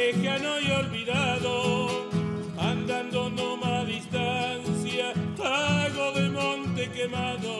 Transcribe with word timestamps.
lejano 0.00 0.58
y 0.60 0.70
olvidado, 0.70 2.08
andando 2.58 3.28
nomás 3.30 3.86
distancia, 3.86 5.12
pago 5.36 6.12
de 6.12 6.28
monte 6.30 6.90
quemado. 6.90 7.54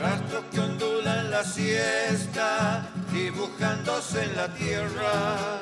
Rastros 0.00 0.44
que 0.50 0.60
ondulan 0.60 1.30
la 1.30 1.44
siesta, 1.44 2.88
dibujándose 3.12 4.24
en 4.24 4.36
la 4.36 4.48
tierra, 4.54 5.60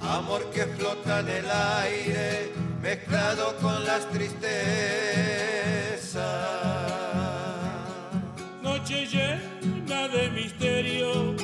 amor 0.00 0.42
que 0.54 0.64
flota 0.76 1.20
en 1.20 1.28
el 1.28 1.50
aire, 1.82 2.52
mezclado 2.80 3.56
con 3.56 3.84
las 3.84 4.08
tristezas. 4.10 4.46
Noche 8.62 9.06
llena 9.06 10.08
de 10.08 10.30
misterio, 10.30 11.34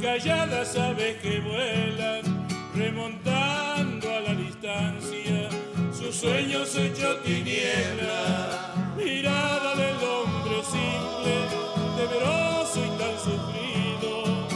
calladas 0.00 0.76
aves 0.76 1.16
que 1.22 1.40
vuelan 1.40 2.39
remontando 2.80 4.10
a 4.10 4.20
la 4.20 4.34
distancia, 4.34 5.50
sus 5.92 6.16
sueños 6.16 6.74
hecho 6.76 7.18
tiniebla, 7.18 8.94
mirada 8.96 9.74
del 9.76 9.96
hombre 10.02 10.56
simple, 10.64 11.34
temeroso 11.98 12.78
y 12.86 12.90
tan 12.98 13.16
sufrido, 13.18 14.48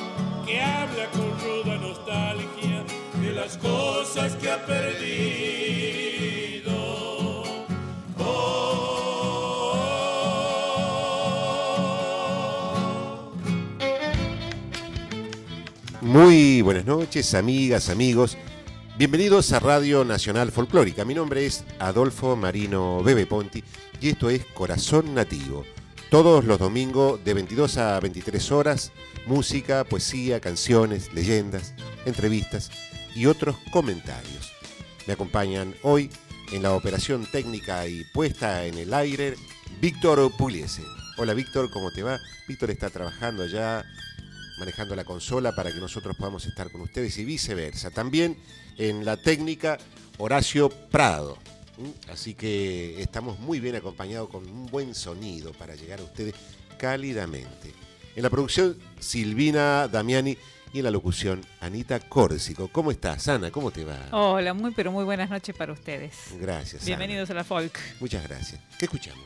que 0.47 0.59
habla 0.59 1.11
con 1.11 1.31
ruda 1.39 1.77
nostalgia 1.77 2.85
de 3.21 3.33
las 3.33 3.59
cosas 3.59 4.35
que 4.37 4.51
ha 4.51 4.65
perdido. 4.65 5.84
Amigas, 17.35 17.89
amigos. 17.89 18.39
Bienvenidos 18.97 19.51
a 19.51 19.59
Radio 19.59 20.05
Nacional 20.05 20.53
Folclórica. 20.53 21.05
Mi 21.05 21.13
nombre 21.13 21.45
es 21.45 21.65
Adolfo 21.81 22.37
Marino 22.37 23.03
Bebe 23.03 23.27
Ponti 23.27 23.65
y 24.01 24.11
esto 24.11 24.31
es 24.31 24.45
Corazón 24.45 25.13
Nativo. 25.13 25.65
Todos 26.11 26.45
los 26.45 26.61
domingos 26.61 27.19
de 27.25 27.35
22 27.35 27.79
a 27.79 27.99
23 27.99 28.53
horas, 28.53 28.93
música, 29.27 29.83
poesía, 29.83 30.39
canciones, 30.39 31.13
leyendas, 31.13 31.75
entrevistas 32.07 32.71
y 33.17 33.27
otros 33.27 33.57
comentarios. 33.73 34.53
Me 35.09 35.15
acompañan 35.15 35.75
hoy 35.83 36.11
en 36.53 36.63
la 36.63 36.75
operación 36.75 37.27
técnica 37.27 37.89
y 37.89 38.05
puesta 38.15 38.65
en 38.67 38.79
el 38.79 38.95
aire 38.95 39.35
Víctor 39.81 40.31
Pugliese. 40.39 40.85
Hola 41.17 41.35
Víctor, 41.35 41.73
¿cómo 41.73 41.91
te 41.91 42.05
va? 42.05 42.21
Víctor 42.47 42.71
está 42.71 42.89
trabajando 42.89 43.49
ya 43.49 43.85
manejando 44.59 44.95
la 44.95 45.05
consola 45.05 45.55
para 45.55 45.73
que 45.73 45.79
nosotros 45.79 46.17
podamos 46.17 46.47
estar 46.47 46.71
con 46.71 46.81
ustedes 46.81 47.19
y 47.19 47.25
viceversa. 47.25 47.91
También 47.91 48.37
en 48.79 49.05
la 49.05 49.17
técnica 49.17 49.79
Horacio 50.19 50.69
Prado. 50.69 51.39
Así 52.09 52.35
que 52.35 53.01
estamos 53.03 53.39
muy 53.41 53.59
bien 53.59 53.75
acompañados 53.75 54.29
con 54.29 54.49
un 54.49 54.67
buen 54.67 54.95
sonido 54.95 55.53
para 55.53 55.75
llegar 55.75 56.01
a 56.01 56.05
ustedes 56.05 56.35
cálidamente. 56.79 57.75
En 58.15 58.23
la 58.23 58.31
producción 58.31 58.79
Silvina 59.01 59.89
Damiani 59.89 60.37
y 60.75 60.79
en 60.79 60.85
la 60.85 60.91
locución 60.91 61.41
Anita 61.61 62.01
Córsico. 62.01 62.67
¿Cómo 62.67 62.91
estás, 62.91 63.29
Ana? 63.29 63.53
¿Cómo 63.53 63.71
te 63.71 63.85
va? 63.85 64.09
Hola, 64.11 64.55
muy 64.55 64.73
pero 64.73 64.91
muy 64.91 65.05
buenas 65.05 65.31
noches 65.31 65.55
para 65.55 65.73
ustedes. 65.73 66.17
Gracias. 66.41 66.85
Bienvenidos 66.85 67.31
a 67.31 67.35
la 67.35 67.45
Folk. 67.45 67.79
Muchas 68.01 68.25
gracias. 68.25 68.61
¿Qué 68.77 68.87
escuchamos? 68.87 69.25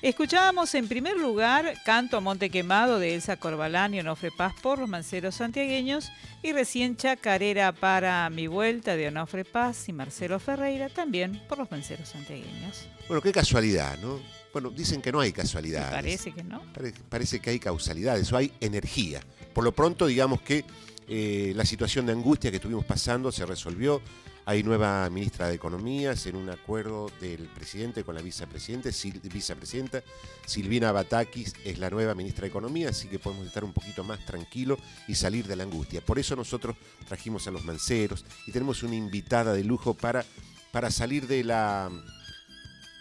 Escuchábamos 0.00 0.74
en 0.74 0.88
primer 0.88 1.18
lugar 1.18 1.74
Canto 1.84 2.16
a 2.16 2.20
Monte 2.20 2.48
Quemado 2.48 2.98
de 2.98 3.14
Elsa 3.14 3.36
Corbalán 3.36 3.92
y 3.92 4.00
Onofre 4.00 4.30
Paz 4.30 4.54
por 4.62 4.78
los 4.78 4.88
manceros 4.88 5.34
santiagueños 5.34 6.10
y 6.42 6.52
recién 6.52 6.96
Chacarera 6.96 7.72
para 7.72 8.28
Mi 8.30 8.46
Vuelta 8.46 8.96
de 8.96 9.08
Onofre 9.08 9.44
Paz 9.44 9.90
y 9.90 9.92
Marcelo 9.92 10.38
Ferreira 10.38 10.88
también 10.88 11.42
por 11.46 11.58
los 11.58 11.70
manceros 11.70 12.08
santiagueños. 12.08 12.88
Bueno, 13.06 13.20
qué 13.20 13.32
casualidad, 13.32 13.98
¿no? 13.98 14.18
Bueno, 14.50 14.70
dicen 14.70 15.02
que 15.02 15.12
no 15.12 15.20
hay 15.20 15.32
casualidades. 15.32 15.92
Parece 15.92 16.32
que 16.32 16.42
no. 16.42 16.62
parece 17.10 17.40
que 17.40 17.50
hay 17.50 17.58
causalidades 17.58 18.32
o 18.32 18.38
hay 18.38 18.50
energía. 18.60 19.20
Por 19.52 19.64
lo 19.64 19.72
pronto, 19.72 20.06
digamos 20.06 20.40
que 20.42 20.64
eh, 21.08 21.52
la 21.54 21.64
situación 21.64 22.06
de 22.06 22.12
angustia 22.12 22.50
que 22.50 22.56
estuvimos 22.56 22.84
pasando 22.84 23.30
se 23.30 23.46
resolvió 23.46 24.02
hay 24.48 24.62
nueva 24.62 25.10
ministra 25.10 25.48
de 25.48 25.56
Economía, 25.56 26.14
en 26.24 26.36
un 26.36 26.48
acuerdo 26.50 27.10
del 27.20 27.48
presidente 27.48 28.04
con 28.04 28.14
la 28.14 28.22
vicepresidenta, 28.22 28.90
vicepresidenta 29.24 30.04
Silvina 30.46 30.92
Batakis 30.92 31.52
es 31.64 31.78
la 31.80 31.90
nueva 31.90 32.14
ministra 32.14 32.42
de 32.42 32.50
Economía, 32.50 32.90
así 32.90 33.08
que 33.08 33.18
podemos 33.18 33.44
estar 33.44 33.64
un 33.64 33.72
poquito 33.72 34.04
más 34.04 34.24
tranquilos 34.24 34.78
y 35.08 35.16
salir 35.16 35.48
de 35.48 35.56
la 35.56 35.64
angustia. 35.64 36.00
Por 36.00 36.20
eso 36.20 36.36
nosotros 36.36 36.76
trajimos 37.08 37.48
a 37.48 37.50
los 37.50 37.64
manceros 37.64 38.24
y 38.46 38.52
tenemos 38.52 38.84
una 38.84 38.94
invitada 38.94 39.52
de 39.52 39.64
lujo 39.64 39.94
para, 39.94 40.24
para 40.70 40.92
salir 40.92 41.26
de 41.26 41.42
la 41.42 41.90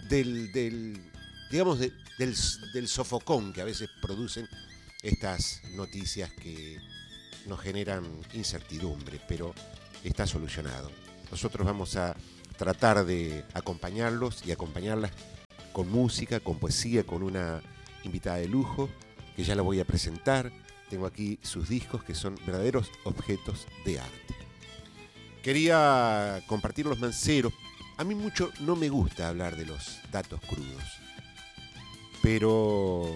del, 0.09 0.51
digamos 1.51 1.77
del, 1.77 1.93
del 2.73 2.87
sofocón 2.87 3.53
que 3.53 3.61
a 3.61 3.65
veces 3.65 3.87
producen 4.01 4.49
estas 5.03 5.61
noticias 5.75 6.31
que 6.31 6.79
nos 7.45 7.59
generan 7.59 8.05
incertidumbre, 8.33 9.19
pero 9.27 9.53
está 10.03 10.27
solucionado. 10.27 10.91
Nosotros 11.31 11.65
vamos 11.65 11.95
a 11.95 12.15
tratar 12.57 13.05
de 13.05 13.43
acompañarlos 13.53 14.45
y 14.45 14.51
acompañarlas 14.51 15.11
con 15.73 15.89
música, 15.89 16.39
con 16.39 16.57
poesía, 16.57 17.03
con 17.03 17.23
una 17.23 17.61
invitada 18.03 18.37
de 18.37 18.47
lujo, 18.47 18.89
que 19.35 19.43
ya 19.43 19.55
la 19.55 19.61
voy 19.61 19.79
a 19.79 19.85
presentar. 19.85 20.51
Tengo 20.89 21.05
aquí 21.05 21.39
sus 21.41 21.67
discos 21.67 22.03
que 22.03 22.15
son 22.15 22.35
verdaderos 22.45 22.91
objetos 23.03 23.67
de 23.83 23.99
arte. 23.99 24.35
Quería 25.43 26.41
compartir 26.47 26.85
los 26.85 26.99
manceros. 26.99 27.53
A 27.97 28.03
mí 28.03 28.15
mucho 28.15 28.51
no 28.61 28.75
me 28.75 28.89
gusta 28.89 29.27
hablar 29.27 29.55
de 29.55 29.65
los 29.65 29.99
datos 30.11 30.39
crudos, 30.41 30.83
pero 32.21 33.09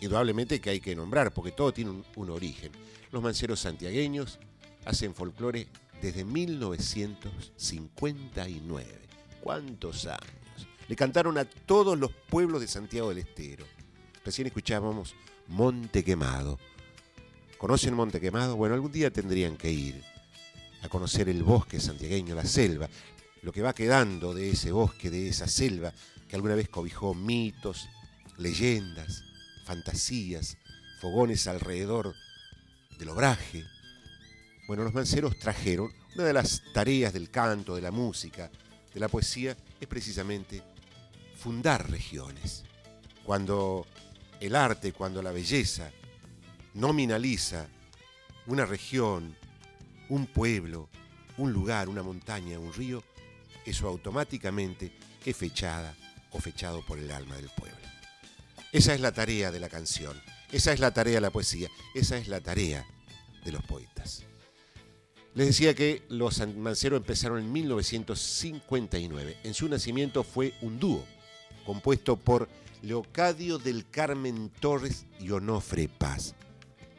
indudablemente 0.00 0.60
que 0.60 0.70
hay 0.70 0.80
que 0.80 0.94
nombrar, 0.94 1.32
porque 1.32 1.52
todo 1.52 1.72
tiene 1.72 1.90
un, 1.90 2.04
un 2.16 2.30
origen. 2.30 2.72
Los 3.10 3.22
manceros 3.22 3.60
santiagueños 3.60 4.38
hacen 4.84 5.14
folclore 5.14 5.66
desde 6.02 6.24
1959. 6.24 9.08
¿Cuántos 9.40 10.06
años? 10.06 10.68
Le 10.88 10.96
cantaron 10.96 11.38
a 11.38 11.44
todos 11.44 11.98
los 11.98 12.12
pueblos 12.12 12.60
de 12.60 12.68
Santiago 12.68 13.08
del 13.08 13.18
Estero. 13.18 13.64
Recién 14.24 14.46
escuchábamos 14.46 15.14
Monte 15.46 16.04
Quemado. 16.04 16.58
¿Conocen 17.56 17.94
Monte 17.94 18.20
Quemado? 18.20 18.56
Bueno, 18.56 18.74
algún 18.74 18.92
día 18.92 19.10
tendrían 19.10 19.56
que 19.56 19.72
ir 19.72 20.02
a 20.82 20.88
conocer 20.88 21.28
el 21.28 21.42
bosque 21.42 21.80
santiagueño, 21.80 22.34
la 22.34 22.44
selva, 22.44 22.88
lo 23.42 23.52
que 23.52 23.62
va 23.62 23.74
quedando 23.74 24.34
de 24.34 24.50
ese 24.50 24.70
bosque, 24.70 25.10
de 25.10 25.28
esa 25.28 25.48
selva 25.48 25.92
que 26.28 26.36
alguna 26.36 26.54
vez 26.54 26.68
cobijó 26.68 27.14
mitos, 27.14 27.88
leyendas, 28.36 29.24
fantasías, 29.64 30.58
fogones 31.00 31.46
alrededor 31.46 32.14
del 32.98 33.10
obraje. 33.10 33.64
Bueno, 34.66 34.84
los 34.84 34.92
manceros 34.92 35.38
trajeron 35.38 35.92
una 36.14 36.24
de 36.24 36.32
las 36.32 36.62
tareas 36.72 37.12
del 37.12 37.30
canto, 37.30 37.74
de 37.74 37.82
la 37.82 37.90
música, 37.90 38.50
de 38.92 39.00
la 39.00 39.08
poesía, 39.08 39.56
es 39.80 39.86
precisamente 39.86 40.62
fundar 41.36 41.90
regiones. 41.90 42.64
Cuando 43.24 43.86
el 44.40 44.56
arte, 44.56 44.92
cuando 44.92 45.22
la 45.22 45.32
belleza 45.32 45.90
nominaliza 46.74 47.66
una 48.46 48.66
región, 48.66 49.36
un 50.08 50.26
pueblo, 50.26 50.88
un 51.36 51.52
lugar, 51.52 51.88
una 51.88 52.02
montaña, 52.02 52.58
un 52.58 52.72
río, 52.72 53.04
eso 53.64 53.86
automáticamente 53.86 54.92
es 55.24 55.36
fechada 55.36 55.94
o 56.30 56.40
fechado 56.40 56.84
por 56.84 56.98
el 56.98 57.10
alma 57.10 57.36
del 57.36 57.50
pueblo. 57.50 57.76
Esa 58.72 58.94
es 58.94 59.00
la 59.00 59.12
tarea 59.12 59.50
de 59.50 59.60
la 59.60 59.68
canción, 59.68 60.20
esa 60.52 60.72
es 60.72 60.80
la 60.80 60.92
tarea 60.92 61.14
de 61.14 61.20
la 61.20 61.30
poesía, 61.30 61.68
esa 61.94 62.16
es 62.18 62.28
la 62.28 62.40
tarea 62.40 62.86
de 63.44 63.52
los 63.52 63.62
poetas. 63.64 64.24
Les 65.34 65.46
decía 65.46 65.74
que 65.74 66.02
los 66.08 66.44
manceros 66.56 66.98
empezaron 66.98 67.38
en 67.38 67.52
1959. 67.52 69.36
En 69.44 69.54
su 69.54 69.68
nacimiento 69.68 70.24
fue 70.24 70.54
un 70.62 70.80
dúo 70.80 71.04
compuesto 71.64 72.16
por 72.16 72.48
Leocadio 72.82 73.58
del 73.58 73.88
Carmen 73.88 74.50
Torres 74.58 75.06
y 75.20 75.30
Onofre 75.30 75.88
Paz. 75.88 76.34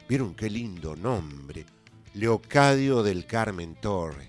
¿Vieron 0.08 0.34
qué 0.34 0.48
lindo 0.48 0.96
nombre? 0.96 1.66
Leocadio 2.14 3.02
del 3.02 3.26
Carmen 3.26 3.74
Torres. 3.74 4.28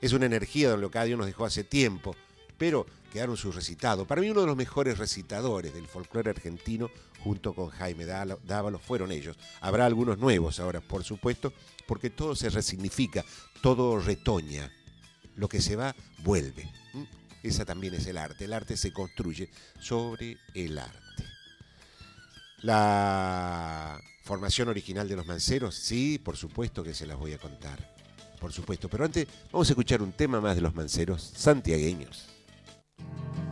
Es 0.00 0.12
una 0.12 0.26
energía, 0.26 0.70
don 0.70 0.80
Leocadio 0.80 1.16
nos 1.16 1.26
dejó 1.26 1.44
hace 1.44 1.64
tiempo, 1.64 2.14
pero 2.56 2.86
quedaron 3.12 3.36
sus 3.36 3.54
recitados. 3.54 4.06
Para 4.06 4.20
mí 4.20 4.30
uno 4.30 4.42
de 4.42 4.46
los 4.46 4.56
mejores 4.56 4.98
recitadores 4.98 5.74
del 5.74 5.86
folclore 5.86 6.30
argentino, 6.30 6.90
junto 7.22 7.54
con 7.54 7.68
Jaime 7.70 8.04
Dávalos, 8.04 8.82
fueron 8.82 9.12
ellos. 9.12 9.36
Habrá 9.60 9.86
algunos 9.86 10.18
nuevos 10.18 10.60
ahora, 10.60 10.80
por 10.80 11.04
supuesto, 11.04 11.52
porque 11.86 12.10
todo 12.10 12.36
se 12.36 12.50
resignifica, 12.50 13.24
todo 13.62 13.98
retoña. 13.98 14.70
Lo 15.36 15.48
que 15.48 15.60
se 15.60 15.76
va, 15.76 15.94
vuelve. 16.24 16.68
Esa 17.42 17.64
también 17.64 17.94
es 17.94 18.06
el 18.06 18.18
arte. 18.18 18.44
El 18.44 18.52
arte 18.52 18.76
se 18.76 18.92
construye 18.92 19.50
sobre 19.80 20.36
el 20.54 20.78
arte. 20.78 20.98
La 22.62 24.00
formación 24.24 24.68
original 24.68 25.08
de 25.08 25.14
los 25.14 25.26
manceros, 25.26 25.76
sí, 25.76 26.18
por 26.18 26.36
supuesto 26.36 26.82
que 26.82 26.92
se 26.92 27.06
las 27.06 27.16
voy 27.16 27.32
a 27.32 27.38
contar. 27.38 27.94
Por 28.40 28.52
supuesto. 28.52 28.88
Pero 28.88 29.04
antes 29.04 29.26
vamos 29.52 29.68
a 29.68 29.72
escuchar 29.72 30.02
un 30.02 30.12
tema 30.12 30.40
más 30.40 30.56
de 30.56 30.62
los 30.62 30.74
manceros 30.74 31.22
santiagueños. 31.22 32.26
Thank 32.98 33.38
you. 33.38 33.47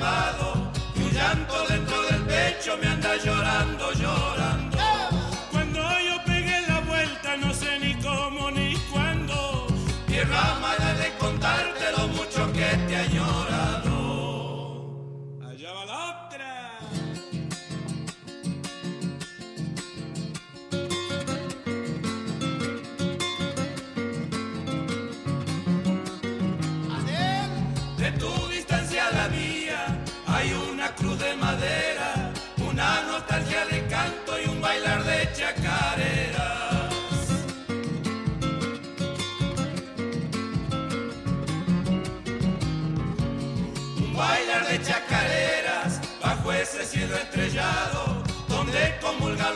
Cebado, 0.00 0.54
tu 0.94 1.00
llanto 1.12 1.66
dentro 1.68 2.02
del 2.02 2.22
pecho 2.22 2.76
me 2.80 2.88
anda 2.88 3.16
llorando, 3.16 3.92
llorando. 3.92 4.39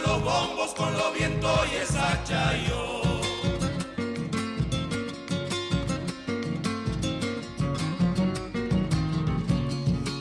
Los 0.02 0.22
bombos 0.22 0.74
con 0.74 0.92
los 0.92 1.14
vientos 1.14 1.60
y 1.72 1.76
esa 1.76 2.22
chayo. 2.24 3.00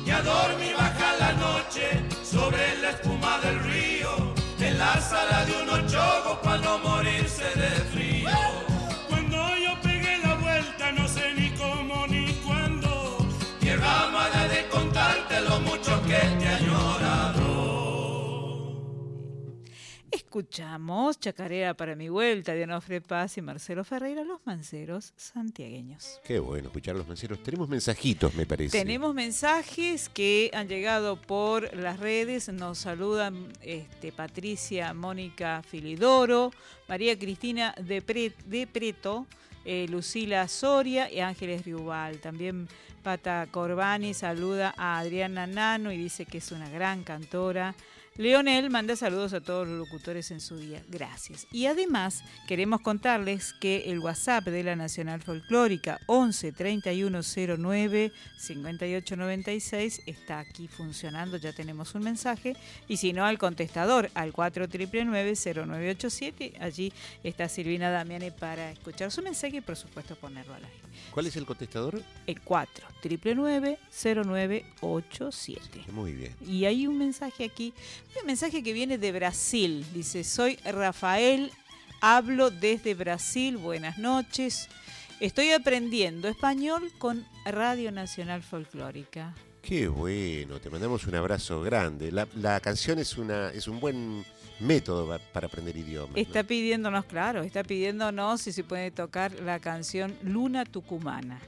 y 0.06 0.10
a 0.10 0.22
baja 0.22 1.16
la 1.20 1.34
noche 1.34 2.04
sobre 2.24 2.78
la 2.82 2.92
espuma 2.92 3.40
del 3.40 3.60
río, 3.60 4.34
en 4.60 4.78
la 4.78 5.00
sala 5.02 5.46
de 5.46 5.62
un 5.62 5.70
ochogo 5.70 6.42
para 6.42 6.58
no 6.58 6.78
morirse 6.80 7.46
de 7.56 7.83
Escuchamos 20.38 21.20
Chacarera 21.20 21.76
para 21.76 21.96
mi 21.96 22.10
vuelta 22.10 22.56
de 22.56 22.64
Onofre 22.64 23.02
Paz 23.02 23.38
y 23.38 23.42
Marcelo 23.44 23.84
Ferreira, 23.84 24.24
los 24.24 24.40
manceros 24.48 25.14
santiagueños. 25.16 26.20
Qué 26.26 26.40
bueno 26.40 26.70
escuchar 26.70 26.96
a 26.96 26.98
los 26.98 27.08
manceros. 27.08 27.44
Tenemos 27.44 27.70
mensajitos, 27.70 28.34
me 28.34 28.48
parece. 28.48 28.76
Tenemos 28.76 29.14
mensajes 29.14 30.10
que 30.10 30.50
han 30.56 30.68
llegado 30.68 31.22
por 31.22 31.72
las 31.78 32.00
redes. 32.00 32.50
Nos 32.50 32.80
saludan 32.80 33.54
este, 33.62 34.12
Patricia 34.12 34.92
Mónica 34.96 35.62
Filidoro, 35.62 36.52
María 36.88 37.16
Cristina 37.20 37.76
de, 37.80 38.02
Pre- 38.02 38.34
de 38.48 38.66
Preto, 38.66 39.28
eh, 39.66 39.86
Lucila 39.88 40.48
Soria 40.48 41.12
y 41.12 41.20
Ángeles 41.20 41.64
Riubal. 41.64 42.18
También 42.18 42.68
Pata 43.04 43.48
Corbani 43.52 44.16
saluda 44.16 44.74
a 44.78 44.98
Adriana 44.98 45.46
Nano 45.46 45.92
y 45.92 45.98
dice 45.98 46.26
que 46.26 46.40
es 46.40 46.52
una 46.52 46.70
gran 46.70 47.04
cantora. 47.04 47.76
Leonel 48.16 48.70
manda 48.70 48.96
saludos 48.96 49.34
a 49.34 49.42
todos 49.42 49.68
los 49.68 49.80
locutores 49.80 50.30
en 50.30 50.40
su 50.40 50.58
día. 50.58 50.84
Gracias. 50.88 51.48
Y 51.52 51.66
además 51.66 52.24
queremos 52.48 52.82
contarles 52.82 53.54
que 53.54 53.92
el 53.92 53.98
WhatsApp 53.98 54.46
de 54.46 54.64
la 54.64 54.76
Nacional 54.76 55.24
Folclórica 55.24 56.00
11 56.06 56.52
3109 56.52 58.12
5896 58.38 60.04
está 60.06 60.38
aquí 60.38 60.68
funcionando. 60.68 61.38
Ya 61.38 61.54
tenemos 61.54 61.96
un 61.96 62.04
mensaje. 62.04 62.56
Y 62.88 62.98
si 62.98 63.14
no, 63.14 63.26
al 63.26 63.40
contestador 63.40 64.12
al 64.14 64.32
4999-0987. 64.32 66.58
Allí 66.60 66.94
está 67.24 67.50
Silvina 67.50 67.90
Damiani 67.90 68.30
para 68.30 68.70
escuchar 68.72 69.12
su 69.12 69.24
mensaje 69.24 69.58
y 69.58 69.62
por 69.62 69.76
supuesto 69.76 70.16
ponerlo 70.16 70.54
al 70.54 70.66
aire. 70.66 70.78
¿Cuál 71.12 71.28
es 71.28 71.36
el 71.36 71.46
contestador? 71.46 72.02
El 72.28 72.42
4 72.42 72.88
0987 73.04 75.82
Muy 75.92 76.14
bien. 76.14 76.34
y 76.48 76.66
hay 76.66 76.88
un 76.88 76.98
mensaje 76.98 77.44
aquí, 77.46 77.74
un 78.20 78.26
mensaje 78.26 78.64
que 78.64 78.74
viene 78.74 78.98
de 78.98 79.12
Brasil. 79.12 79.86
Dice, 79.94 80.24
soy 80.24 80.56
Rafael 80.66 81.52
Hablo 82.06 82.52
desde 82.52 82.96
Brasil, 82.96 83.56
buenas 83.56 83.98
noches. 83.98 84.68
Estoy 85.22 85.52
aprendiendo 85.52 86.28
español 86.28 86.92
con 86.98 87.26
Radio 87.46 87.94
Nacional 87.94 88.44
Folclórica. 88.44 89.34
Qué 89.62 89.88
bueno, 89.88 90.60
te 90.60 90.70
mandamos 90.70 91.08
un 91.08 91.16
abrazo 91.16 91.62
grande. 91.62 92.12
La, 92.12 92.28
la 92.36 92.60
canción 92.60 93.00
es, 93.00 93.18
una, 93.18 93.52
es 93.52 93.70
un 93.70 93.80
buen 93.80 94.26
método 94.64 95.08
pa- 95.08 95.20
para 95.20 95.48
aprender 95.48 95.76
idiomas. 95.78 96.12
¿no? 96.12 96.18
Está 96.18 96.44
pidiéndonos, 96.44 97.06
claro, 97.06 97.44
está 97.44 97.64
pidiéndonos 97.64 98.42
si 98.42 98.52
se 98.52 98.64
puede 98.64 98.92
tocar 98.92 99.32
la 99.42 99.60
canción 99.60 100.16
Luna 100.24 100.66
Tucumana. 100.66 101.40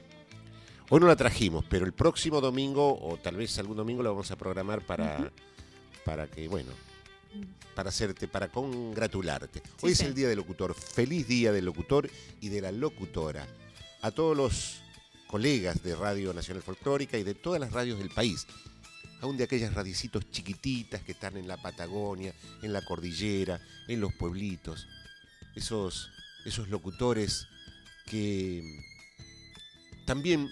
Hoy 0.88 1.00
no 1.00 1.06
la 1.08 1.16
trajimos, 1.16 1.64
pero 1.68 1.84
el 1.84 1.92
próximo 1.92 2.40
domingo, 2.40 2.96
o 3.02 3.16
tal 3.16 3.36
vez 3.36 3.58
algún 3.58 3.76
domingo, 3.76 4.02
la 4.02 4.10
vamos 4.10 4.30
a 4.30 4.36
programar 4.36 4.82
para, 4.86 5.32
para 6.04 6.28
que, 6.28 6.46
bueno, 6.46 6.70
para 7.74 7.88
hacerte, 7.88 8.28
para 8.28 8.48
congratularte. 8.48 9.62
Hoy 9.82 9.92
es 9.92 9.98
sí. 9.98 10.04
el 10.06 10.14
Día 10.14 10.28
del 10.28 10.36
Locutor. 10.38 10.74
Feliz 10.74 11.26
Día 11.26 11.50
del 11.52 11.64
Locutor 11.64 12.08
y 12.40 12.48
de 12.50 12.60
la 12.60 12.70
Locutora. 12.72 13.46
A 14.02 14.10
todos 14.12 14.36
los 14.36 14.80
colegas 15.26 15.82
de 15.82 15.96
Radio 15.96 16.32
Nacional 16.32 16.62
Folclórica 16.62 17.18
y 17.18 17.24
de 17.24 17.34
todas 17.34 17.60
las 17.60 17.72
radios 17.72 17.98
del 17.98 18.10
país. 18.10 18.46
Aún 19.20 19.36
de 19.36 19.44
aquellas 19.44 19.74
radicitos 19.74 20.30
chiquititas 20.30 21.02
que 21.02 21.12
están 21.12 21.36
en 21.36 21.48
la 21.48 21.56
Patagonia, 21.56 22.34
en 22.62 22.72
la 22.72 22.84
cordillera, 22.84 23.60
en 23.88 24.00
los 24.00 24.12
pueblitos. 24.14 24.86
Esos, 25.54 26.10
esos 26.44 26.68
locutores 26.68 27.48
que 28.04 28.62
también 30.04 30.50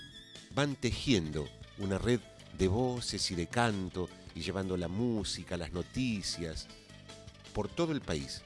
van 0.54 0.76
tejiendo 0.76 1.49
una 1.78 1.99
red 1.99 2.21
de 2.59 2.68
voces 2.68 3.30
y 3.30 3.35
de 3.35 3.49
canto 3.49 4.09
y 4.35 4.40
llevando 4.40 4.76
la 4.76 4.88
música, 4.88 5.56
las 5.56 5.73
noticias 5.73 6.66
por 7.52 7.68
todo 7.68 7.92
el 7.92 8.00
país, 8.00 8.42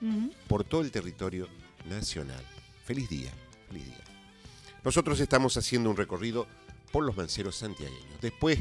por 0.46 0.64
todo 0.64 0.82
el 0.82 0.90
territorio 0.90 1.48
nacional. 1.88 2.44
Feliz 2.84 3.08
día, 3.08 3.32
feliz 3.68 3.84
día. 3.84 4.04
Nosotros 4.84 5.18
estamos 5.20 5.56
haciendo 5.56 5.90
un 5.90 5.96
recorrido 5.96 6.46
por 6.92 7.04
los 7.04 7.16
manceros 7.16 7.56
santiagueños. 7.56 8.20
Después 8.20 8.58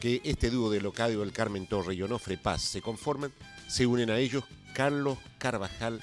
que 0.00 0.20
este 0.24 0.50
dúo 0.50 0.70
de 0.70 0.80
Locadio 0.80 1.20
del 1.20 1.32
Carmen 1.32 1.66
Torre 1.66 1.94
y 1.94 2.02
Onofre 2.02 2.38
Paz 2.38 2.62
se 2.62 2.80
conforman, 2.80 3.32
se 3.68 3.86
unen 3.86 4.10
a 4.10 4.18
ellos 4.18 4.44
Carlos 4.72 5.18
Carvajal 5.38 6.02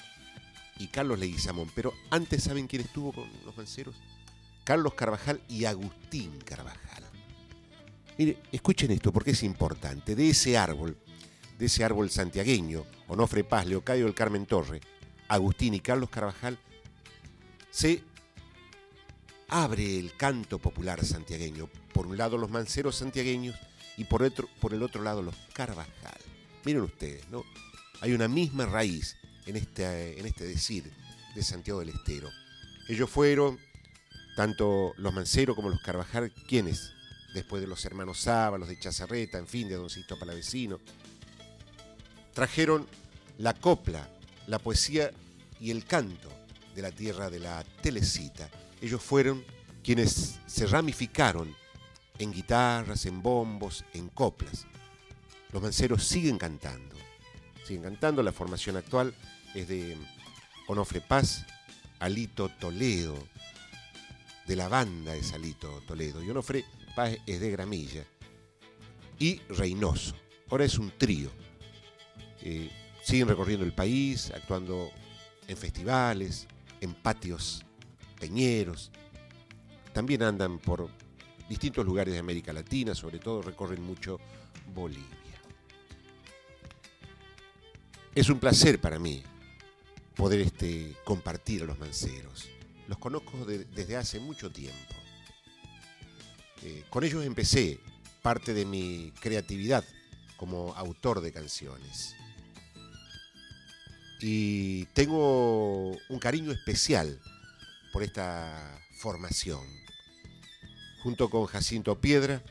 y 0.78 0.88
Carlos 0.88 1.20
Leguizamón. 1.20 1.72
Pero 1.74 1.94
antes, 2.10 2.44
¿saben 2.44 2.68
quién 2.68 2.82
estuvo 2.82 3.14
con 3.14 3.30
los 3.46 3.56
manceros? 3.56 3.96
Carlos 4.64 4.94
Carvajal 4.96 5.42
y 5.48 5.66
Agustín 5.66 6.40
Carvajal. 6.44 7.04
Mire, 8.18 8.38
escuchen 8.52 8.92
esto 8.92 9.12
porque 9.12 9.32
es 9.32 9.44
importante. 9.44 10.16
De 10.16 10.30
ese 10.30 10.58
árbol, 10.58 10.98
de 11.58 11.66
ese 11.66 11.84
árbol 11.84 12.10
santiagueño, 12.10 12.84
Onofre 13.08 13.44
Paz, 13.44 13.66
Leocadio 13.66 14.06
del 14.06 14.14
Carmen 14.14 14.46
Torre, 14.46 14.82
Agustín 15.28 15.74
y 15.74 15.80
Carlos 15.80 16.10
Carvajal, 16.10 16.58
se 17.72 18.02
abre 19.48 20.00
el 20.00 20.16
canto 20.16 20.60
popular 20.60 21.04
santiagueño. 21.06 21.70
Por 21.94 22.08
un 22.08 22.18
lado 22.18 22.38
los 22.38 22.50
manceros 22.50 22.96
santiagueños 22.96 23.56
y 23.98 24.06
por, 24.06 24.24
otro, 24.24 24.50
por 24.60 24.74
el 24.74 24.84
otro 24.84 25.04
lado 25.04 25.22
los 25.22 25.36
Carvajal. 25.54 26.20
Miren 26.64 26.84
ustedes, 26.84 27.28
¿no? 27.30 27.44
Hay 28.02 28.14
una 28.14 28.28
misma 28.28 28.66
raíz 28.66 29.16
en 29.46 29.56
este, 29.56 30.20
en 30.20 30.26
este 30.26 30.46
decir 30.46 30.92
de 31.34 31.44
Santiago 31.44 31.80
del 31.80 31.90
Estero. 31.90 32.30
Ellos 32.88 33.10
fueron, 33.10 33.60
tanto 34.36 34.94
los 34.98 35.14
manceros 35.14 35.56
como 35.56 35.70
los 35.70 35.82
Carvajal, 35.82 36.32
quienes, 36.48 36.92
después 37.34 37.62
de 37.62 37.68
los 37.68 37.84
hermanos 37.86 38.20
Saba, 38.20 38.58
los 38.58 38.68
de 38.68 38.80
Chazarreta, 38.80 39.38
en 39.38 39.48
fin, 39.48 39.68
de 39.68 39.76
Don 39.76 39.90
Sisto 39.90 40.18
Palavecino, 40.20 40.80
trajeron 42.34 42.88
la 43.38 43.54
copla, 43.54 44.10
la 44.48 44.60
poesía 44.60 45.12
y 45.60 45.72
el 45.72 45.86
canto 45.86 46.30
de 46.76 46.82
la 46.82 46.92
tierra 46.92 47.30
de 47.30 47.40
la 47.40 47.64
Telecita. 47.82 48.50
Ellos 48.82 49.02
fueron 49.02 49.44
quienes 49.84 50.40
se 50.46 50.68
ramificaron 50.68 51.56
en 52.20 52.32
guitarras, 52.32 53.06
en 53.06 53.22
bombos, 53.22 53.86
en 53.94 54.10
coplas. 54.10 54.66
Los 55.52 55.62
manceros 55.62 56.04
siguen 56.04 56.38
cantando, 56.38 56.96
siguen 57.66 57.84
cantando. 57.84 58.24
La 58.24 58.32
formación 58.32 58.78
actual 58.78 59.14
es 59.54 59.68
de 59.68 59.98
Onofre 60.68 61.02
Paz, 61.02 61.46
Alito 62.00 62.50
Toledo, 62.50 63.16
de 64.48 64.56
la 64.56 64.68
banda 64.68 65.16
es 65.16 65.34
Alito 65.34 65.82
Toledo, 65.88 66.24
y 66.24 66.30
Onofre 66.30 66.66
Paz 66.96 67.18
es 67.26 67.40
de 67.40 67.52
Gramilla, 67.52 68.06
y 69.20 69.40
Reynoso. 69.50 70.16
Ahora 70.50 70.66
es 70.66 70.78
un 70.78 70.92
trío. 70.98 71.32
Eh, 72.42 72.70
siguen 73.04 73.28
recorriendo 73.28 73.66
el 73.66 73.74
país, 73.74 74.32
actuando 74.36 74.92
en 75.48 75.58
festivales, 75.58 76.48
en 76.82 76.94
patios 76.94 77.66
peñeros. 78.20 78.92
También 79.94 80.24
andan 80.24 80.60
por 80.60 80.90
distintos 81.50 81.86
lugares 81.86 82.14
de 82.14 82.20
América 82.20 82.52
Latina, 82.54 82.96
sobre 82.96 83.20
todo 83.20 83.42
recorren 83.42 83.82
mucho 83.82 84.20
Bolivia. 84.74 85.06
Es 88.14 88.30
un 88.30 88.40
placer 88.40 88.80
para 88.80 88.98
mí 88.98 89.24
poder 90.16 90.40
este, 90.42 90.96
compartir 91.04 91.64
a 91.64 91.66
los 91.66 91.78
manceros. 91.78 92.48
Los 92.88 92.98
conozco 92.98 93.46
de- 93.46 93.66
desde 93.66 93.98
hace 93.98 94.20
mucho 94.20 94.52
tiempo. 94.52 94.96
Eh, 96.64 96.86
con 96.90 97.04
ellos 97.04 97.26
empecé 97.26 97.80
parte 98.22 98.54
de 98.54 98.66
mi 98.66 99.12
creatividad 99.20 99.84
como 100.38 100.74
autor 100.76 101.22
de 101.22 101.32
canciones. 101.32 102.16
Y 104.22 104.86
tengo 104.86 105.90
un 105.92 106.20
cariño 106.20 106.52
especial 106.52 107.20
por 107.92 108.02
esta 108.02 108.80
formación. 109.00 109.62
Junto 111.06 111.30
con 111.30 111.46
Jacinto 111.46 111.94
Piedra, 112.00 112.42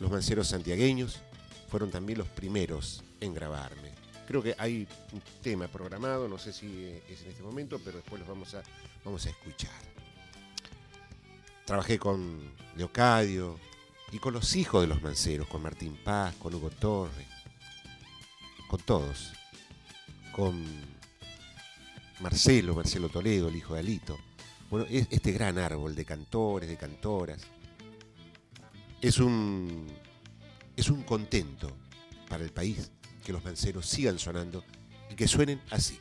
los 0.00 0.10
manceros 0.10 0.48
santiagueños 0.48 1.20
fueron 1.68 1.92
también 1.92 2.18
los 2.18 2.26
primeros 2.26 3.04
en 3.20 3.32
grabarme. 3.32 3.92
Creo 4.26 4.42
que 4.42 4.56
hay 4.58 4.88
un 5.12 5.22
tema 5.40 5.68
programado, 5.68 6.26
no 6.26 6.36
sé 6.36 6.52
si 6.52 6.66
es 7.08 7.22
en 7.22 7.30
este 7.30 7.44
momento, 7.44 7.78
pero 7.78 7.98
después 7.98 8.18
los 8.18 8.28
vamos 8.28 8.54
a, 8.54 8.64
vamos 9.04 9.24
a 9.24 9.30
escuchar. 9.30 9.70
Trabajé 11.64 12.00
con 12.00 12.40
Leocadio 12.74 13.60
y 14.10 14.18
con 14.18 14.34
los 14.34 14.56
hijos 14.56 14.82
de 14.82 14.88
los 14.88 15.00
manceros, 15.00 15.46
con 15.46 15.62
Martín 15.62 15.96
Paz, 16.02 16.34
con 16.40 16.52
Hugo 16.52 16.70
Torre, 16.70 17.28
con 18.66 18.80
todos, 18.80 19.32
con 20.34 20.60
Marcelo, 22.18 22.74
Marcelo 22.74 23.08
Toledo, 23.10 23.46
el 23.46 23.54
hijo 23.54 23.74
de 23.74 23.78
Alito. 23.78 24.18
Bueno, 24.70 24.88
es 24.90 25.06
este 25.08 25.30
gran 25.30 25.56
árbol 25.58 25.94
de 25.94 26.04
cantores, 26.04 26.68
de 26.68 26.76
cantoras, 26.76 27.46
es 29.02 29.18
un, 29.18 29.88
es 30.76 30.88
un 30.88 31.02
contento 31.02 31.76
para 32.28 32.44
el 32.44 32.50
país 32.50 32.90
que 33.24 33.32
los 33.32 33.44
manceros 33.44 33.86
sigan 33.86 34.18
sonando 34.18 34.64
y 35.10 35.14
que 35.14 35.28
suenen 35.28 35.60
así. 35.70 35.98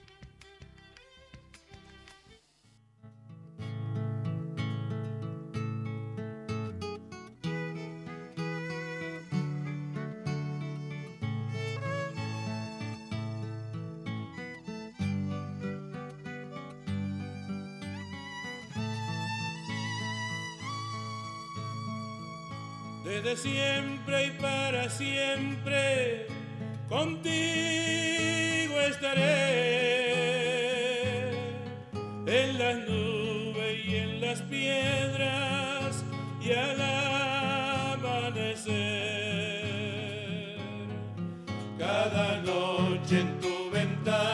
Cada 41.81 42.37
noche 42.45 43.21
en 43.21 43.39
tu 43.39 43.71
ventana 43.71 44.30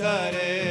buscar. 0.00 0.69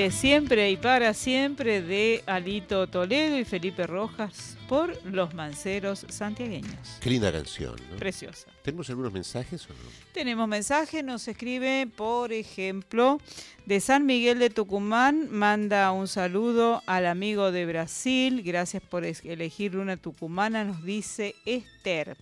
Desde 0.00 0.16
siempre 0.16 0.70
y 0.70 0.78
para 0.78 1.12
siempre 1.12 1.82
de 1.82 2.22
Alito 2.24 2.86
Toledo 2.86 3.38
y 3.38 3.44
Felipe 3.44 3.86
Rojas 3.86 4.56
por 4.66 4.98
los 5.04 5.34
manceros 5.34 6.06
santiagueños. 6.08 6.96
Qué 7.02 7.10
linda 7.10 7.30
canción, 7.30 7.76
¿no? 7.90 7.96
Preciosa. 7.98 8.46
¿Tenemos 8.62 8.88
algunos 8.88 9.12
mensajes 9.12 9.66
o 9.66 9.74
no? 9.74 9.90
Tenemos 10.14 10.48
mensajes, 10.48 11.04
nos 11.04 11.28
escribe, 11.28 11.86
por 11.86 12.32
ejemplo, 12.32 13.20
de 13.66 13.78
San 13.80 14.06
Miguel 14.06 14.38
de 14.38 14.48
Tucumán, 14.48 15.28
manda 15.30 15.92
un 15.92 16.08
saludo 16.08 16.82
al 16.86 17.04
amigo 17.04 17.52
de 17.52 17.66
Brasil, 17.66 18.42
gracias 18.42 18.82
por 18.82 19.04
elegir 19.04 19.76
una 19.76 19.98
tucumana, 19.98 20.64
nos 20.64 20.82
dice 20.82 21.34
Esther. 21.44 22.16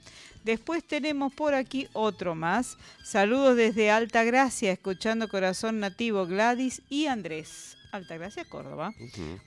Después 0.48 0.82
tenemos 0.82 1.30
por 1.34 1.52
aquí 1.52 1.88
otro 1.92 2.34
más, 2.34 2.78
saludos 3.04 3.54
desde 3.54 3.90
Alta 3.90 4.24
Gracia, 4.24 4.72
escuchando 4.72 5.28
Corazón 5.28 5.78
Nativo 5.78 6.24
Gladys 6.24 6.80
y 6.88 7.04
Andrés. 7.04 7.76
Alta 7.92 8.16
Gracia, 8.16 8.46
Córdoba. 8.46 8.94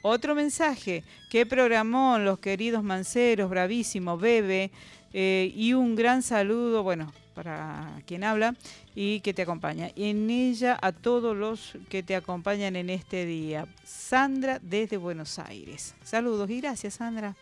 Otro 0.03 0.35
mensaje 0.35 1.03
que 1.31 1.47
programó 1.47 2.19
los 2.19 2.37
queridos 2.37 2.83
manceros, 2.83 3.49
bravísimo, 3.49 4.19
Bebe, 4.19 4.69
eh, 5.11 5.51
y 5.55 5.73
un 5.73 5.95
gran 5.95 6.21
saludo, 6.21 6.83
bueno, 6.83 7.11
para 7.33 7.99
quien 8.05 8.23
habla 8.23 8.53
y 8.93 9.21
que 9.21 9.33
te 9.33 9.41
acompaña. 9.41 9.89
En 9.95 10.29
ella 10.29 10.77
a 10.79 10.91
todos 10.91 11.35
los 11.35 11.79
que 11.89 12.03
te 12.03 12.15
acompañan 12.15 12.75
en 12.75 12.91
este 12.91 13.25
día. 13.25 13.65
Sandra 13.83 14.59
desde 14.61 14.97
Buenos 14.97 15.39
Aires. 15.39 15.95
Saludos 16.03 16.47
y 16.51 16.61
gracias, 16.61 16.93
Sandra. 16.93 17.35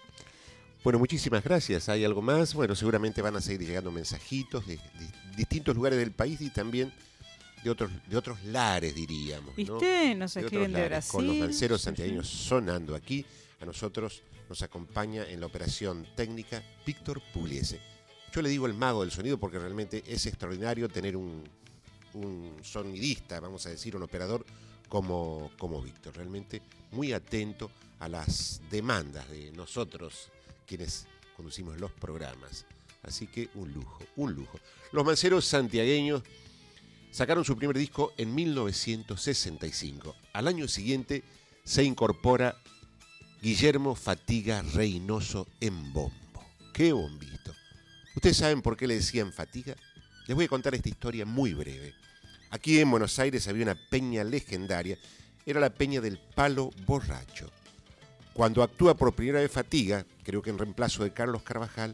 Bueno, 0.84 1.00
muchísimas 1.00 1.44
gracias. 1.44 1.90
¿Hay 1.90 2.06
algo 2.06 2.22
más? 2.22 2.54
Bueno, 2.54 2.76
seguramente 2.76 3.22
van 3.22 3.36
a 3.36 3.42
seguir 3.42 3.68
llegando 3.68 3.92
mensajitos 3.92 4.66
de, 4.66 4.78
de 4.78 5.12
distintos 5.36 5.76
lugares 5.76 6.00
del 6.00 6.12
país 6.12 6.40
y 6.42 6.50
también 6.50 6.94
de 7.64 7.70
otros, 7.70 7.92
de 8.08 8.18
otros 8.18 8.42
lares, 8.46 8.96
diríamos. 8.96 9.58
¿no? 9.58 9.80
¿Viste? 9.80 10.16
Nos 10.16 10.34
De 10.34 10.40
otros 10.40 10.46
escriben 10.46 10.72
de 10.72 10.78
lares, 10.78 10.90
Brasil. 10.90 11.12
Con 11.12 11.28
los 11.28 11.36
manceros 11.36 11.82
santiagueños 11.82 12.28
sonando 12.48 12.96
aquí. 12.96 13.26
A 13.62 13.66
nosotros 13.66 14.22
nos 14.48 14.62
acompaña 14.62 15.28
en 15.30 15.42
la 15.42 15.46
operación 15.46 16.08
técnica 16.16 16.64
Víctor 16.86 17.22
Pugliese. 17.34 17.82
Yo 18.34 18.42
le 18.42 18.50
digo 18.50 18.66
el 18.66 18.74
mago 18.74 19.02
del 19.02 19.12
sonido 19.12 19.38
porque 19.38 19.60
realmente 19.60 20.04
es 20.08 20.26
extraordinario 20.28 20.88
tener 20.88 21.18
un, 21.18 21.44
un 22.14 22.56
sonidista, 22.62 23.40
vamos 23.40 23.66
a 23.66 23.70
decir, 23.70 23.96
un 23.96 24.04
operador 24.04 24.46
como, 24.88 25.52
como 25.58 25.82
Víctor. 25.82 26.16
Realmente 26.16 26.62
muy 26.92 27.12
atento 27.12 27.70
a 28.00 28.08
las 28.08 28.62
demandas 28.72 29.30
de 29.30 29.52
nosotros, 29.52 30.30
quienes 30.70 31.08
conducimos 31.36 31.80
los 31.80 31.92
programas. 31.92 32.66
Así 33.02 33.26
que 33.26 33.50
un 33.56 33.74
lujo, 33.74 34.06
un 34.16 34.34
lujo. 34.34 34.60
Los 34.92 35.04
manceros 35.04 35.46
santiagueños 35.46 36.22
sacaron 37.12 37.44
su 37.44 37.58
primer 37.58 37.76
disco 37.76 38.14
en 38.18 38.36
1965. 38.36 40.16
Al 40.34 40.48
año 40.48 40.68
siguiente 40.68 41.24
se 41.64 41.84
incorpora 41.84 42.56
Guillermo 43.42 43.96
Fatiga 43.96 44.62
Reynoso 44.62 45.48
en 45.60 45.92
bombo. 45.92 46.46
¡Qué 46.72 46.94
bombito! 46.94 47.56
¿Ustedes 48.16 48.38
saben 48.38 48.62
por 48.62 48.78
qué 48.78 48.86
le 48.86 48.96
decían 48.96 49.34
Fatiga? 49.34 49.76
Les 50.28 50.36
voy 50.36 50.46
a 50.46 50.50
contar 50.50 50.76
esta 50.76 50.90
historia 50.90 51.26
muy 51.26 51.56
breve. 51.56 51.96
Aquí 52.52 52.80
en 52.80 52.92
Buenos 52.92 53.18
Aires 53.18 53.48
había 53.48 53.64
una 53.64 53.78
peña 53.90 54.24
legendaria, 54.24 55.00
era 55.46 55.60
la 55.60 55.72
peña 55.72 56.00
del 56.00 56.20
Palo 56.20 56.70
Borracho. 56.86 57.50
Cuando 58.40 58.64
actúa 58.64 58.94
por 58.94 59.14
primera 59.14 59.42
vez 59.42 59.52
Fatiga, 59.52 60.06
creo 60.24 60.42
que 60.42 60.50
en 60.50 60.58
reemplazo 60.58 61.04
de 61.04 61.12
Carlos 61.12 61.42
Carvajal, 61.44 61.94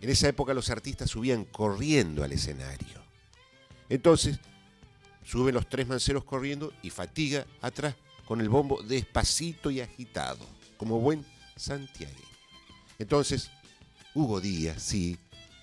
en 0.00 0.10
esa 0.10 0.26
época 0.26 0.54
los 0.54 0.70
artistas 0.70 1.08
subían 1.08 1.44
corriendo 1.44 2.24
al 2.24 2.32
escenario. 2.32 3.00
Entonces, 3.88 4.40
suben 5.24 5.54
los 5.54 5.68
tres 5.68 5.86
manceros 5.86 6.24
corriendo 6.24 6.72
y 6.82 6.90
Fatiga 6.90 7.46
atrás 7.60 7.94
con 8.26 8.40
el 8.40 8.48
bombo 8.48 8.82
despacito 8.82 9.70
y 9.70 9.80
agitado, 9.80 10.44
como 10.78 10.98
buen 10.98 11.24
santiagueño. 11.54 12.18
Entonces, 12.98 13.52
Hugo 14.16 14.40
Díaz, 14.40 14.82
sí, 14.82 15.16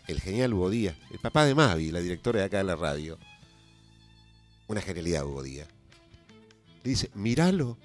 el 0.07 0.21
genial 0.21 0.53
Hugo 0.53 0.69
Díaz, 0.69 0.95
el 1.11 1.19
papá 1.19 1.43
de 1.43 1.55
Mavi, 1.55 1.91
la 1.91 1.99
directora 1.99 2.39
de 2.39 2.45
acá 2.45 2.59
de 2.59 2.63
la 2.63 2.77
radio, 2.77 3.19
una 4.69 4.79
genialidad 4.79 5.25
Hugo 5.25 5.43
Díaz, 5.43 5.67
le 6.85 6.89
dice, 6.89 7.11
míralo, 7.15 7.77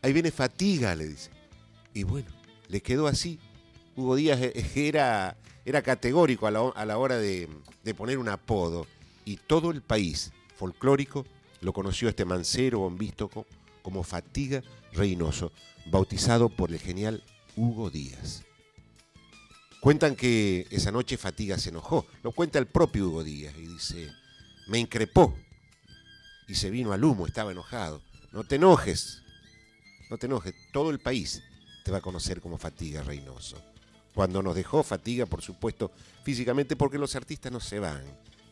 ahí 0.00 0.12
viene 0.12 0.30
Fatiga, 0.30 0.94
le 0.94 1.08
dice. 1.08 1.35
Y 1.96 2.02
bueno, 2.02 2.28
le 2.68 2.82
quedó 2.82 3.06
así. 3.06 3.38
Hugo 3.96 4.16
Díaz 4.16 4.38
eh, 4.42 4.70
era, 4.74 5.34
era 5.64 5.80
categórico 5.80 6.46
a 6.46 6.50
la, 6.50 6.60
a 6.68 6.84
la 6.84 6.98
hora 6.98 7.16
de, 7.16 7.48
de 7.84 7.94
poner 7.94 8.18
un 8.18 8.28
apodo 8.28 8.86
y 9.24 9.38
todo 9.38 9.70
el 9.70 9.80
país 9.80 10.30
folclórico 10.56 11.24
lo 11.62 11.72
conoció 11.72 12.10
este 12.10 12.26
mancero 12.26 12.80
bombístico 12.80 13.46
como 13.80 14.02
Fatiga 14.02 14.62
Reynoso, 14.92 15.52
bautizado 15.86 16.50
por 16.50 16.70
el 16.70 16.80
genial 16.80 17.22
Hugo 17.56 17.88
Díaz. 17.88 18.44
Cuentan 19.80 20.16
que 20.16 20.66
esa 20.68 20.92
noche 20.92 21.16
Fatiga 21.16 21.56
se 21.56 21.70
enojó, 21.70 22.04
lo 22.22 22.32
cuenta 22.32 22.58
el 22.58 22.66
propio 22.66 23.08
Hugo 23.08 23.24
Díaz 23.24 23.54
y 23.56 23.68
dice, 23.68 24.12
me 24.68 24.78
increpó, 24.78 25.34
y 26.46 26.56
se 26.56 26.68
vino 26.68 26.92
al 26.92 27.02
humo, 27.02 27.26
estaba 27.26 27.52
enojado. 27.52 28.02
No 28.32 28.44
te 28.44 28.56
enojes, 28.56 29.22
no 30.10 30.18
te 30.18 30.26
enojes, 30.26 30.54
todo 30.74 30.90
el 30.90 30.98
país 30.98 31.42
te 31.86 31.92
va 31.92 31.98
a 31.98 32.00
conocer 32.00 32.40
como 32.40 32.58
Fatiga 32.58 33.00
Reynoso. 33.00 33.62
Cuando 34.12 34.42
nos 34.42 34.56
dejó 34.56 34.82
Fatiga, 34.82 35.24
por 35.24 35.40
supuesto, 35.40 35.92
físicamente, 36.24 36.74
porque 36.74 36.98
los 36.98 37.14
artistas 37.14 37.52
no 37.52 37.60
se 37.60 37.78
van, 37.78 38.02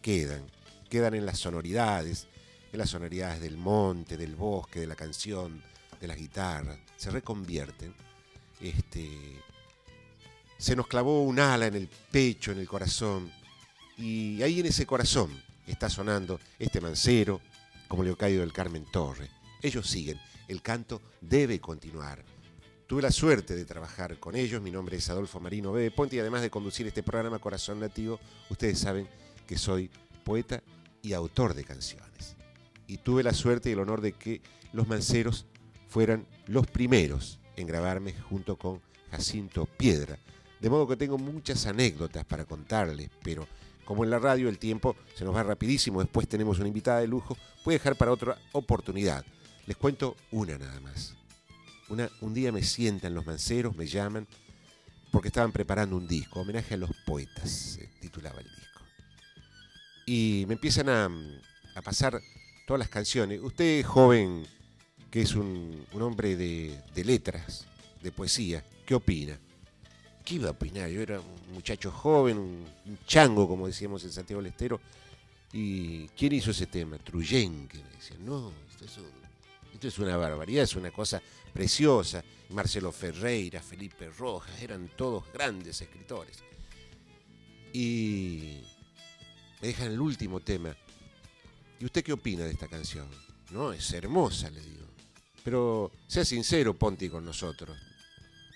quedan, 0.01 0.45
quedan 0.89 1.15
en 1.15 1.27
las 1.27 1.41
sonoridades, 1.41 2.29
en 2.73 2.79
las 2.79 2.91
sonoridades 2.91 3.41
del 3.41 3.57
monte, 3.57 4.17
del 4.17 4.37
bosque, 4.37 4.79
de 4.79 4.87
la 4.87 4.95
canción, 4.95 5.61
de 6.01 6.07
las 6.07 6.17
guitarras, 6.17 6.79
se 6.97 7.11
reconvierten. 7.11 7.93
Este, 8.61 9.11
se 10.57 10.77
nos 10.77 10.87
clavó 10.87 11.25
un 11.25 11.41
ala 11.41 11.67
en 11.67 11.75
el 11.75 11.89
pecho, 11.89 12.53
en 12.53 12.61
el 12.61 12.69
corazón, 12.69 13.33
y 13.99 14.41
ahí 14.45 14.61
en 14.61 14.67
ese 14.67 14.87
corazón 14.87 15.43
está 15.67 15.91
sonando 15.91 16.39
este 16.57 16.81
mancero, 16.81 17.41
como 17.89 18.05
Leocadio 18.05 18.43
del 18.43 18.53
Carmen 18.53 18.87
Torre. 18.93 19.29
Ellos 19.61 19.91
siguen, 19.91 20.21
el 20.47 20.63
canto 20.63 21.03
debe 21.21 21.59
continuar. 21.59 22.34
Tuve 22.95 23.03
la 23.03 23.11
suerte 23.11 23.57
de 23.57 23.65
trabajar 23.65 24.21
con 24.21 24.37
ellos, 24.37 24.63
mi 24.63 24.71
nombre 24.71 24.99
es 24.99 25.11
Adolfo 25.11 25.41
Marino 25.41 25.73
Bebe 25.73 25.91
Ponte 25.91 26.15
y 26.15 26.21
además 26.21 26.43
de 26.43 26.51
conducir 26.51 26.87
este 26.87 27.03
programa 27.03 27.41
Corazón 27.41 27.81
Nativo, 27.81 28.21
ustedes 28.51 28.79
saben 28.79 29.09
que 29.49 29.59
soy 29.59 29.91
poeta 30.23 30.63
y 31.03 31.13
autor 31.13 31.55
de 31.55 31.65
canciones. 31.65 32.37
Y 32.87 32.99
tuve 32.99 33.25
la 33.25 33.35
suerte 33.35 33.69
y 33.69 33.73
el 33.73 33.81
honor 33.81 34.01
de 34.01 34.13
que 34.13 34.43
los 34.73 34.87
manceros 34.87 35.45
fueran 35.89 36.25
los 36.47 36.69
primeros 36.69 37.41
en 37.57 37.67
grabarme 37.67 38.15
junto 38.15 38.57
con 38.57 38.81
Jacinto 39.11 39.67
Piedra. 39.67 40.17
De 40.61 40.71
modo 40.71 40.87
que 40.87 40.95
tengo 40.95 41.19
muchas 41.19 41.67
anécdotas 41.67 42.25
para 42.25 42.45
contarles, 42.45 43.11
pero 43.25 43.49
como 43.85 44.05
en 44.05 44.11
la 44.11 44.21
radio 44.21 44.49
el 44.49 44.61
tiempo 44.61 44.95
se 45.17 45.25
nos 45.25 45.35
va 45.35 45.43
rapidísimo, 45.43 46.01
después 46.01 46.29
tenemos 46.29 46.61
una 46.61 46.69
invitada 46.69 47.01
de 47.01 47.09
lujo, 47.09 47.37
voy 47.65 47.75
a 47.75 47.79
dejar 47.79 47.97
para 47.97 48.13
otra 48.13 48.39
oportunidad. 48.53 49.25
Les 49.67 49.77
cuento 49.77 50.15
una 50.31 50.57
nada 50.59 50.79
más. 50.79 51.17
Un 52.21 52.35
día 52.35 52.53
me 52.53 52.63
sientan 52.63 53.15
los 53.15 53.27
manceros, 53.27 53.77
me 53.77 53.87
llaman, 53.87 54.27
porque 55.11 55.29
estaban 55.29 55.53
preparando 55.53 55.97
un 55.97 56.09
disco, 56.09 56.41
homenaje 56.41 56.75
a 56.75 56.77
los 56.77 56.91
poetas, 57.07 57.51
se 57.51 57.87
titulaba 58.01 58.41
el 58.41 58.47
disco. 58.49 58.81
Y 60.07 60.45
me 60.49 60.55
empiezan 60.55 60.89
a, 60.89 61.09
a 61.75 61.83
pasar 61.83 62.21
todas 62.67 62.79
las 62.79 62.89
canciones. 62.89 63.41
Usted, 63.43 63.85
joven, 63.85 64.47
que 65.11 65.23
es 65.23 65.35
un, 65.35 65.87
hombre 65.93 66.37
de, 66.37 67.05
letras, 67.05 67.67
de 68.03 68.11
poesía, 68.11 68.65
¿qué 68.85 68.95
opina? 68.95 69.39
¿Qué 70.25 70.35
iba 70.35 70.49
a 70.49 70.53
opinar? 70.53 70.91
Yo 70.91 71.03
era 71.03 71.21
un 71.21 71.55
muchacho 71.55 71.93
joven, 71.93 72.39
un, 72.39 72.99
chango, 73.07 73.47
como 73.47 73.67
decíamos 73.67 74.03
en 74.03 74.13
Santiago 74.13 74.43
del 74.43 74.51
Estero. 74.51 74.81
¿Y 75.53 76.09
quién 76.09 76.33
hizo 76.33 76.51
ese 76.51 76.67
tema? 76.67 76.99
Truyen, 76.99 77.69
que 77.69 77.79
me 77.79 77.91
decían. 77.91 78.25
No, 78.27 78.51
esto 78.71 78.87
es, 78.87 78.99
un- 78.99 79.24
es 79.89 79.99
una 79.99 80.17
barbaridad, 80.17 80.65
es 80.65 80.77
una 80.77 80.91
cosa 80.91 81.23
preciosa. 81.53 82.23
Marcelo 82.51 82.93
Ferreira, 82.93 83.61
Felipe 83.61 84.11
Rojas, 84.11 84.61
eran 84.63 84.89
todos 84.97 85.25
grandes 85.33 85.81
escritores. 85.81 86.39
Y 87.73 88.61
me 89.61 89.69
dejan 89.69 89.93
el 89.93 90.01
último 90.01 90.41
tema. 90.41 90.77
¿Y 91.81 91.85
usted 91.85 92.05
qué 92.05 92.13
opina 92.13 92.45
de 92.45 92.53
esta 92.53 92.69
canción? 92.69 93.09
No, 93.51 93.73
es 93.73 93.93
hermosa, 93.93 94.51
le 94.51 94.61
digo. 94.61 94.87
Pero 95.43 95.91
sea 96.07 96.25
sincero, 96.25 96.75
Ponti, 96.75 97.09
con 97.09 97.25
nosotros 97.25 97.77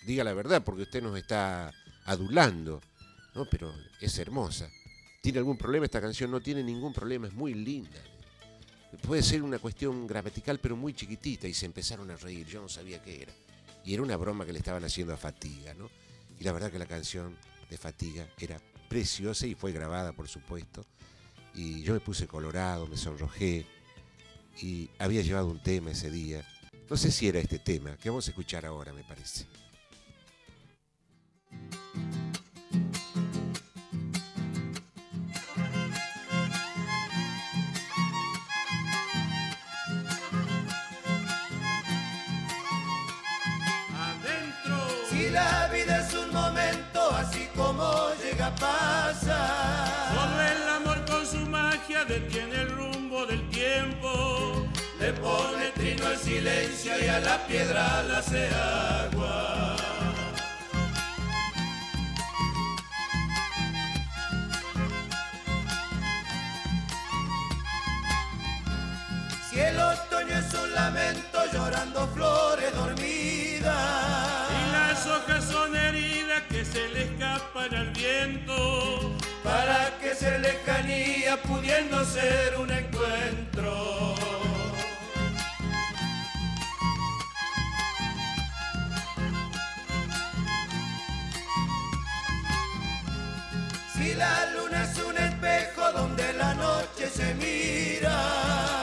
diga 0.08 0.24
la 0.24 0.32
verdad, 0.32 0.64
porque 0.64 0.82
usted 0.82 1.02
nos 1.02 1.16
está 1.18 1.70
adulando, 2.06 2.80
¿no? 3.34 3.44
Pero 3.44 3.74
es 4.00 4.18
hermosa. 4.18 4.70
¿Tiene 5.20 5.38
algún 5.38 5.58
problema 5.58 5.84
esta 5.84 6.00
canción? 6.00 6.30
No 6.30 6.40
tiene 6.40 6.62
ningún 6.62 6.94
problema, 6.94 7.26
es 7.26 7.34
muy 7.34 7.52
linda. 7.52 8.00
Puede 8.96 9.22
ser 9.22 9.42
una 9.42 9.58
cuestión 9.58 10.06
gramatical, 10.06 10.58
pero 10.58 10.76
muy 10.76 10.94
chiquitita, 10.94 11.46
y 11.46 11.54
se 11.54 11.66
empezaron 11.66 12.10
a 12.10 12.16
reír, 12.16 12.46
yo 12.46 12.62
no 12.62 12.68
sabía 12.68 13.02
qué 13.02 13.22
era. 13.22 13.32
Y 13.84 13.94
era 13.94 14.02
una 14.02 14.16
broma 14.16 14.46
que 14.46 14.52
le 14.52 14.58
estaban 14.58 14.84
haciendo 14.84 15.12
a 15.12 15.16
Fatiga, 15.16 15.74
¿no? 15.74 15.90
Y 16.38 16.44
la 16.44 16.52
verdad 16.52 16.70
que 16.70 16.78
la 16.78 16.86
canción 16.86 17.36
de 17.68 17.76
Fatiga 17.76 18.26
era 18.38 18.60
preciosa 18.88 19.46
y 19.46 19.54
fue 19.54 19.72
grabada, 19.72 20.12
por 20.12 20.28
supuesto. 20.28 20.84
Y 21.54 21.82
yo 21.82 21.94
me 21.94 22.00
puse 22.00 22.26
colorado, 22.26 22.86
me 22.86 22.96
sonrojé, 22.96 23.66
y 24.60 24.90
había 24.98 25.22
llevado 25.22 25.48
un 25.48 25.62
tema 25.62 25.90
ese 25.90 26.10
día. 26.10 26.46
No 26.88 26.96
sé 26.96 27.10
si 27.10 27.28
era 27.28 27.38
este 27.38 27.58
tema, 27.58 27.96
que 27.96 28.08
vamos 28.08 28.26
a 28.26 28.30
escuchar 28.30 28.64
ahora, 28.64 28.92
me 28.92 29.04
parece. 29.04 29.46
Detiene 52.04 52.62
el 52.62 52.70
rumbo 52.70 53.26
del 53.26 53.48
tiempo. 53.50 54.66
Le 55.00 55.12
pone 55.12 55.70
trino 55.74 56.06
al 56.06 56.16
silencio 56.16 56.92
y 57.04 57.08
a 57.08 57.20
la 57.20 57.46
piedra 57.46 58.02
la 58.02 58.18
hace 58.18 58.48
agua. 58.48 59.76
Si 69.50 69.60
el 69.60 69.78
otoño 69.78 70.38
es 70.38 70.54
un 70.54 70.74
lamento 70.74 71.38
llorando 71.52 72.06
flores 72.08 72.74
dormidas. 72.74 73.74
Y 74.50 74.72
las 74.72 75.06
hojas 75.06 75.44
son 75.44 75.74
heridas 75.74 76.42
que 76.48 76.64
se 76.64 76.88
le 76.88 77.04
escapan 77.04 77.74
al 77.74 77.90
viento. 77.90 79.16
Para 79.42 79.77
pudiendo 81.46 82.04
ser 82.04 82.56
un 82.58 82.70
encuentro. 82.70 84.14
Si 93.94 94.14
la 94.14 94.52
luna 94.54 94.84
es 94.84 94.98
un 94.98 95.16
espejo 95.16 95.92
donde 95.92 96.32
la 96.34 96.54
noche 96.54 97.08
se 97.08 97.34
mira. 97.34 98.16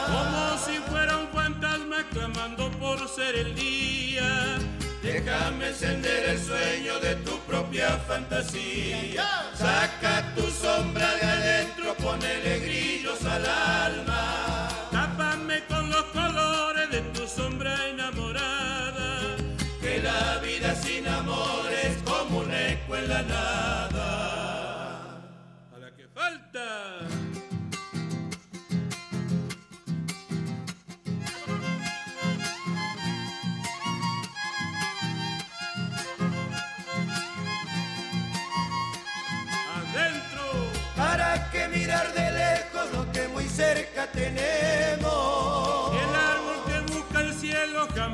Como 0.07 0.57
si 0.65 0.77
fuera 0.89 1.17
un 1.17 1.29
fantasma 1.29 2.05
clamando 2.11 2.71
por 2.71 3.07
ser 3.07 3.35
el 3.35 3.55
día. 3.55 4.59
Déjame 5.01 5.67
encender 5.67 6.29
el 6.29 6.39
sueño 6.39 6.99
de 6.99 7.15
tu 7.17 7.39
propia 7.41 7.89
fantasía. 8.07 9.23
Saca 9.55 10.33
tu 10.35 10.41
sombra 10.49 11.13
de 11.15 11.21
adentro, 11.21 11.74
ponele 12.05 12.59
grillos 12.59 13.25
al 13.25 13.45
alma. 13.45 14.44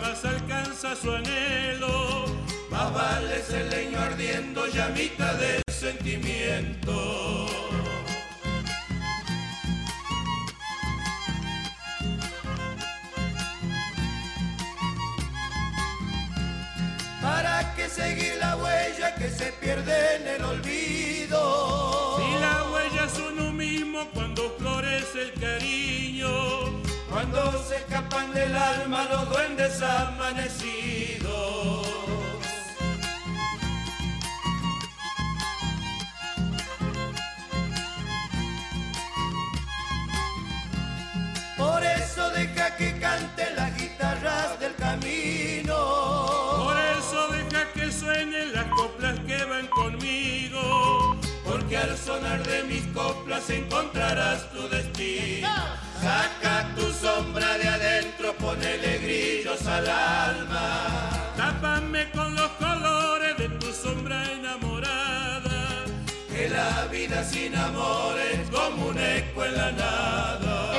Jamás 0.01 0.25
alcanza 0.25 0.95
su 0.95 1.11
anhelo. 1.11 2.25
Más 2.69 2.93
vale 2.93 3.41
ser 3.43 3.65
leño 3.67 3.99
ardiendo 3.99 4.65
llamita 4.67 5.33
de 5.35 5.61
sentimiento. 5.71 7.47
¿Para 17.21 17.73
qué 17.75 17.87
seguir 17.87 18.35
la 18.39 18.57
huella 18.57 19.15
que 19.15 19.29
se 19.29 19.51
pierde 19.53 20.15
en 20.15 20.27
el 20.27 20.43
olvido? 20.43 22.17
Si 22.17 22.39
la 22.39 22.63
huella 22.71 23.05
es 23.05 23.19
uno 23.19 23.51
mismo 23.51 24.09
cuando 24.13 24.55
florece 24.57 25.21
el 25.21 25.33
cariño 25.33 26.70
cuando 27.21 27.63
se 27.63 27.75
escapan 27.75 28.33
del 28.33 28.55
alma 28.55 29.05
los 29.11 29.29
duendes 29.29 29.79
amanecidos. 29.81 31.29
Por 41.57 41.83
eso 41.83 42.29
deja 42.31 42.75
que 42.75 42.99
cante 42.99 43.53
las 43.55 43.77
guitarras 43.77 44.59
del 44.59 44.73
camino. 44.75 45.75
Por 46.63 46.75
eso 46.97 47.27
deja 47.27 47.71
que 47.73 47.91
suenen 47.91 48.51
las 48.51 48.65
coplas 48.65 49.19
que 49.27 49.45
van 49.45 49.67
conmigo. 49.67 51.17
Porque 51.45 51.77
al 51.77 51.95
sonar 51.97 52.41
de 52.47 52.63
mis 52.63 52.87
coplas 52.87 53.47
encontrarás 53.51 54.51
tu 54.51 54.67
destino. 54.69 55.90
Saca 56.01 56.67
tu 56.75 56.91
sombra 56.93 57.59
de 57.59 57.67
adentro, 57.67 58.33
ponele 58.37 58.97
grillos 58.97 59.63
al 59.67 59.87
alma. 59.87 61.11
Tápame 61.37 62.09
con 62.09 62.35
los 62.35 62.49
colores 62.53 63.37
de 63.37 63.49
tu 63.49 63.71
sombra 63.71 64.23
enamorada. 64.33 65.85
Que 66.27 66.49
la 66.49 66.87
vida 66.87 67.23
sin 67.23 67.55
amor 67.55 68.15
es 68.19 68.49
como 68.49 68.87
un 68.87 68.97
eco 68.97 69.45
en 69.45 69.55
la 69.55 69.71
nada. 69.73 70.71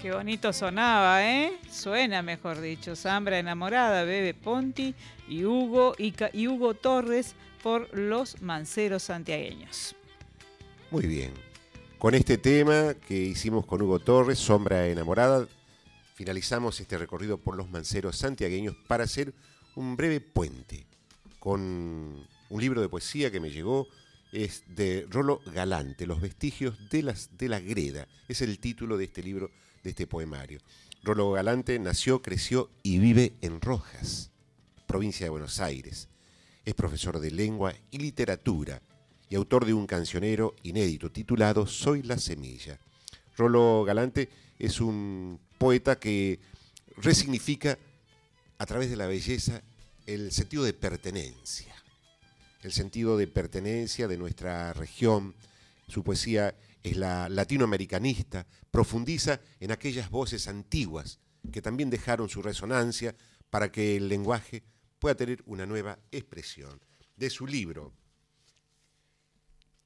Qué 0.00 0.12
bonito 0.12 0.50
sonaba, 0.54 1.26
¿eh? 1.26 1.52
Suena, 1.70 2.22
mejor 2.22 2.58
dicho. 2.62 2.96
Zambra 2.96 3.38
enamorada, 3.38 4.04
Bebe 4.04 4.32
Ponti 4.32 4.94
y 5.28 5.44
Hugo, 5.44 5.94
y 5.98 6.46
Hugo 6.46 6.72
Torres 6.72 7.34
por 7.62 7.92
los 7.92 8.40
manceros 8.40 9.02
santiagueños. 9.02 9.97
Muy 10.90 11.06
bien. 11.06 11.34
Con 11.98 12.14
este 12.14 12.38
tema 12.38 12.94
que 12.94 13.14
hicimos 13.14 13.66
con 13.66 13.82
Hugo 13.82 13.98
Torres, 13.98 14.38
Sombra 14.38 14.86
enamorada, 14.86 15.46
finalizamos 16.14 16.80
este 16.80 16.96
recorrido 16.96 17.36
por 17.36 17.56
los 17.56 17.68
manceros 17.68 18.16
santiagueños 18.16 18.74
para 18.86 19.04
hacer 19.04 19.34
un 19.74 19.96
breve 19.98 20.20
puente 20.20 20.86
con 21.40 22.26
un 22.48 22.60
libro 22.60 22.80
de 22.80 22.88
poesía 22.88 23.30
que 23.30 23.38
me 23.38 23.50
llegó 23.50 23.86
es 24.32 24.62
de 24.66 25.06
Rolo 25.10 25.42
Galante, 25.52 26.06
Los 26.06 26.22
vestigios 26.22 26.78
de, 26.88 27.14
de 27.32 27.48
la 27.50 27.60
greda. 27.60 28.08
Es 28.26 28.40
el 28.40 28.58
título 28.58 28.96
de 28.96 29.04
este 29.04 29.22
libro 29.22 29.50
de 29.84 29.90
este 29.90 30.06
poemario. 30.06 30.60
Rolo 31.02 31.32
Galante 31.32 31.78
nació, 31.78 32.22
creció 32.22 32.70
y 32.82 32.98
vive 32.98 33.34
en 33.42 33.60
Rojas, 33.60 34.30
provincia 34.86 35.26
de 35.26 35.30
Buenos 35.30 35.60
Aires. 35.60 36.08
Es 36.64 36.72
profesor 36.72 37.20
de 37.20 37.30
lengua 37.30 37.74
y 37.90 37.98
literatura 37.98 38.80
y 39.28 39.36
autor 39.36 39.66
de 39.66 39.74
un 39.74 39.86
cancionero 39.86 40.54
inédito 40.62 41.10
titulado 41.10 41.66
Soy 41.66 42.02
la 42.02 42.18
semilla. 42.18 42.78
Rolo 43.36 43.84
Galante 43.84 44.28
es 44.58 44.80
un 44.80 45.38
poeta 45.58 45.98
que 45.98 46.40
resignifica 46.96 47.78
a 48.58 48.66
través 48.66 48.90
de 48.90 48.96
la 48.96 49.06
belleza 49.06 49.62
el 50.06 50.32
sentido 50.32 50.64
de 50.64 50.72
pertenencia, 50.72 51.74
el 52.62 52.72
sentido 52.72 53.16
de 53.16 53.26
pertenencia 53.26 54.08
de 54.08 54.18
nuestra 54.18 54.72
región. 54.72 55.34
Su 55.86 56.02
poesía 56.02 56.54
es 56.82 56.96
la 56.96 57.28
latinoamericanista, 57.28 58.46
profundiza 58.70 59.40
en 59.60 59.70
aquellas 59.70 60.10
voces 60.10 60.48
antiguas 60.48 61.20
que 61.52 61.62
también 61.62 61.90
dejaron 61.90 62.28
su 62.28 62.42
resonancia 62.42 63.14
para 63.50 63.70
que 63.70 63.96
el 63.96 64.08
lenguaje 64.08 64.62
pueda 64.98 65.14
tener 65.14 65.42
una 65.46 65.66
nueva 65.66 65.98
expresión. 66.10 66.80
De 67.16 67.30
su 67.30 67.46
libro, 67.46 67.92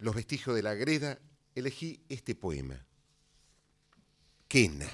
Los 0.03 0.15
vestigios 0.15 0.55
de 0.55 0.63
la 0.63 0.75
greda, 0.75 1.19
elegí 1.55 2.05
este 2.09 2.35
poema. 2.35 2.85
Quena. 4.49 4.87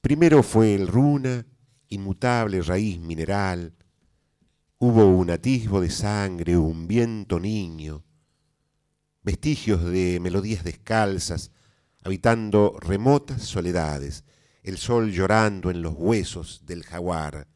Primero 0.00 0.42
fue 0.42 0.74
el 0.74 0.86
runa, 0.86 1.44
inmutable 1.88 2.62
raíz 2.62 3.00
mineral. 3.00 3.74
Hubo 4.78 5.06
un 5.06 5.30
atisbo 5.30 5.80
de 5.80 5.90
sangre, 5.90 6.56
un 6.56 6.86
viento 6.86 7.40
niño 7.40 8.04
vestigios 9.22 9.84
de 9.84 10.18
melodías 10.20 10.64
descalzas, 10.64 11.50
habitando 12.02 12.78
remotas 12.80 13.42
soledades, 13.42 14.24
el 14.62 14.78
sol 14.78 15.10
llorando 15.10 15.70
en 15.70 15.82
los 15.82 15.94
huesos 15.96 16.62
del 16.64 16.84
jaguar, 16.84 17.46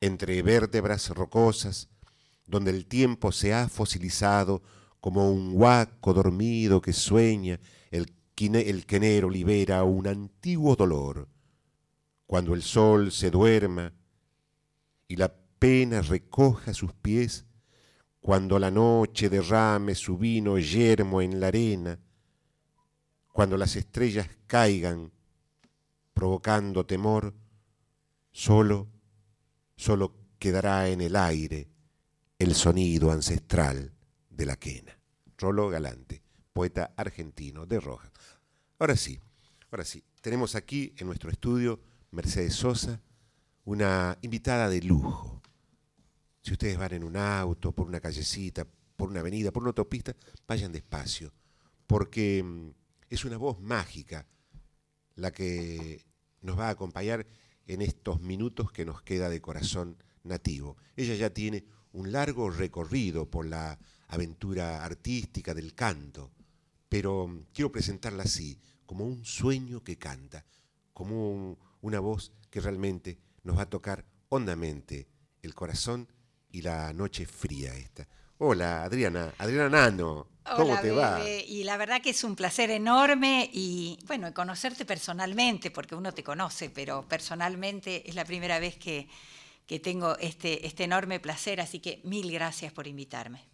entre 0.00 0.42
vértebras 0.42 1.08
rocosas, 1.10 1.89
donde 2.50 2.72
el 2.72 2.86
tiempo 2.86 3.30
se 3.32 3.54
ha 3.54 3.68
fosilizado 3.68 4.62
como 5.00 5.30
un 5.30 5.52
huaco 5.54 6.12
dormido 6.12 6.82
que 6.82 6.92
sueña, 6.92 7.60
el, 7.90 8.12
el 8.36 8.86
quenero 8.86 9.30
libera 9.30 9.84
un 9.84 10.06
antiguo 10.06 10.76
dolor. 10.76 11.28
Cuando 12.26 12.54
el 12.54 12.62
sol 12.62 13.12
se 13.12 13.30
duerma 13.30 13.92
y 15.08 15.16
la 15.16 15.32
pena 15.58 16.02
recoja 16.02 16.74
sus 16.74 16.92
pies, 16.92 17.46
cuando 18.20 18.58
la 18.58 18.70
noche 18.70 19.28
derrame 19.28 19.94
su 19.94 20.18
vino 20.18 20.58
yermo 20.58 21.22
en 21.22 21.40
la 21.40 21.48
arena, 21.48 21.98
cuando 23.32 23.56
las 23.56 23.76
estrellas 23.76 24.28
caigan 24.46 25.12
provocando 26.12 26.84
temor, 26.84 27.34
solo, 28.32 28.88
solo 29.76 30.14
quedará 30.38 30.88
en 30.88 31.00
el 31.00 31.16
aire 31.16 31.69
el 32.40 32.54
sonido 32.54 33.12
ancestral 33.12 33.92
de 34.30 34.46
la 34.46 34.56
quena. 34.56 34.98
Rolo 35.36 35.68
Galante, 35.68 36.22
poeta 36.52 36.92
argentino 36.96 37.66
de 37.66 37.78
Rojas. 37.78 38.10
Ahora 38.78 38.96
sí, 38.96 39.20
ahora 39.70 39.84
sí, 39.84 40.02
tenemos 40.22 40.54
aquí 40.54 40.94
en 40.96 41.06
nuestro 41.06 41.30
estudio 41.30 41.80
Mercedes 42.10 42.54
Sosa, 42.54 43.00
una 43.64 44.18
invitada 44.22 44.68
de 44.70 44.80
lujo 44.80 45.40
si 46.42 46.52
ustedes 46.52 46.78
van 46.78 46.94
en 46.94 47.04
un 47.04 47.18
auto, 47.18 47.72
por 47.72 47.86
una 47.86 48.00
callecita, 48.00 48.66
por 48.96 49.10
una 49.10 49.20
avenida, 49.20 49.52
por 49.52 49.62
una 49.62 49.68
autopista, 49.68 50.16
vayan 50.48 50.72
despacio, 50.72 51.34
porque 51.86 52.42
mm, 52.42 52.70
es 53.10 53.26
una 53.26 53.36
voz 53.36 53.60
mágica 53.60 54.26
la 55.16 55.30
que 55.30 56.06
nos 56.40 56.58
va 56.58 56.68
a 56.68 56.70
acompañar 56.70 57.26
en 57.66 57.82
estos 57.82 58.22
minutos 58.22 58.72
que 58.72 58.86
nos 58.86 59.02
queda 59.02 59.28
de 59.28 59.42
corazón 59.42 60.02
nativo. 60.24 60.78
Ella 60.96 61.14
ya 61.14 61.28
tiene 61.28 61.64
un 61.92 62.12
largo 62.12 62.50
recorrido 62.50 63.28
por 63.28 63.46
la 63.46 63.78
aventura 64.08 64.84
artística 64.84 65.54
del 65.54 65.74
canto, 65.74 66.30
pero 66.88 67.44
quiero 67.52 67.70
presentarla 67.70 68.24
así, 68.24 68.58
como 68.86 69.04
un 69.04 69.24
sueño 69.24 69.84
que 69.84 69.98
canta, 69.98 70.44
como 70.92 71.56
una 71.80 72.00
voz 72.00 72.32
que 72.50 72.60
realmente 72.60 73.18
nos 73.44 73.56
va 73.56 73.62
a 73.62 73.70
tocar 73.70 74.04
hondamente 74.28 75.08
el 75.42 75.54
corazón 75.54 76.08
y 76.50 76.62
la 76.62 76.92
noche 76.92 77.26
fría 77.26 77.74
esta. 77.74 78.08
Hola, 78.38 78.84
Adriana, 78.84 79.32
Adriana 79.38 79.68
Nano, 79.68 80.26
¿cómo 80.56 80.78
te 80.80 80.90
va? 80.90 81.20
Y 81.28 81.62
la 81.64 81.76
verdad 81.76 82.00
que 82.00 82.10
es 82.10 82.24
un 82.24 82.34
placer 82.34 82.70
enorme 82.70 83.48
y 83.52 83.98
bueno, 84.06 84.32
conocerte 84.32 84.84
personalmente, 84.84 85.70
porque 85.70 85.94
uno 85.94 86.12
te 86.12 86.24
conoce, 86.24 86.70
pero 86.70 87.06
personalmente 87.06 88.08
es 88.08 88.14
la 88.14 88.24
primera 88.24 88.58
vez 88.58 88.76
que, 88.76 89.08
que 89.70 89.78
tengo 89.78 90.18
este, 90.18 90.66
este 90.66 90.82
enorme 90.82 91.20
placer, 91.20 91.60
así 91.60 91.78
que 91.78 92.00
mil 92.02 92.32
gracias 92.32 92.72
por 92.72 92.88
invitarme. 92.88 93.44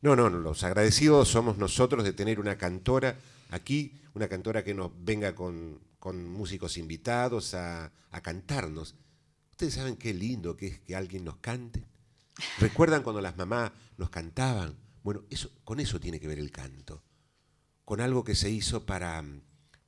No, 0.00 0.14
no, 0.14 0.30
los 0.30 0.62
agradecidos 0.62 1.26
somos 1.26 1.58
nosotros 1.58 2.04
de 2.04 2.12
tener 2.12 2.38
una 2.38 2.56
cantora 2.56 3.18
aquí, 3.50 3.92
una 4.14 4.28
cantora 4.28 4.62
que 4.62 4.74
nos 4.74 4.92
venga 4.96 5.34
con, 5.34 5.80
con 5.98 6.24
músicos 6.24 6.78
invitados 6.78 7.54
a, 7.54 7.90
a 8.12 8.20
cantarnos. 8.20 8.94
Ustedes 9.50 9.74
saben 9.74 9.96
qué 9.96 10.14
lindo 10.14 10.56
que 10.56 10.68
es 10.68 10.78
que 10.78 10.94
alguien 10.94 11.24
nos 11.24 11.38
cante. 11.38 11.84
¿Recuerdan 12.60 13.02
cuando 13.02 13.20
las 13.20 13.36
mamás 13.36 13.72
nos 13.96 14.10
cantaban? 14.10 14.76
Bueno, 15.02 15.24
eso, 15.30 15.50
con 15.64 15.80
eso 15.80 15.98
tiene 15.98 16.20
que 16.20 16.28
ver 16.28 16.38
el 16.38 16.52
canto, 16.52 17.02
con 17.84 18.00
algo 18.00 18.22
que 18.22 18.36
se 18.36 18.50
hizo 18.50 18.86
para, 18.86 19.24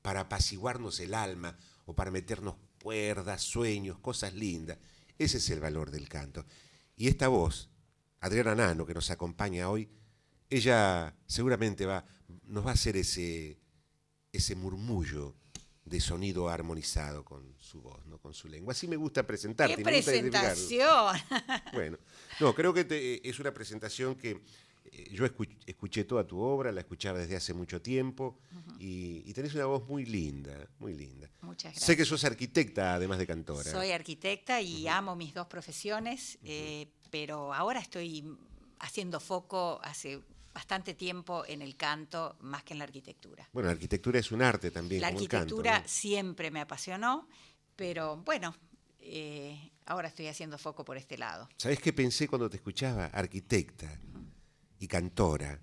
para 0.02 0.22
apaciguarnos 0.22 0.98
el 0.98 1.14
alma 1.14 1.56
o 1.86 1.94
para 1.94 2.10
meternos 2.10 2.56
cuerdas, 2.82 3.42
sueños, 3.42 3.96
cosas 4.00 4.34
lindas. 4.34 4.78
Ese 5.18 5.38
es 5.38 5.50
el 5.50 5.60
valor 5.60 5.90
del 5.90 6.08
canto. 6.08 6.46
Y 6.96 7.08
esta 7.08 7.28
voz, 7.28 7.68
Adriana 8.20 8.54
Nano, 8.54 8.86
que 8.86 8.94
nos 8.94 9.10
acompaña 9.10 9.68
hoy, 9.68 9.88
ella 10.48 11.14
seguramente 11.26 11.84
va, 11.84 12.04
nos 12.44 12.64
va 12.64 12.70
a 12.70 12.74
hacer 12.74 12.96
ese, 12.96 13.58
ese 14.32 14.54
murmullo 14.54 15.36
de 15.84 16.00
sonido 16.00 16.48
armonizado 16.48 17.24
con 17.24 17.54
su 17.58 17.80
voz, 17.80 18.06
¿no? 18.06 18.18
con 18.18 18.34
su 18.34 18.48
lengua. 18.48 18.72
Así 18.72 18.86
me 18.86 18.96
gusta 18.96 19.26
presentarte. 19.26 19.76
¡Qué 19.76 19.82
presentación! 19.82 21.16
bueno, 21.72 21.98
no, 22.40 22.54
creo 22.54 22.72
que 22.74 23.20
es 23.24 23.38
una 23.38 23.52
presentación 23.52 24.14
que 24.14 24.42
yo 25.10 25.24
escuché, 25.24 26.04
toda 26.04 26.26
tu 26.26 26.40
obra, 26.40 26.72
la 26.72 26.80
escuchaba 26.80 27.18
desde 27.18 27.36
hace 27.36 27.54
mucho 27.54 27.80
tiempo 27.80 28.38
y, 28.78 29.32
tenés 29.32 29.54
una 29.54 29.66
voz 29.66 29.86
muy 29.88 30.04
linda, 30.04 30.68
muy 30.78 30.94
linda. 30.94 31.30
Muchas 31.42 31.72
gracias. 31.72 31.84
Sé 31.84 31.96
que 31.96 32.04
sos 32.04 32.24
arquitecta 32.24 32.94
además 32.94 33.18
de 33.18 33.26
cantora. 33.26 33.70
Soy 33.70 33.92
arquitecta 33.92 34.60
y 34.60 34.88
amo 34.88 35.14
mis 35.16 35.34
dos 35.34 35.46
profesiones, 35.46 36.38
eh, 36.42 36.88
pero 37.10 37.54
ahora 37.54 37.80
estoy 37.80 38.24
haciendo 38.80 39.20
foco 39.20 39.80
hace 39.82 40.20
bastante 40.52 40.94
tiempo 40.94 41.44
en 41.46 41.62
el 41.62 41.76
canto 41.76 42.36
más 42.40 42.64
que 42.64 42.74
en 42.74 42.78
la 42.78 42.84
arquitectura. 42.84 43.48
Bueno, 43.52 43.68
la 43.68 43.74
arquitectura 43.74 44.18
es 44.18 44.32
un 44.32 44.42
arte 44.42 44.70
también. 44.70 45.00
La 45.00 45.08
arquitectura 45.08 45.84
siempre 45.86 46.50
me 46.50 46.60
apasionó, 46.60 47.28
pero 47.76 48.16
bueno, 48.16 48.56
eh, 48.98 49.70
ahora 49.86 50.08
estoy 50.08 50.26
haciendo 50.26 50.58
foco 50.58 50.84
por 50.84 50.96
este 50.96 51.16
lado. 51.16 51.48
¿Sabes 51.56 51.78
qué 51.80 51.92
pensé 51.92 52.26
cuando 52.26 52.50
te 52.50 52.56
escuchaba? 52.56 53.06
Arquitecta 53.06 54.00
y 54.78 54.88
cantora. 54.88 55.60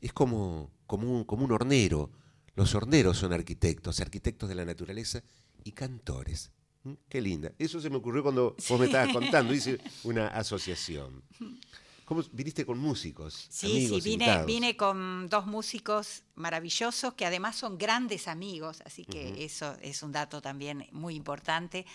Es 0.00 0.12
como, 0.12 0.70
como, 0.86 1.10
un, 1.10 1.24
como 1.24 1.44
un 1.44 1.52
hornero. 1.52 2.10
Los 2.54 2.74
horneros 2.74 3.16
son 3.16 3.32
arquitectos, 3.32 4.00
arquitectos 4.00 4.48
de 4.48 4.54
la 4.54 4.64
naturaleza 4.64 5.22
y 5.64 5.72
cantores. 5.72 6.50
Mm, 6.84 6.92
Qué 7.08 7.20
linda. 7.20 7.52
Eso 7.58 7.80
se 7.80 7.88
me 7.90 7.96
ocurrió 7.96 8.22
cuando 8.22 8.56
vos 8.68 8.80
me 8.80 8.86
estabas 8.86 9.12
contando. 9.12 9.54
Hice 9.54 9.78
una 10.04 10.28
asociación. 10.28 11.22
¿Cómo 12.04 12.22
viniste 12.32 12.66
con 12.66 12.78
músicos? 12.78 13.46
Sí, 13.48 13.86
amigos, 13.86 14.02
sí, 14.02 14.18
vine, 14.44 14.76
con 14.76 15.28
dos 15.28 15.46
músicos 15.46 16.24
maravillosos 16.34 17.14
que 17.14 17.24
además 17.24 17.56
son 17.56 17.78
grandes 17.78 18.28
amigos, 18.28 18.82
así 18.84 19.04
que 19.04 19.44
eso 19.44 19.76
es 19.80 20.02
un 20.02 20.12
dato 20.12 20.42
también 20.42 20.86
muy 20.92 21.14
importante. 21.14 21.86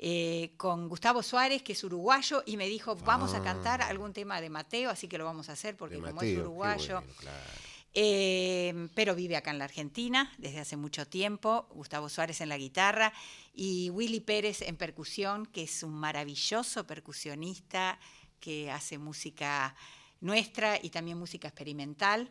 Eh, 0.00 0.52
con 0.56 0.88
Gustavo 0.88 1.22
Suárez, 1.24 1.62
que 1.62 1.72
es 1.72 1.82
uruguayo, 1.82 2.44
y 2.46 2.56
me 2.56 2.68
dijo, 2.68 2.94
vamos 2.96 3.34
a 3.34 3.42
cantar 3.42 3.82
Ah. 3.82 3.88
algún 3.88 4.12
tema 4.12 4.40
de 4.40 4.48
Mateo, 4.48 4.90
así 4.90 5.08
que 5.08 5.18
lo 5.18 5.24
vamos 5.24 5.48
a 5.48 5.52
hacer 5.54 5.76
porque 5.76 5.96
De 5.96 6.00
como 6.02 6.14
Mateo, 6.14 6.30
es 6.30 6.38
uruguayo, 6.38 6.94
bueno, 7.00 7.14
claro. 7.18 7.50
eh, 7.94 8.88
pero 8.94 9.14
vive 9.16 9.36
acá 9.36 9.50
en 9.50 9.58
la 9.58 9.64
Argentina 9.64 10.32
desde 10.38 10.60
hace 10.60 10.76
mucho 10.76 11.06
tiempo, 11.08 11.66
Gustavo 11.70 12.08
Suárez 12.08 12.40
en 12.40 12.48
la 12.48 12.58
guitarra 12.58 13.12
y 13.52 13.90
Willy 13.90 14.20
Pérez 14.20 14.62
en 14.62 14.76
percusión, 14.76 15.46
que 15.46 15.64
es 15.64 15.82
un 15.82 15.94
maravilloso 15.94 16.86
percusionista 16.86 17.98
que 18.38 18.70
hace 18.70 18.98
música 18.98 19.74
nuestra 20.20 20.78
y 20.80 20.90
también 20.90 21.18
música 21.18 21.48
experimental. 21.48 22.30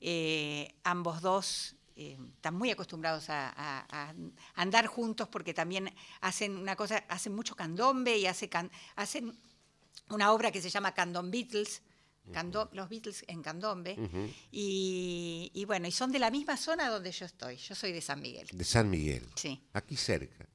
Eh, 0.00 0.74
ambos 0.84 1.22
dos 1.22 1.74
eh, 2.00 2.16
están 2.36 2.54
muy 2.54 2.70
acostumbrados 2.70 3.28
a, 3.28 3.48
a- 3.50 3.86
a 3.90 4.14
andar 4.54 4.86
juntos 4.86 5.26
porque 5.28 5.52
también 5.52 5.92
hacen 6.20 6.56
una 6.56 6.76
cosa, 6.76 7.04
hacen 7.08 7.34
mucho 7.34 7.56
candombe 7.56 8.16
y 8.16 8.26
hace 8.26 8.48
can- 8.48 8.70
hacen 8.96 9.34
una 10.10 10.32
obra 10.32 10.50
que 10.52 10.62
se 10.62 10.70
llama 10.70 10.94
Candom 10.94 11.30
Beatles, 11.30 11.82
cando- 12.32 12.70
los 12.72 12.88
Beatles 12.88 13.24
en 13.26 13.42
candombe, 13.42 13.96
y 14.52 15.64
bueno, 15.66 15.88
y 15.88 15.92
son 15.92 16.12
de 16.12 16.18
la 16.18 16.30
misma 16.30 16.56
zona 16.56 16.88
donde 16.88 17.10
yo 17.12 17.26
estoy. 17.26 17.56
Yo 17.56 17.74
soy 17.74 17.92
de 17.92 18.00
San 18.00 18.20
Miguel. 18.20 18.46
De 18.52 18.64
San 18.64 18.88
Miguel. 18.90 19.26
Sí, 19.34 19.60
Aquí 19.72 19.96
cerca. 19.96 20.46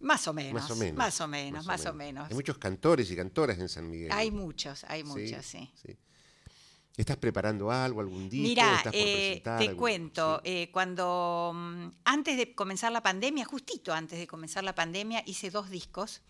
más 0.00 0.26
o 0.28 0.32
menos. 0.32 0.54
Más 0.62 0.70
o 0.70 0.76
menos. 0.76 0.96
Más 0.98 1.20
o 1.20 1.28
menos, 1.28 1.66
más 1.66 1.86
o 1.86 1.94
menos. 1.94 2.28
Hay 2.28 2.34
muchos 2.34 2.58
cantores 2.58 3.10
y 3.10 3.16
cantoras 3.16 3.58
en 3.58 3.68
San 3.68 3.88
Miguel. 3.90 4.10
Hay 4.12 4.30
muchos, 4.30 4.84
hay 4.84 5.04
muchos, 5.04 5.44
sí. 5.44 5.70
sí. 5.74 5.96
¿Estás 6.96 7.16
preparando 7.16 7.70
algo, 7.70 8.00
algún 8.00 8.28
disco? 8.28 8.42
Mira, 8.48 8.76
¿Estás 8.76 8.92
por 8.92 9.00
eh, 9.02 9.40
te 9.42 9.50
algún- 9.50 9.76
cuento, 9.76 10.42
sí? 10.44 10.50
eh, 10.50 10.70
cuando 10.72 11.52
mm, 11.54 11.86
antes 12.04 12.36
de 12.36 12.54
comenzar 12.54 12.92
la 12.92 13.02
pandemia, 13.02 13.44
justito 13.46 13.94
antes 13.94 14.18
de 14.18 14.26
comenzar 14.26 14.62
la 14.62 14.74
pandemia, 14.74 15.22
hice 15.26 15.50
dos 15.50 15.70
discos. 15.70 16.20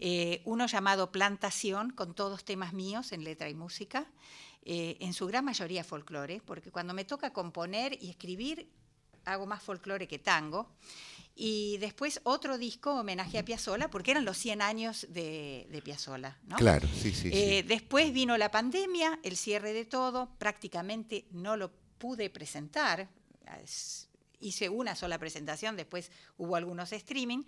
Eh, 0.00 0.42
uno 0.44 0.66
llamado 0.66 1.12
Plantación, 1.12 1.90
con 1.90 2.14
todos 2.14 2.44
temas 2.44 2.72
míos 2.72 3.12
en 3.12 3.22
letra 3.22 3.48
y 3.48 3.54
música, 3.54 4.06
eh, 4.64 4.96
en 5.00 5.12
su 5.12 5.26
gran 5.28 5.44
mayoría 5.44 5.84
folclore, 5.84 6.40
porque 6.44 6.72
cuando 6.72 6.94
me 6.94 7.04
toca 7.04 7.32
componer 7.32 7.96
y 8.02 8.10
escribir, 8.10 8.68
hago 9.24 9.46
más 9.46 9.62
folclore 9.62 10.08
que 10.08 10.18
tango. 10.18 10.68
Y 11.34 11.78
después 11.78 12.20
otro 12.24 12.58
disco, 12.58 12.94
homenaje 12.94 13.38
a 13.38 13.44
Piazzolla, 13.44 13.88
porque 13.88 14.10
eran 14.10 14.24
los 14.24 14.36
100 14.36 14.60
años 14.62 15.06
de, 15.08 15.66
de 15.70 15.82
Piazzolla. 15.82 16.38
¿no? 16.46 16.56
Claro, 16.56 16.86
sí, 16.88 17.12
sí. 17.12 17.30
Eh, 17.32 17.60
sí. 17.62 17.68
Después 17.68 18.12
vino 18.12 18.36
la 18.36 18.50
pandemia, 18.50 19.18
el 19.22 19.36
cierre 19.36 19.72
de 19.72 19.84
todo, 19.86 20.28
prácticamente 20.38 21.24
no 21.30 21.56
lo 21.56 21.70
pude 21.98 22.28
presentar. 22.30 23.08
Es- 23.62 24.08
Hice 24.44 24.68
una 24.68 24.96
sola 24.96 25.18
presentación, 25.20 25.76
después 25.76 26.10
hubo 26.36 26.56
algunos 26.56 26.92
streaming. 26.92 27.44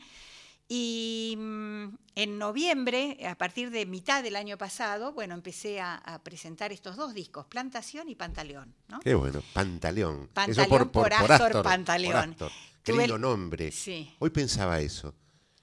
Y 0.68 1.34
mm, 1.38 1.84
en 2.14 2.38
noviembre, 2.38 3.18
a 3.28 3.34
partir 3.36 3.70
de 3.70 3.84
mitad 3.86 4.22
del 4.22 4.36
año 4.36 4.56
pasado, 4.56 5.12
bueno, 5.12 5.34
empecé 5.34 5.80
a, 5.80 5.96
a 5.96 6.22
presentar 6.22 6.72
estos 6.72 6.96
dos 6.96 7.12
discos, 7.14 7.46
Plantación 7.46 8.08
y 8.08 8.14
Pantaleón. 8.14 8.74
¿no? 8.88 9.00
Qué 9.00 9.14
bueno, 9.14 9.42
Pantaleón. 9.52 10.28
Pantaleón 10.32 10.88
por 10.90 11.12
Astor 11.12 11.62
Pantaleón. 11.62 12.34
por 12.34 12.46
Astor. 12.48 12.52
Qué 12.82 12.92
lindo 12.92 13.16
el- 13.16 13.20
nombre. 13.20 13.70
Sí. 13.72 14.10
Hoy 14.18 14.30
pensaba 14.30 14.80
eso. 14.80 15.14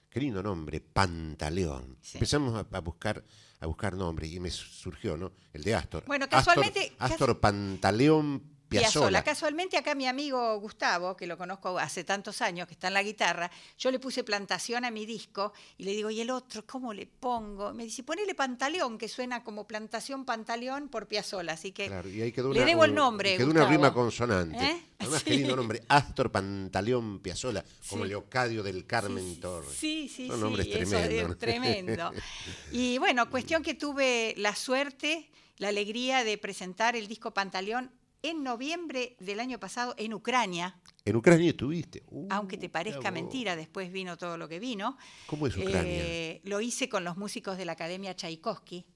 Qué 0.08 0.20
lindo 0.20 0.42
nombre, 0.42 0.80
Pantaleón. 0.80 1.96
Sí. 2.00 2.18
Empezamos 2.18 2.54
a, 2.54 2.76
a 2.76 2.80
buscar 2.80 3.24
a 3.60 3.66
buscar 3.66 3.94
nombres 3.94 4.28
y 4.32 4.40
me 4.40 4.50
surgió, 4.50 5.16
¿no? 5.16 5.30
El 5.52 5.62
de 5.62 5.74
Astor. 5.76 6.04
Bueno, 6.06 6.24
Astor- 6.26 6.30
casualmente- 6.30 6.92
Astor, 6.98 7.38
Pantaleón 7.38 8.51
Piazzolla. 8.80 9.22
Casualmente 9.24 9.76
acá 9.76 9.94
mi 9.94 10.06
amigo 10.06 10.58
Gustavo, 10.60 11.16
que 11.16 11.26
lo 11.26 11.36
conozco 11.38 11.78
hace 11.78 12.04
tantos 12.04 12.42
años, 12.42 12.66
que 12.66 12.74
está 12.74 12.88
en 12.88 12.94
la 12.94 13.02
guitarra, 13.02 13.50
yo 13.78 13.90
le 13.90 13.98
puse 13.98 14.24
plantación 14.24 14.84
a 14.84 14.90
mi 14.90 15.06
disco 15.06 15.52
y 15.78 15.84
le 15.84 15.92
digo, 15.92 16.10
¿y 16.10 16.20
el 16.20 16.30
otro 16.30 16.64
cómo 16.66 16.92
le 16.92 17.06
pongo? 17.06 17.72
Me 17.72 17.84
dice, 17.84 18.02
ponele 18.02 18.34
pantaleón, 18.34 18.98
que 18.98 19.08
suena 19.08 19.42
como 19.44 19.66
plantación 19.66 20.24
pantaleón 20.24 20.88
por 20.88 21.06
Piazzolla, 21.08 21.52
así 21.52 21.72
que 21.72 21.86
Claro, 21.86 22.08
y 22.08 22.20
ahí 22.22 22.32
quedó 22.32 22.52
le 22.52 22.60
una, 22.60 22.66
debo 22.66 22.84
el 22.84 22.94
nombre, 22.94 23.36
Quedó 23.36 23.46
una 23.50 23.60
Gustavo. 23.60 23.70
rima 23.70 23.92
consonante. 23.94 24.64
¿Eh? 24.64 24.82
Además, 25.02 25.22
qué 25.24 25.30
Sí. 25.32 25.38
lindo 25.38 25.56
nombre. 25.56 25.82
Astor 25.88 26.30
Pantaleón 26.30 27.18
Piazzolla, 27.20 27.64
como 27.88 28.04
Sí. 28.04 28.08
Leocadio 28.10 28.62
del 28.62 28.86
Carmen 28.86 29.34
Sí, 29.34 29.40
Torres. 29.40 29.72
Sí, 29.76 30.08
sí, 30.08 30.26
Son 30.28 30.36
sí, 30.36 30.42
nombres 30.42 30.66
eso 30.68 30.76
tremendos. 30.90 31.30
es 31.32 31.38
tremendo. 31.38 32.12
Y 32.72 32.98
bueno, 32.98 33.28
cuestión 33.28 33.62
que 33.62 33.74
tuve 33.74 34.34
la 34.36 34.54
suerte, 34.54 35.28
la 35.58 35.68
alegría 35.68 36.24
de 36.24 36.38
presentar 36.38 36.96
el 36.96 37.08
disco 37.08 37.32
Pantaleón 37.34 37.90
en 38.22 38.42
noviembre 38.42 39.16
del 39.20 39.40
año 39.40 39.58
pasado 39.58 39.94
en 39.98 40.14
Ucrania, 40.14 40.78
En 41.04 41.16
Ucrania 41.16 41.50
estuviste. 41.50 42.04
Uh, 42.08 42.28
aunque 42.30 42.56
te 42.56 42.68
parezca 42.68 43.10
mentira, 43.10 43.56
después 43.56 43.90
vino 43.90 44.16
todo 44.16 44.36
lo 44.38 44.48
que 44.48 44.58
vino. 44.60 44.96
¿Cómo 45.26 45.46
es 45.48 45.56
Ucrania? 45.56 45.82
Eh, 45.84 46.40
lo 46.44 46.60
hice 46.60 46.88
con 46.88 47.02
los 47.04 47.16
músicos 47.16 47.56
de 47.58 47.64
la 47.64 47.72
Academia 47.72 48.14
Tchaikovsky. 48.14 48.86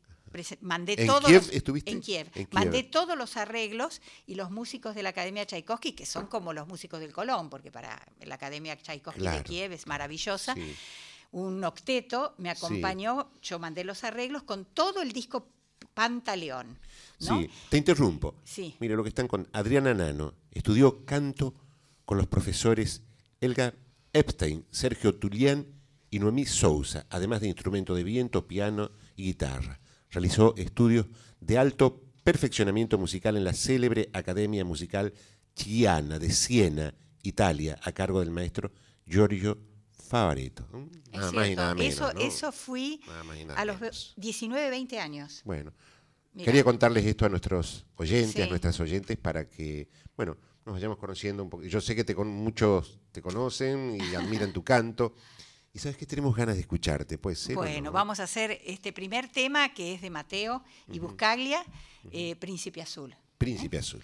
Mandé 0.61 0.95
¿En 0.99 1.07
todos 1.07 1.25
Kiev 1.25 1.43
los- 1.43 1.53
estuviste? 1.53 1.91
En 1.91 2.01
Kiev. 2.01 2.27
En 2.27 2.33
Kiev. 2.33 2.49
Mandé 2.53 2.83
todos 2.83 3.17
los 3.17 3.37
arreglos 3.37 4.03
y 4.27 4.35
los 4.35 4.51
músicos 4.51 4.95
de 4.95 5.03
la 5.03 5.09
Academia 5.11 5.47
Tchaikovsky, 5.47 5.93
que 5.93 6.05
son 6.05 6.27
como 6.27 6.53
los 6.53 6.69
músicos 6.69 7.01
del 7.01 7.13
Colón, 7.13 7.49
porque 7.49 7.71
para 7.73 8.01
la 8.21 8.35
Academia 8.35 8.77
Tchaikovsky 8.77 9.23
de. 9.27 9.43
Kiev 9.43 9.73
es 9.73 9.87
maravillosa. 9.87 10.55
Sí. 10.55 10.75
Un 11.33 11.65
octeto 11.65 12.35
me 12.39 12.51
acompañó, 12.51 13.31
yo 13.43 13.59
mandé 13.59 13.83
los 13.85 14.05
arreglos 14.05 14.43
con 14.45 14.65
todo 14.65 15.01
el 15.03 15.13
disco 15.13 15.49
Pantaleón. 15.97 16.77
¿no? 17.21 17.41
Sí, 17.41 17.51
te 17.71 17.79
interrumpo. 17.79 18.35
Sí. 18.45 18.75
Mire 18.81 18.97
lo 18.97 19.03
que 19.03 19.09
están 19.09 19.27
con 19.27 19.49
Adriana 19.55 19.95
Nano. 19.95 20.35
Estudió 20.53 21.07
canto 21.07 21.55
con 22.05 22.19
los 22.19 22.27
profesores 22.27 23.01
Elga 23.41 23.73
Epstein, 24.13 24.67
Sergio 24.71 25.15
Tulián 25.15 25.67
y 26.11 26.19
Noemí 26.19 26.45
Sousa, 26.45 27.07
además 27.09 27.41
de 27.41 27.49
instrumento 27.49 27.95
de 27.95 28.05
viento, 28.05 28.47
piano 28.47 28.91
y 29.17 29.25
guitarra. 29.25 29.81
Realizó 30.11 30.55
estudios 30.59 31.07
de 31.41 31.57
alto 31.57 32.03
perfeccionamiento 32.23 32.99
musical 32.99 33.39
en 33.39 33.45
la 33.45 33.55
célebre 33.55 34.11
Academia 34.13 34.67
Musical 34.67 35.15
Chiana 35.55 36.19
de 36.19 36.31
Siena, 36.31 36.93
Italia, 37.23 37.79
a 37.83 37.93
cargo 37.93 38.21
del 38.21 38.31
maestro 38.31 38.71
Giorgio 39.07 39.57
Favaretto. 40.07 40.67
Mm, 40.73 40.87
Es 41.13 41.19
Nada 41.21 41.33
más 41.33 41.49
y 41.49 41.57
nada 41.57 41.75
menos. 41.75 41.95
eso, 41.95 42.13
¿no? 42.13 42.21
eso 42.21 42.53
fui 42.53 43.01
Nada 43.07 43.25
nada 43.25 43.61
a 43.61 43.65
los 43.65 43.81
menos. 43.81 44.15
19, 44.17 44.71
20 44.71 45.01
años. 45.01 45.43
Bueno, 45.45 45.73
Mirá. 46.33 46.45
quería 46.47 46.65
contarles 46.65 47.05
esto 47.05 47.25
a 47.27 47.29
nuestros 47.29 47.87
oyentes, 47.97 48.45
a 48.45 48.49
nuestras 48.49 48.79
oyentes, 48.81 49.17
para 49.17 49.49
que, 49.49 49.89
bueno, 50.17 50.37
nos 50.65 50.75
vayamos 50.75 50.99
conociendo 50.99 51.43
un 51.43 51.51
poco. 51.51 51.65
Yo 51.65 51.81
sé 51.81 51.95
que 51.95 52.05
te 52.05 52.15
con, 52.15 52.29
muchos 52.29 52.99
te 53.13 53.23
conocen 53.23 53.97
y 54.01 54.15
admiran 54.15 54.53
tu 54.53 54.63
canto. 54.65 55.15
Y 55.73 55.79
sabes 55.79 55.99
que 55.99 56.07
tenemos 56.07 56.35
ganas 56.35 56.55
de 56.55 56.63
escucharte, 56.63 57.19
pues 57.19 57.39
ser. 57.39 57.55
o 57.57 57.61
Bueno, 57.61 57.87
no? 57.87 57.93
vamos 57.93 58.19
a 58.21 58.23
hacer 58.23 58.61
este 58.65 58.93
primer 58.95 59.29
tema 59.29 59.75
que 59.75 59.93
es 59.95 60.01
de 60.01 60.09
Mateo 60.09 60.65
y 60.91 60.99
Buscaglia, 60.99 61.63
eh, 62.13 62.35
Príncipe 62.37 62.81
Azul. 62.81 63.15
Príncipe 63.37 63.77
Azul. 63.77 64.03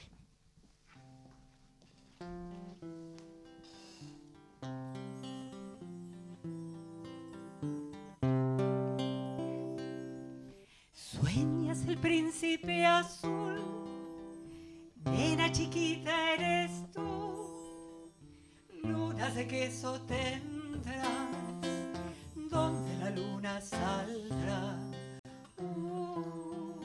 El 11.88 11.98
príncipe 11.98 12.86
azul, 12.86 13.60
nena 15.04 15.50
chiquita 15.50 16.32
eres 16.34 16.70
tú, 16.92 18.10
lunas 18.82 19.34
de 19.34 19.46
queso 19.46 20.00
tendrás, 20.02 21.28
donde 22.50 22.96
la 22.98 23.10
luna 23.10 23.60
saldrá. 23.60 24.78
Uh, 25.58 26.80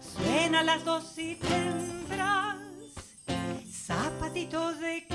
Suena 0.00 0.62
las 0.62 0.84
dos 0.84 1.16
y 1.18 1.36
tendrás 1.36 2.58
zapatitos 3.70 4.78
de. 4.80 5.13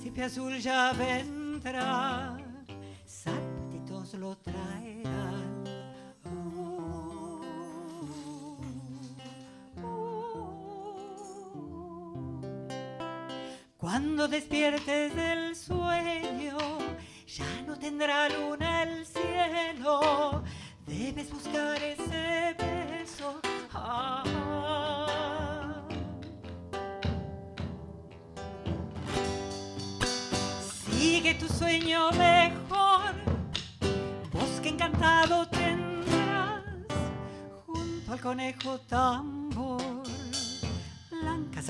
Príncipe 0.00 0.22
azul 0.22 0.56
ya 0.56 0.94
vendrá, 0.94 2.49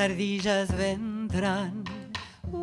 ardillas 0.00 0.74
vendrán. 0.76 1.84
Uh, 2.50 2.56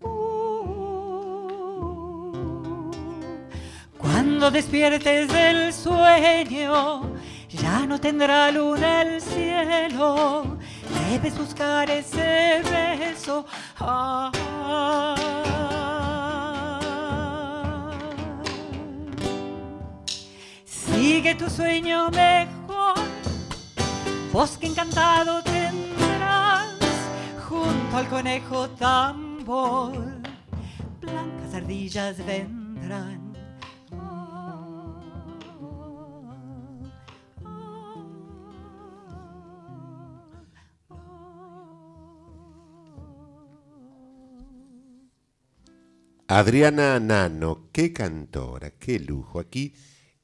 uh. 0.00 0.56
Cuando 3.98 4.50
despiertes 4.50 5.28
del 5.28 5.72
sueño, 5.72 7.16
ya 7.48 7.86
no 7.86 8.00
tendrá 8.00 8.50
luna 8.50 9.02
el 9.02 9.20
cielo. 9.20 10.56
Debes 11.10 11.36
buscar 11.36 11.90
ese 11.90 12.62
beso. 12.70 13.44
Ah. 13.80 14.30
Sigue 20.64 21.34
tu 21.34 21.50
sueño 21.50 22.10
mejor, 22.10 22.55
bosque 24.36 24.66
encantado 24.66 25.42
tendrás 25.42 26.74
junto 27.48 27.96
al 27.96 28.06
conejo 28.06 28.68
tambor. 28.68 29.94
Blancas 31.00 31.54
ardillas 31.54 32.18
vendrán. 32.26 33.32
Adriana 46.28 47.00
Nano, 47.00 47.70
qué 47.72 47.90
cantora, 47.94 48.72
qué 48.72 48.98
lujo. 49.00 49.40
Aquí 49.40 49.72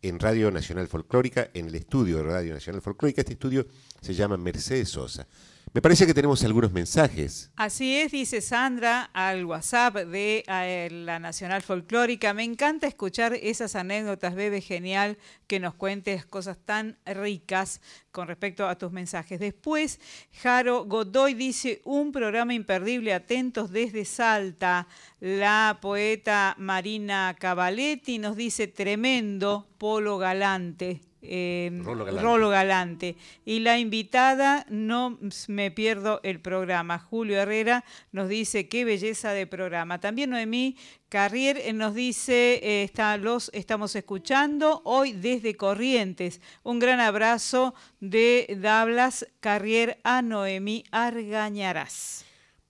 en 0.03 0.19
Radio 0.19 0.51
Nacional 0.51 0.89
Folclórica, 0.89 1.51
en 1.55 1.69
el 1.69 1.75
estudio 1.77 2.19
de 2.19 2.23
Radio 2.25 2.55
Nacional 2.55 2.83
Folclórica, 2.83 3.21
este 3.23 3.35
estudio 3.35 3.67
se 4.01 4.15
llama 4.15 4.37
Mercedes 4.37 4.89
Sosa. 4.89 5.27
Me 5.75 5.81
parece 5.81 6.07
que 6.07 6.13
tenemos 6.13 6.45
algunos 6.45 6.71
mensajes. 6.71 7.51
Así 7.57 7.97
es, 7.97 8.13
dice 8.13 8.43
Sandra 8.43 9.05
al 9.15 9.47
WhatsApp 9.47 9.97
de 9.97 10.45
eh, 10.47 10.89
la 10.91 11.19
Nacional 11.19 11.63
Folclórica. 11.63 12.35
Me 12.35 12.45
encanta 12.45 12.87
escuchar 12.87 13.33
esas 13.33 13.75
anécdotas, 13.75 14.35
bebé, 14.35 14.61
genial 14.61 15.17
que 15.47 15.61
nos 15.61 15.73
cuentes 15.73 16.27
cosas 16.27 16.59
tan 16.63 16.99
ricas 17.07 17.81
con 18.11 18.29
respecto 18.29 18.69
a 18.69 18.77
tus 18.77 18.93
mensajes. 18.93 19.41
Después, 19.41 19.99
Jaro 20.43 20.85
Godoy 20.85 21.33
dice, 21.33 21.81
un 21.85 22.13
programa 22.13 22.53
imperdible, 22.53 23.15
atentos 23.15 23.71
desde 23.71 24.05
Salta. 24.05 24.87
La 25.21 25.79
poeta 25.81 26.55
Marina 26.59 27.35
Cavaletti 27.41 28.19
nos 28.19 28.37
dice, 28.37 28.67
tremendo, 28.67 29.67
polo 29.79 30.19
galante. 30.19 31.01
Eh, 31.23 31.71
Rolo 31.83 32.05
Galante. 32.05 32.23
Rolo 32.23 32.49
Galante. 32.51 33.17
Y 33.45 33.61
la 33.61 33.79
invitada, 33.79 34.67
no 34.69 35.19
me 35.49 35.71
pierdo 35.71 36.21
el 36.25 36.41
programa. 36.41 36.99
Julio 36.99 37.39
Herrera 37.39 37.85
nos 38.11 38.29
dice 38.29 38.69
qué 38.69 38.85
belleza 38.85 39.33
de 39.33 39.47
programa. 39.47 40.01
También 40.01 40.31
Noemí 40.31 40.77
Carrier 41.09 41.59
eh, 41.59 41.73
nos 41.73 41.95
dice, 41.95 42.61
eh, 42.63 42.83
está, 42.83 43.17
los 43.17 43.51
estamos 43.55 43.95
escuchando 43.95 44.83
hoy 44.85 45.13
desde 45.13 45.57
Corrientes. 45.57 46.41
Un 46.63 46.79
gran 46.79 47.01
abrazo 47.01 47.75
de 48.01 48.57
Dablas 48.61 49.27
Carrier 49.41 50.01
a 50.05 50.23
Noemí 50.23 50.85
Argañarás. 50.91 52.25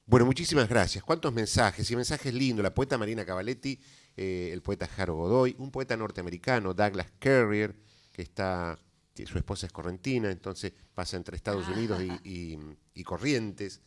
Bueno, 0.05 0.27
muchísimas 0.27 0.69
gracias. 0.69 1.03
¿Cuántos 1.05 1.33
mensajes? 1.33 1.91
Y 1.91 1.97
mensajes 1.97 2.35
lindos. 2.35 2.63
La 2.63 2.75
poeta 2.75 2.99
Marina 2.99 3.25
Cavaletti, 3.25 3.81
eh, 4.17 4.51
el 4.53 4.61
poeta 4.61 4.87
Jaro 4.87 5.15
Godoy, 5.15 5.55
un 5.59 5.71
poeta 5.71 5.97
norteamericano, 5.97 6.75
Douglas 6.75 7.07
Carrier, 7.19 7.75
que 8.13 8.23
está, 8.23 8.79
que 9.15 9.27
su 9.27 9.39
esposa 9.39 9.67
es 9.67 9.73
correntina, 9.73 10.31
entonces 10.31 10.73
pasa 10.95 11.17
entre 11.17 11.37
Estados 11.37 11.67
Unidos 11.69 12.03
y, 12.03 12.29
y- 12.29 12.59
y 12.95 13.05
Corrientes. 13.05 13.81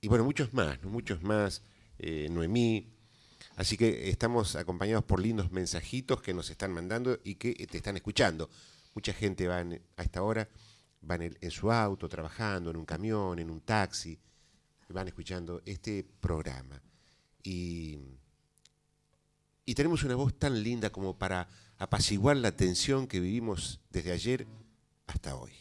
Y 0.00 0.08
bueno, 0.08 0.24
muchos 0.24 0.52
más, 0.54 0.82
muchos 0.84 1.22
más. 1.22 1.62
eh, 1.98 2.28
Noemí. 2.30 2.88
Así 3.56 3.76
que 3.76 4.08
estamos 4.08 4.56
acompañados 4.56 5.04
por 5.04 5.20
lindos 5.20 5.50
mensajitos 5.52 6.22
que 6.22 6.32
nos 6.32 6.48
están 6.48 6.72
mandando 6.72 7.18
y 7.24 7.34
que 7.34 7.50
eh, 7.58 7.66
te 7.66 7.76
están 7.76 7.96
escuchando. 7.96 8.48
Mucha 8.94 9.12
gente 9.12 9.46
va 9.46 9.60
en- 9.60 9.82
a 9.96 10.02
esta 10.02 10.22
hora, 10.22 10.48
van 11.02 11.20
en, 11.22 11.36
en 11.40 11.50
su 11.50 11.70
auto, 11.70 12.08
trabajando, 12.08 12.70
en 12.70 12.76
un 12.78 12.86
camión, 12.86 13.38
en 13.38 13.50
un 13.50 13.60
taxi, 13.60 14.18
van 14.88 15.08
escuchando 15.08 15.60
este 15.66 16.04
programa. 16.20 16.80
Y, 17.42 17.98
y 19.70 19.74
tenemos 19.76 20.02
una 20.02 20.16
voz 20.16 20.36
tan 20.36 20.64
linda 20.64 20.90
como 20.90 21.16
para 21.16 21.46
apaciguar 21.78 22.36
la 22.36 22.56
tensión 22.56 23.06
que 23.06 23.20
vivimos 23.20 23.78
desde 23.90 24.10
ayer 24.10 24.48
hasta 25.06 25.36
hoy. 25.36 25.52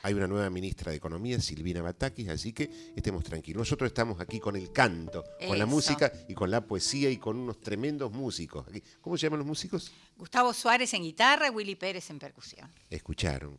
Hay 0.00 0.14
una 0.14 0.26
nueva 0.26 0.48
ministra 0.48 0.90
de 0.90 0.96
Economía, 0.96 1.38
Silvina 1.42 1.82
Batakis, 1.82 2.30
así 2.30 2.54
que 2.54 2.94
estemos 2.96 3.24
tranquilos. 3.24 3.58
Nosotros 3.58 3.88
estamos 3.88 4.22
aquí 4.22 4.40
con 4.40 4.56
el 4.56 4.72
canto, 4.72 5.22
con 5.46 5.58
la 5.58 5.66
música 5.66 6.10
y 6.26 6.32
con 6.32 6.50
la 6.50 6.62
poesía 6.62 7.10
y 7.10 7.18
con 7.18 7.36
unos 7.36 7.60
tremendos 7.60 8.10
músicos. 8.10 8.64
¿Cómo 9.02 9.18
se 9.18 9.26
llaman 9.26 9.40
los 9.40 9.46
músicos? 9.46 9.92
Gustavo 10.16 10.54
Suárez 10.54 10.94
en 10.94 11.02
guitarra, 11.02 11.50
Willy 11.50 11.74
Pérez 11.74 12.08
en 12.08 12.18
percusión. 12.18 12.70
Escucharon. 12.88 13.58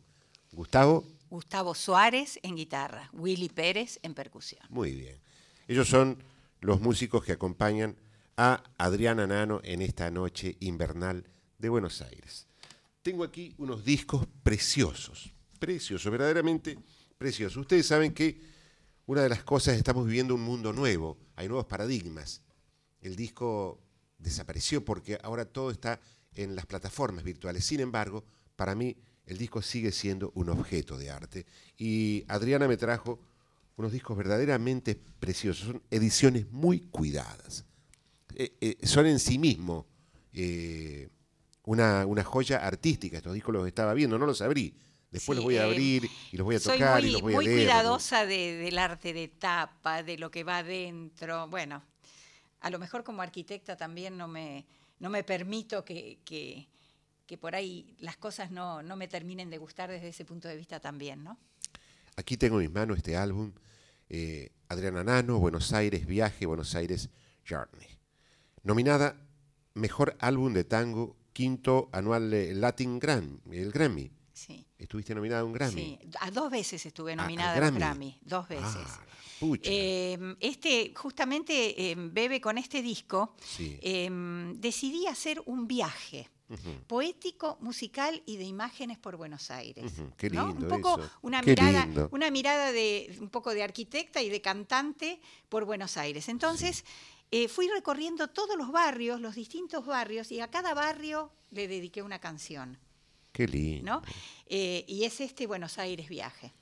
Gustavo, 0.50 1.04
Gustavo 1.30 1.76
Suárez 1.76 2.40
en 2.42 2.56
guitarra, 2.56 3.10
Willy 3.12 3.48
Pérez 3.48 4.00
en 4.02 4.14
percusión. 4.14 4.66
muy 4.70 4.96
bien. 4.96 5.20
Ellos 5.68 5.88
son 5.88 6.20
los 6.60 6.80
músicos 6.80 7.22
que 7.22 7.30
acompañan 7.30 7.94
a 8.40 8.62
Adriana 8.78 9.26
Nano 9.26 9.60
en 9.64 9.82
esta 9.82 10.12
noche 10.12 10.56
invernal 10.60 11.24
de 11.58 11.68
Buenos 11.68 12.00
Aires. 12.02 12.46
Tengo 13.02 13.24
aquí 13.24 13.52
unos 13.58 13.84
discos 13.84 14.28
preciosos, 14.44 15.32
preciosos, 15.58 16.10
verdaderamente 16.12 16.78
preciosos. 17.18 17.56
Ustedes 17.56 17.88
saben 17.88 18.14
que 18.14 18.40
una 19.06 19.22
de 19.22 19.28
las 19.28 19.42
cosas, 19.42 19.76
estamos 19.76 20.06
viviendo 20.06 20.36
un 20.36 20.42
mundo 20.42 20.72
nuevo, 20.72 21.18
hay 21.34 21.48
nuevos 21.48 21.66
paradigmas. 21.66 22.42
El 23.00 23.16
disco 23.16 23.80
desapareció 24.18 24.84
porque 24.84 25.18
ahora 25.24 25.44
todo 25.44 25.72
está 25.72 26.00
en 26.32 26.54
las 26.54 26.64
plataformas 26.64 27.24
virtuales. 27.24 27.64
Sin 27.64 27.80
embargo, 27.80 28.24
para 28.54 28.76
mí 28.76 28.96
el 29.26 29.36
disco 29.36 29.62
sigue 29.62 29.90
siendo 29.90 30.30
un 30.36 30.48
objeto 30.48 30.96
de 30.96 31.10
arte. 31.10 31.44
Y 31.76 32.24
Adriana 32.28 32.68
me 32.68 32.76
trajo 32.76 33.18
unos 33.74 33.90
discos 33.90 34.16
verdaderamente 34.16 34.94
preciosos, 35.18 35.66
son 35.66 35.82
ediciones 35.90 36.48
muy 36.52 36.82
cuidadas. 36.82 37.64
Eh, 38.40 38.52
eh, 38.60 38.86
son 38.86 39.06
en 39.06 39.18
sí 39.18 39.36
mismo 39.38 39.84
eh, 40.32 41.08
una, 41.64 42.06
una 42.06 42.22
joya 42.24 42.64
artística. 42.64 43.16
Estos 43.18 43.34
discos 43.34 43.52
los 43.52 43.66
estaba 43.66 43.92
viendo, 43.94 44.16
no 44.18 44.26
los 44.26 44.40
abrí. 44.40 44.74
Después 45.10 45.34
Sí, 45.36 45.40
los 45.40 45.44
voy 45.44 45.56
a 45.56 45.64
abrir 45.64 46.08
y 46.32 46.36
los 46.36 46.44
voy 46.44 46.54
a 46.56 46.60
Soy 46.60 46.78
tocar 46.78 47.00
muy, 47.00 47.08
y 47.08 47.12
los 47.12 47.22
voy 47.22 47.32
a 47.32 47.36
muy 47.36 47.44
leer. 47.46 47.58
cuidadosa 47.66 48.24
de- 48.26 48.56
del 48.58 48.78
arte 48.78 49.12
de 49.12 49.26
tapa, 49.28 50.02
de 50.02 50.18
lo 50.18 50.30
que 50.30 50.44
va 50.44 50.58
adentro. 50.58 51.48
Bueno, 51.48 51.82
a 52.60 52.70
lo 52.70 52.78
mejor 52.78 53.02
como 53.04 53.22
arquitecta 53.22 53.76
también 53.76 54.16
no 54.16 54.28
me, 54.28 54.66
no 55.00 55.10
me 55.10 55.24
permito 55.24 55.84
que, 55.84 56.18
que- 56.24 56.68
que 57.26 57.36
por 57.38 57.54
ahí 57.54 57.96
las 57.98 58.16
cosas 58.16 58.50
no, 58.50 58.82
no 58.82 58.96
me 58.96 59.08
terminen 59.08 59.50
de 59.50 59.58
gustar 59.58 59.90
desde 59.90 60.08
ese 60.08 60.24
punto 60.24 60.46
de 60.48 60.56
vista 60.56 60.78
también, 60.80 61.24
¿no? 61.24 61.38
Aquí 62.16 62.36
tengo 62.36 62.56
en 62.60 62.66
mis 62.66 62.74
manos 62.74 62.96
este 62.98 63.16
álbum, 63.16 63.52
eh, 64.08 64.50
Adriana 64.68 65.04
Nano, 65.04 65.38
Buenos 65.38 65.72
Aires 65.72 66.06
Viaje, 66.06 66.46
Buenos 66.46 66.74
Aires 66.74 67.10
Journey. 67.48 67.97
Nominada 68.68 69.16
Mejor 69.72 70.14
Álbum 70.20 70.52
de 70.52 70.62
Tango, 70.62 71.16
quinto 71.32 71.88
anual 71.90 72.30
Latin 72.60 72.98
Grammy, 72.98 73.38
el 73.52 73.72
Grammy. 73.72 74.10
Sí. 74.34 74.66
Estuviste 74.76 75.14
nominada 75.14 75.40
a 75.40 75.44
un 75.44 75.54
Grammy. 75.54 75.72
Sí, 75.72 75.98
a 76.20 76.30
dos 76.30 76.50
veces 76.50 76.84
estuve 76.84 77.16
nominada 77.16 77.52
a 77.52 77.54
los 77.54 77.60
Grammy. 77.60 77.78
Grammy, 77.78 78.18
dos 78.20 78.46
veces. 78.46 78.66
Ah, 78.86 79.00
pucha. 79.40 79.70
Eh, 79.72 80.18
este, 80.40 80.92
justamente, 80.94 81.90
eh, 81.92 81.94
Bebe, 81.96 82.42
con 82.42 82.58
este 82.58 82.82
disco, 82.82 83.34
Sí. 83.42 83.78
eh, 83.80 84.10
decidí 84.56 85.06
hacer 85.06 85.40
un 85.46 85.66
viaje 85.66 86.28
poético, 86.86 87.56
musical 87.60 88.22
y 88.26 88.36
de 88.36 88.44
imágenes 88.44 88.98
por 88.98 89.16
Buenos 89.16 89.50
Aires. 89.50 89.92
Qué 90.18 90.28
¿no? 90.30 90.48
lindo 90.48 90.66
Un 90.74 90.82
poco 90.82 91.00
eso. 91.00 91.10
una 91.22 91.40
Qué 91.40 91.50
mirada, 91.52 91.86
lindo. 91.86 92.08
una 92.12 92.30
mirada 92.30 92.70
de 92.72 93.16
un 93.20 93.28
poco 93.30 93.52
de 93.54 93.62
arquitecta 93.62 94.20
y 94.22 94.28
de 94.28 94.40
cantante 94.42 95.20
por 95.48 95.64
Buenos 95.64 95.96
Aires. 95.96 96.28
Entonces, 96.28 96.84
eh, 97.30 97.48
fui 97.48 97.68
recorriendo 97.68 98.28
todos 98.28 98.56
los 98.56 98.70
barrios, 98.72 99.20
los 99.20 99.34
distintos 99.34 99.84
barrios, 99.86 100.30
y 100.32 100.40
a 100.40 100.48
cada 100.48 100.74
barrio 100.74 101.30
le 101.50 101.68
dediqué 101.68 102.02
una 102.02 102.18
canción, 102.18 102.78
Qué 103.32 103.46
lindo. 103.46 103.92
¿no? 103.92 104.02
Eh, 104.46 104.84
y 104.88 105.04
es 105.04 105.20
este 105.20 105.46
Buenos 105.46 105.78
Aires 105.78 106.08
viaje. 106.08 106.52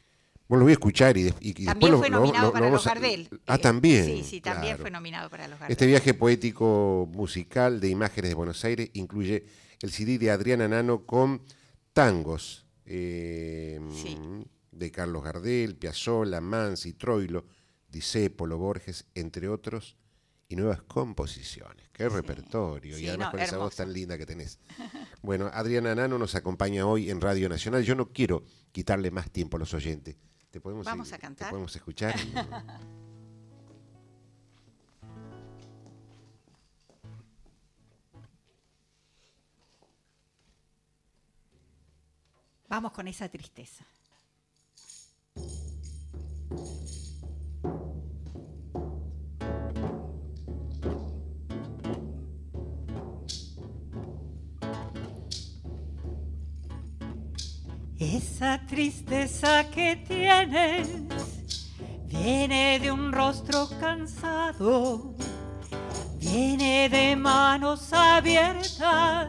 Bueno, 0.49 0.61
lo 0.61 0.65
voy 0.67 0.73
a 0.73 0.75
escuchar 0.75 1.17
y, 1.17 1.23
y- 1.23 1.25
y 1.25 1.29
después 1.53 1.67
También 1.67 1.93
lo- 1.93 1.99
fue 1.99 2.09
lo- 2.11 2.21
nominado 2.21 2.53
lo- 2.53 2.77
a- 2.77 2.83
Gardel. 2.83 3.29
Ah, 3.47 3.57
Eh, 3.57 3.59
también. 3.59 4.05
Sí, 4.05 4.23
sí, 4.25 4.41
también 4.41 4.75
claro. 4.75 4.83
fue 4.83 4.91
nominado 4.93 5.29
para 5.29 5.49
los 5.49 5.59
Gardel. 5.59 5.73
Este 5.73 5.87
viaje 5.87 6.15
poético 6.15 7.09
musical 7.13 7.81
de 7.81 7.89
imágenes 7.89 8.31
de 8.31 8.35
Buenos 8.35 8.65
Aires 8.65 8.91
incluye 8.93 9.45
el 9.83 9.91
CD 9.91 10.19
de 10.19 10.31
Adriana 10.31 10.69
Nano 10.69 11.05
con 11.05 11.43
tangos 11.93 12.65
eh, 12.85 13.81
Sí. 13.93 14.17
de 14.71 14.91
Carlos 14.93 15.25
Gardel, 15.25 15.75
Piazzolla, 15.75 16.41
Mansi, 16.41 16.93
Troilo, 16.93 17.45
Disépolo, 17.89 18.59
Borges, 18.59 19.07
entre 19.15 19.49
otros, 19.49 19.97
y 20.49 20.57
nuevas 20.57 20.83
composiciones. 20.83 21.89
Qué 21.93 22.09
repertorio. 22.09 22.99
y 22.99 23.09
además 23.09 23.29
no, 23.29 23.31
con 23.33 23.41
esa 23.41 23.59
voz 23.59 23.77
tan 23.77 23.93
linda 23.93 24.19
que 24.19 24.27
tenés. 24.27 24.59
Bueno, 25.23 25.51
Adriana 25.53 25.93
Nano 25.93 26.19
nos 26.19 26.37
acompaña 26.37 26.87
hoy 26.87 27.11
en 27.11 27.21
Radio 27.21 27.49
Nacional. 27.49 27.83
Yo 27.83 27.97
no 27.97 28.13
quiero 28.13 28.45
quitarle 28.71 29.11
más 29.11 29.29
tiempo 29.29 29.57
a 29.57 29.61
los 29.61 29.75
oyentes. 29.75 30.17
¿Te 30.53 30.61
podemos, 30.61 30.87
Vamos 30.87 31.13
a 31.13 31.19
cantar. 31.19 31.49
¿Te 31.49 31.51
podemos 31.51 31.75
escuchar? 31.75 32.15
Vamos 42.69 42.93
con 42.93 43.09
esa 43.09 43.29
tristeza. 43.29 43.85
Esa 58.15 58.61
tristeza 58.69 59.65
que 59.69 59.97
tienes 59.97 60.89
viene 62.05 62.79
de 62.79 62.93
un 62.93 63.11
rostro 63.11 63.69
cansado, 63.81 65.13
viene 66.21 66.89
de 66.89 67.17
manos 67.17 67.93
abiertas 67.93 69.27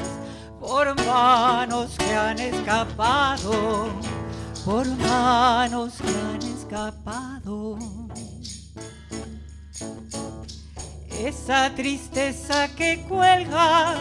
por 0.59 0.95
manos 1.07 1.95
que 1.97 2.13
han 2.13 2.38
escapado, 2.38 3.89
por 4.63 4.86
manos 4.86 5.95
que 5.95 6.09
han 6.09 6.43
escapado. 6.43 7.80
Esa 11.19 11.73
tristeza 11.73 12.67
que 12.75 13.03
cuelga 13.09 13.95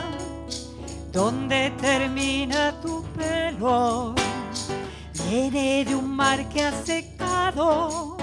donde 1.13 1.71
termina 1.81 2.79
tu 2.83 3.03
pelo. 3.17 4.15
Viene 5.29 5.85
de 5.85 5.95
un 5.95 6.09
mar 6.15 6.49
que 6.49 6.63
ha 6.63 6.73
secado 6.85 8.17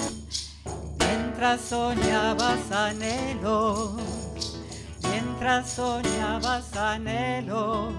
mientras 0.99 1.59
soñabas 1.59 2.71
anhelos, 2.71 3.91
mientras 5.01 5.69
soñabas 5.69 6.73
anhelos. 6.77 7.93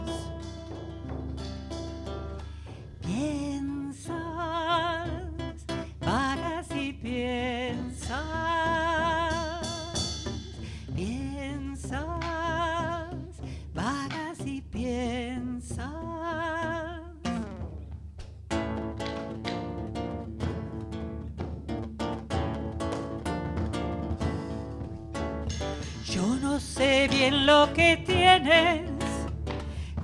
Yo 26.55 26.61
sé 26.61 27.09
bien 27.09 27.47
lo 27.47 27.69
que 27.75 27.97
tienes, 27.97 28.89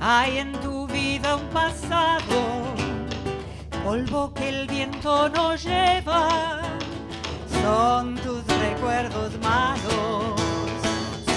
hay 0.01 0.39
en 0.39 0.51
tu 0.51 0.89
vida 0.89 1.37
un 1.37 1.47
pasado, 1.51 2.65
polvo 3.85 4.35
que 4.35 4.49
el 4.49 4.67
viento 4.67 5.29
no 5.29 5.55
lleva, 5.55 6.61
son 7.63 8.17
tus 8.17 8.45
recuerdos 8.59 9.39
malos, 9.41 10.41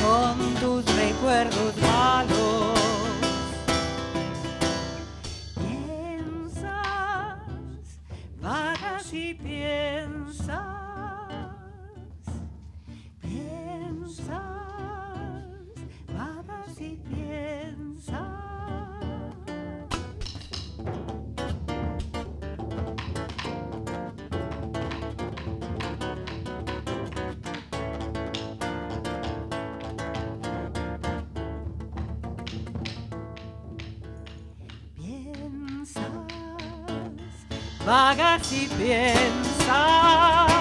son 0.01 0.55
tus 0.55 0.84
recuerdos 0.95 1.78
malos. 1.78 2.74
Piensas, 5.59 7.38
vagas 8.41 9.14
y 9.14 9.36
piensas. 9.36 10.74
Piensas, 13.22 14.62
vagas 16.84 16.88
y 16.88 16.97
piensas. 17.09 18.27
Piensas, 34.95 36.03
vagas 37.86 38.53
y 38.53 38.67
piensas. 38.67 39.34
Piensas, 39.57 40.53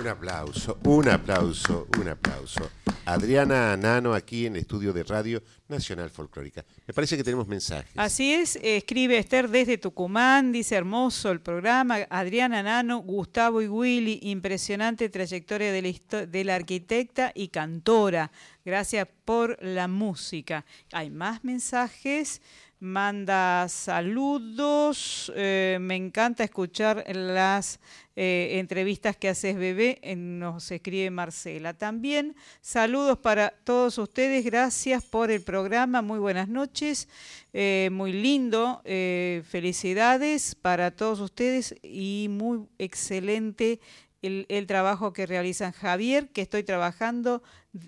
Un 0.00 0.08
aplauso, 0.08 0.78
un 0.84 1.08
aplauso, 1.10 1.86
un 1.98 2.08
aplauso. 2.08 2.70
Adriana 3.04 3.76
Nano 3.76 4.14
aquí 4.14 4.46
en 4.46 4.54
el 4.54 4.62
estudio 4.62 4.94
de 4.94 5.02
Radio 5.02 5.42
Nacional 5.68 6.08
Folclórica. 6.08 6.64
Me 6.86 6.94
parece 6.94 7.18
que 7.18 7.24
tenemos 7.24 7.46
mensajes. 7.46 7.92
Así 7.96 8.32
es, 8.32 8.58
escribe 8.62 9.18
Esther 9.18 9.50
desde 9.50 9.76
Tucumán, 9.76 10.52
dice 10.52 10.76
hermoso 10.76 11.30
el 11.30 11.42
programa, 11.42 11.98
Adriana 12.08 12.62
Nano, 12.62 13.00
Gustavo 13.00 13.60
y 13.60 13.68
Willy, 13.68 14.20
impresionante 14.22 15.10
trayectoria 15.10 15.70
de 15.70 16.44
la 16.44 16.54
arquitecta 16.54 17.32
y 17.34 17.48
cantora, 17.48 18.32
gracias 18.64 19.06
por 19.26 19.62
la 19.62 19.86
música. 19.86 20.64
Hay 20.92 21.10
más 21.10 21.44
mensajes, 21.44 22.40
manda 22.80 23.68
saludos, 23.68 25.30
eh, 25.36 25.76
me 25.80 25.96
encanta 25.96 26.44
escuchar 26.44 27.04
las 27.14 27.78
eh, 28.16 28.58
entrevistas 28.58 29.16
que 29.18 29.28
haces 29.28 29.56
bebé, 29.56 30.00
nos 30.16 30.70
escribe 30.70 31.10
Marcela. 31.10 31.74
También 31.74 32.34
saludos 32.62 33.18
para 33.18 33.50
todos 33.50 33.98
ustedes, 33.98 34.44
gracias 34.46 35.04
por 35.04 35.30
el 35.30 35.42
programa, 35.42 36.00
muy 36.00 36.18
buenas 36.18 36.48
noches, 36.48 37.08
eh, 37.52 37.90
muy 37.92 38.14
lindo, 38.14 38.82
felicidades 38.84 40.54
para 40.54 40.90
todos 40.90 41.20
ustedes 41.20 41.74
y 41.82 42.28
muy 42.30 42.66
excelente 42.78 43.78
el, 44.22 44.46
el 44.48 44.66
trabajo 44.66 45.12
que 45.12 45.26
realizan. 45.26 45.72
Javier, 45.72 46.30
que 46.30 46.42
estoy 46.42 46.62
trabajando 46.62 47.42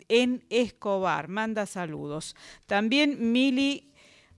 en 0.09 0.45
Escobar, 0.51 1.29
manda 1.29 1.67
saludos. 1.67 2.37
También 2.67 3.33
Mili 3.33 3.92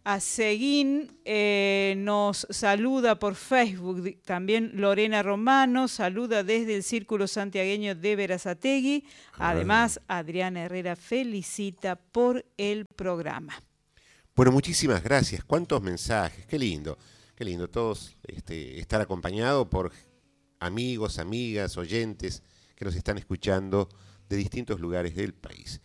Aseguín 0.05 1.19
eh, 1.25 1.95
nos 1.97 2.47
saluda 2.51 3.19
por 3.19 3.35
Facebook. 3.35 4.21
También 4.23 4.73
Lorena 4.75 5.23
Romano 5.23 5.89
saluda 5.89 6.45
desde 6.45 6.77
el 6.77 6.83
Círculo 6.83 7.27
Santiagueño 7.27 7.95
de 7.95 8.15
Verazategui. 8.15 9.05
Además, 9.39 10.01
Adriana 10.07 10.65
Herrera 10.65 10.95
felicita 10.95 11.97
por 11.97 12.45
el 12.59 12.85
programa. 12.85 13.55
Bueno, 14.37 14.53
muchísimas 14.53 15.03
gracias. 15.03 15.43
¿Cuántos 15.43 15.81
mensajes? 15.81 16.45
Qué 16.45 16.59
lindo, 16.59 16.99
qué 17.35 17.47
lindo. 17.47 17.69
Todos 17.71 18.19
este, 18.25 18.79
estar 18.79 19.01
acompañado 19.01 19.71
por 19.71 19.91
amigos, 20.61 21.19
amigas, 21.19 21.79
oyentes 21.79 22.43
que 22.77 22.85
nos 22.85 22.95
están 22.95 23.17
escuchando 23.17 23.89
de 24.29 24.37
distintos 24.37 24.81
lugares 24.81 25.15
del 25.15 25.33
país. 25.33 25.81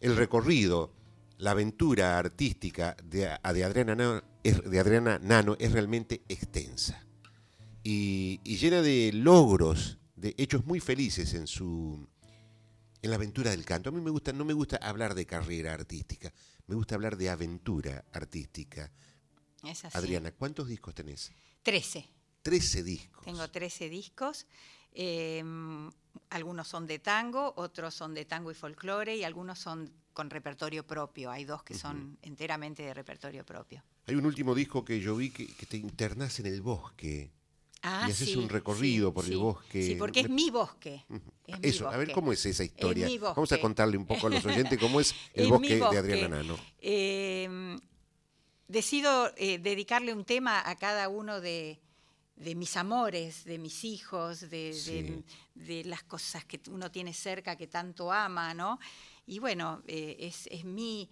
El 0.00 0.16
recorrido, 0.16 0.92
la 1.38 1.52
aventura 1.52 2.18
artística 2.18 2.96
de, 3.02 3.28
Adriana, 3.42 3.94
Nano, 3.94 4.22
es, 4.42 4.62
de 4.62 4.78
Adriana 4.78 5.18
Nano 5.18 5.56
es 5.58 5.72
realmente 5.72 6.22
extensa 6.28 7.04
y, 7.82 8.40
y 8.44 8.56
llena 8.56 8.82
de 8.82 9.10
logros, 9.12 9.98
de 10.16 10.34
hechos 10.38 10.64
muy 10.64 10.80
felices 10.80 11.34
en 11.34 11.46
su 11.46 12.08
en 13.02 13.10
la 13.10 13.16
aventura 13.16 13.50
del 13.50 13.66
canto. 13.66 13.90
A 13.90 13.92
mí 13.92 14.00
me 14.00 14.10
gusta, 14.10 14.32
no 14.32 14.46
me 14.46 14.54
gusta 14.54 14.76
hablar 14.78 15.14
de 15.14 15.26
carrera 15.26 15.74
artística, 15.74 16.32
me 16.66 16.74
gusta 16.74 16.94
hablar 16.94 17.18
de 17.18 17.28
aventura 17.28 18.04
artística. 18.12 18.90
Es 19.62 19.84
así. 19.84 19.98
Adriana, 19.98 20.32
¿cuántos 20.32 20.68
discos 20.68 20.94
tenés? 20.94 21.30
Trece. 21.62 22.08
Trece 22.40 22.82
discos. 22.82 23.24
Tengo 23.24 23.46
13 23.48 23.88
discos. 23.90 24.46
eh, 24.92 25.42
algunos 26.30 26.68
son 26.68 26.86
de 26.86 26.98
tango, 26.98 27.52
otros 27.56 27.94
son 27.94 28.14
de 28.14 28.24
tango 28.24 28.50
y 28.50 28.54
folclore 28.54 29.16
y 29.16 29.24
algunos 29.24 29.58
son 29.58 29.92
con 30.14 30.30
repertorio 30.30 30.86
propio. 30.86 31.30
Hay 31.30 31.44
dos 31.44 31.62
que 31.62 31.74
son 31.74 32.16
enteramente 32.22 32.82
de 32.82 32.94
repertorio 32.94 33.44
propio. 33.44 33.82
Hay 34.06 34.14
un 34.14 34.24
último 34.24 34.54
disco 34.54 34.84
que 34.84 35.00
yo 35.00 35.16
vi 35.16 35.30
que, 35.30 35.46
que 35.46 35.66
te 35.66 35.76
internás 35.76 36.40
en 36.40 36.46
el 36.46 36.62
bosque. 36.62 37.30
Ah, 37.82 38.06
y 38.08 38.12
haces 38.12 38.30
sí, 38.30 38.36
un 38.36 38.48
recorrido 38.48 39.10
sí, 39.10 39.14
por 39.14 39.24
el 39.24 39.30
sí. 39.32 39.36
bosque. 39.36 39.82
Sí, 39.82 39.94
porque 39.96 40.20
es 40.20 40.30
mi 40.30 40.48
bosque. 40.48 41.04
es 41.46 41.60
mi 41.60 41.68
Eso, 41.68 41.86
a 41.86 41.98
ver 41.98 42.12
cómo 42.12 42.32
es 42.32 42.46
esa 42.46 42.64
historia. 42.64 43.06
mi 43.06 43.18
Vamos 43.18 43.52
a 43.52 43.60
contarle 43.60 43.98
un 43.98 44.06
poco 44.06 44.28
a 44.28 44.30
los 44.30 44.44
oyentes 44.46 44.78
cómo 44.78 45.00
es 45.00 45.14
el 45.34 45.44
Es 45.44 45.50
bosque, 45.50 45.76
de. 45.76 45.84
Adriana 45.84 46.28
Nano. 46.28 46.56
Eh, 46.78 47.76
decido 48.68 49.30
eh, 49.36 49.58
dedicarle 49.58 50.14
un 50.14 50.24
tema 50.24 50.62
a 50.66 50.76
cada 50.76 51.10
uno 51.10 51.42
de, 51.42 51.78
de 52.36 52.54
mis 52.54 52.76
amores, 52.76 53.44
de 53.44 53.58
mis 53.58 53.84
hijos, 53.84 54.48
de, 54.48 55.22
de 55.54 55.84
las 55.84 56.02
cosas 56.04 56.44
que 56.46 56.60
uno 56.70 56.90
tiene 56.90 57.12
cerca 57.12 57.56
que 57.56 57.66
tanto 57.66 58.10
ama, 58.10 58.54
¿no? 58.54 58.78
Y 59.26 59.38
bueno, 59.38 59.82
eh, 59.86 60.16
es, 60.20 60.46
es 60.50 60.64
mi... 60.64 61.08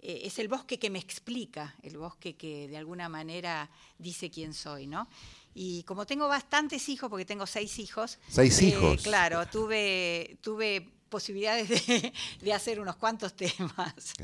eh, 0.00 0.22
Es 0.24 0.38
el 0.38 0.48
bosque 0.48 0.78
que 0.78 0.90
me 0.90 0.98
explica, 0.98 1.74
el 1.82 1.96
bosque 1.98 2.34
que 2.36 2.68
de 2.68 2.76
alguna 2.76 3.08
manera 3.08 3.70
dice 3.98 4.30
quién 4.30 4.52
soy, 4.54 4.86
¿no? 4.86 5.08
Y 5.54 5.82
como 5.84 6.04
tengo 6.04 6.26
bastantes 6.28 6.88
hijos, 6.88 7.08
porque 7.08 7.24
tengo 7.24 7.46
seis 7.46 7.78
hijos. 7.78 8.18
¿Seis 8.28 8.60
eh, 8.60 8.66
hijos? 8.66 9.02
Claro, 9.02 9.46
tuve, 9.46 10.36
tuve 10.42 10.86
posibilidades 11.08 11.68
de, 11.68 12.12
de 12.40 12.52
hacer 12.52 12.80
unos 12.80 12.96
cuantos 12.96 13.34
temas. 13.34 14.14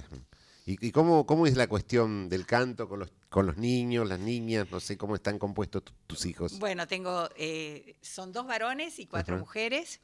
¿Y, 0.67 0.87
y 0.87 0.93
cómo, 0.93 1.27
cómo 1.27 1.47
es 1.47 1.57
la 1.57 1.67
cuestión 1.69 2.29
del 2.29 2.47
canto 2.47 2.89
con 2.89 3.01
los, 3.01 3.11
con 3.29 3.47
los 3.47 3.57
niños, 3.57 4.07
las 4.09 4.21
niñas? 4.21 4.67
No 4.71 4.79
sé 4.81 4.97
cómo 4.97 5.15
están 5.15 5.39
compuestos 5.39 5.85
tu- 5.85 5.93
tus 6.07 6.27
hijos. 6.27 6.59
Bueno, 6.59 6.87
tengo, 6.87 7.29
eh, 7.37 7.97
son 8.03 8.33
dos 8.33 8.47
varones 8.47 8.99
y 8.99 9.07
cuatro 9.07 9.39
mujeres. 9.39 10.01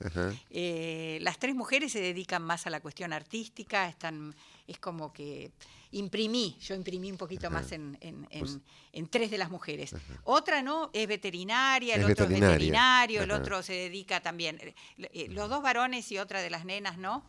Eh, 0.50 1.18
las 1.22 1.38
tres 1.38 1.54
mujeres 1.54 1.92
se 1.92 2.00
dedican 2.00 2.42
más 2.42 2.66
a 2.66 2.70
la 2.70 2.80
cuestión 2.80 3.12
artística, 3.12 3.88
están, 3.88 4.34
es 4.66 4.78
como 4.78 5.12
que 5.12 5.52
imprimí, 5.92 6.56
yo 6.60 6.74
imprimí 6.74 7.10
un 7.10 7.16
poquito 7.16 7.50
más 7.50 7.72
en, 7.72 7.96
en- 8.00 8.26
en- 8.30 8.40
Pues- 8.40 8.58
en 8.92 9.06
tres 9.08 9.30
de 9.30 9.38
las 9.38 9.50
mujeres. 9.50 9.94
Otra 10.24 10.62
no, 10.62 10.90
es 10.92 11.06
veterinaria, 11.06 11.94
el 11.94 12.00
Es 12.02 12.10
otro 12.10 12.24
veterinaria. 12.26 12.46
es 12.54 12.58
veterinario, 12.58 13.22
el 13.22 13.30
otro 13.30 13.62
se 13.62 13.72
dedica 13.74 14.20
también, 14.20 14.58
eh, 14.60 14.74
eh, 15.12 15.28
los 15.30 15.48
dos 15.48 15.62
varones 15.62 16.10
y 16.12 16.18
otra 16.18 16.40
de 16.42 16.50
las 16.50 16.64
nenas 16.64 16.98
no. 16.98 17.24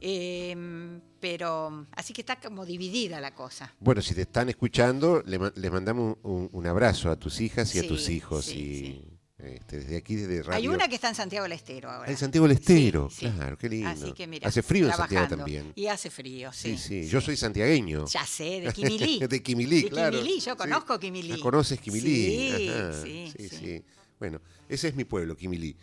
Eh, 0.00 1.00
pero, 1.20 1.86
así 1.92 2.12
que 2.12 2.20
está 2.22 2.36
como 2.40 2.64
dividida 2.64 3.20
la 3.20 3.34
cosa. 3.34 3.74
Bueno, 3.80 4.00
si 4.02 4.14
te 4.14 4.22
están 4.22 4.48
escuchando, 4.48 5.22
le 5.26 5.38
les 5.56 5.70
mandamos 5.72 6.16
un, 6.22 6.66
abrazo 6.66 7.10
a 7.10 7.16
tus 7.16 7.40
hijas 7.40 7.74
y 7.74 7.80
a 7.80 7.88
tus 7.88 8.08
hijos. 8.08 8.44
sí, 8.44 8.58
y 8.60 8.76
sí. 8.92 9.04
Este, 9.38 9.78
desde 9.80 9.96
aquí, 9.96 10.16
desde 10.16 10.42
Radio. 10.42 10.56
Hay 10.70 10.74
una 10.76 10.88
que 10.88 10.96
está 10.96 11.08
en 11.08 11.14
Santiago 11.14 11.44
del 11.44 11.52
Estero 11.52 11.90
ahora. 11.90 12.08
Ah, 12.08 12.10
en 12.10 12.16
Santiago 12.16 12.48
del 12.48 12.56
Estero, 12.56 13.08
Sí, 13.08 13.26
sí. 13.26 13.32
claro, 13.32 13.56
qué 13.56 13.68
lindo. 13.68 13.88
Así 13.88 14.12
que 14.12 14.26
mira, 14.26 14.48
Hace 14.48 14.62
frío 14.62 14.86
en 14.86 14.92
Santiago 14.92 15.28
también. 15.28 15.72
Y 15.76 15.86
hace 15.86 16.10
frío, 16.10 16.52
sí. 16.52 16.76
Sí, 16.76 17.02
sí, 17.04 17.08
yo 17.08 17.20
soy 17.20 17.36
santiagueño. 17.36 18.04
Ya 18.06 18.26
sé, 18.26 18.60
de 18.60 18.72
Quimilí. 18.74 19.20
de 19.20 19.42
Quimilí, 19.42 19.82
De 19.82 19.88
claro. 19.90 20.18
Quimilí, 20.18 20.40
yo 20.40 20.56
conozco 20.56 20.98
Quimilí. 20.98 21.32
Ah, 21.32 21.38
¿Conoces 21.40 21.80
Quimilí? 21.80 22.26
Sí, 22.26 22.68
Ajá, 22.70 22.92
sí, 23.02 23.32
sí. 23.48 23.82
Bueno, 24.18 24.40
ese 24.68 24.88
es 24.88 24.94
mi 24.96 25.04
pueblo, 25.04 25.36
Quimilí. 25.36 25.76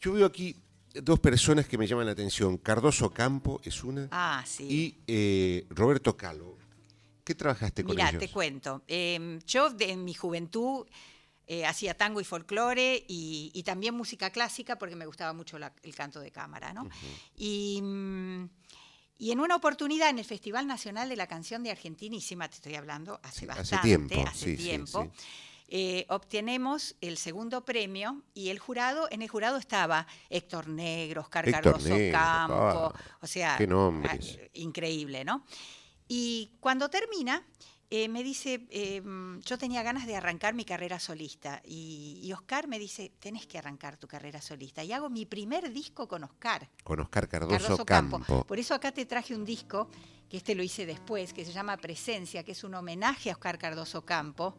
Yo 0.00 0.12
veo 0.14 0.24
aquí 0.26 0.56
dos 0.94 1.20
personas 1.20 1.66
que 1.68 1.76
me 1.76 1.86
llaman 1.86 2.06
la 2.06 2.12
atención. 2.12 2.56
Cardoso 2.56 3.10
Campo 3.12 3.60
es 3.62 3.84
una 3.84 4.08
Ah, 4.10 4.42
sí. 4.46 4.64
y 4.64 4.98
eh, 5.06 5.66
Roberto 5.68 6.16
Calo. 6.16 6.56
¿Qué 7.22 7.34
trabajaste 7.34 7.84
con 7.84 7.94
Mira, 7.94 8.08
ellos? 8.08 8.20
te 8.20 8.28
cuento. 8.30 8.82
Eh, 8.88 9.38
yo 9.46 9.68
de, 9.70 9.90
en 9.92 10.04
mi 10.04 10.14
juventud 10.14 10.86
eh, 11.52 11.66
hacía 11.66 11.94
tango 11.94 12.20
y 12.20 12.24
folclore 12.24 13.04
y, 13.08 13.50
y 13.52 13.62
también 13.64 13.92
música 13.96 14.30
clásica 14.30 14.78
porque 14.78 14.94
me 14.94 15.04
gustaba 15.04 15.32
mucho 15.32 15.58
la- 15.58 15.74
el 15.82 15.94
canto 15.96 16.20
de 16.20 16.30
cámara, 16.30 16.72
¿no? 16.72 16.88
y, 17.36 17.80
mm, 17.82 18.48
y 19.18 19.32
en 19.32 19.40
una 19.40 19.56
oportunidad 19.56 20.10
en 20.10 20.20
el 20.20 20.24
Festival 20.24 20.68
Nacional 20.68 21.08
de 21.08 21.16
la 21.16 21.26
Canción 21.26 21.64
de 21.64 21.72
Argentinísima, 21.72 22.48
te 22.48 22.54
estoy 22.54 22.76
hablando 22.76 23.18
hace 23.24 23.40
Sí, 23.40 23.46
hace 23.48 23.58
bastante, 23.74 23.88
tiempo, 23.88 24.28
hace 24.28 24.56
sí, 24.56 24.56
tiempo, 24.56 25.02
sí. 25.02 25.24
eh, 25.72 26.06
obtenemos 26.08 26.94
el 27.00 27.16
segundo 27.16 27.64
premio 27.64 28.22
y 28.32 28.50
el 28.50 28.60
jurado, 28.60 29.08
en 29.10 29.22
el 29.22 29.28
jurado 29.28 29.56
estaba 29.58 30.06
Héctor 30.28 30.68
Negro, 30.68 31.22
Oscar 31.22 31.48
Héctor 31.48 31.62
Cardoso 31.64 31.88
Negro, 31.88 32.16
Campo, 32.16 32.92
ah, 32.94 33.18
o 33.20 33.26
sea, 33.26 33.56
ah, 33.58 34.16
increíble, 34.54 35.24
¿no? 35.24 35.44
Y 36.06 36.52
cuando 36.60 36.88
termina, 36.88 37.44
eh, 37.90 38.08
me 38.08 38.22
dice, 38.22 38.66
eh, 38.70 39.02
yo 39.44 39.58
tenía 39.58 39.82
ganas 39.82 40.06
de 40.06 40.14
arrancar 40.16 40.54
mi 40.54 40.64
carrera 40.64 41.00
solista 41.00 41.60
y, 41.64 42.20
y 42.22 42.32
Oscar 42.32 42.68
me 42.68 42.78
dice, 42.78 43.10
tenés 43.18 43.46
que 43.46 43.58
arrancar 43.58 43.96
tu 43.96 44.06
carrera 44.06 44.40
solista. 44.40 44.84
Y 44.84 44.92
hago 44.92 45.10
mi 45.10 45.26
primer 45.26 45.72
disco 45.72 46.06
con 46.06 46.22
Oscar. 46.24 46.68
Con 46.84 47.00
Oscar 47.00 47.28
Cardoso, 47.28 47.58
Cardoso 47.58 47.84
Campo. 47.84 48.18
Campo. 48.18 48.44
Por 48.44 48.58
eso 48.60 48.74
acá 48.74 48.92
te 48.92 49.06
traje 49.06 49.34
un 49.34 49.44
disco, 49.44 49.88
que 50.28 50.36
este 50.36 50.54
lo 50.54 50.62
hice 50.62 50.86
después, 50.86 51.32
que 51.32 51.44
se 51.44 51.52
llama 51.52 51.76
Presencia, 51.76 52.44
que 52.44 52.52
es 52.52 52.62
un 52.62 52.74
homenaje 52.74 53.30
a 53.30 53.32
Oscar 53.34 53.58
Cardoso 53.58 54.04
Campo, 54.04 54.56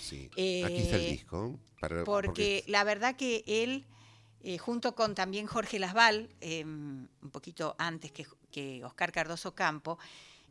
Sí. 0.00 0.28
Eh, 0.36 0.64
Aquí 0.64 0.76
está 0.78 0.96
el 0.96 1.10
disco. 1.12 1.60
para- 1.80 2.02
porque 2.02 2.64
la 2.66 2.82
verdad 2.82 3.14
que 3.14 3.44
él, 3.46 3.86
eh, 4.42 4.58
junto 4.58 4.96
con 4.96 5.14
también 5.14 5.46
Jorge 5.46 5.78
Lasval, 5.78 6.28
eh, 6.40 6.64
un 6.64 7.08
poquito 7.30 7.76
antes 7.78 8.10
que, 8.10 8.26
que 8.50 8.84
Oscar 8.84 9.12
Cardoso 9.12 9.54
Campo, 9.54 9.98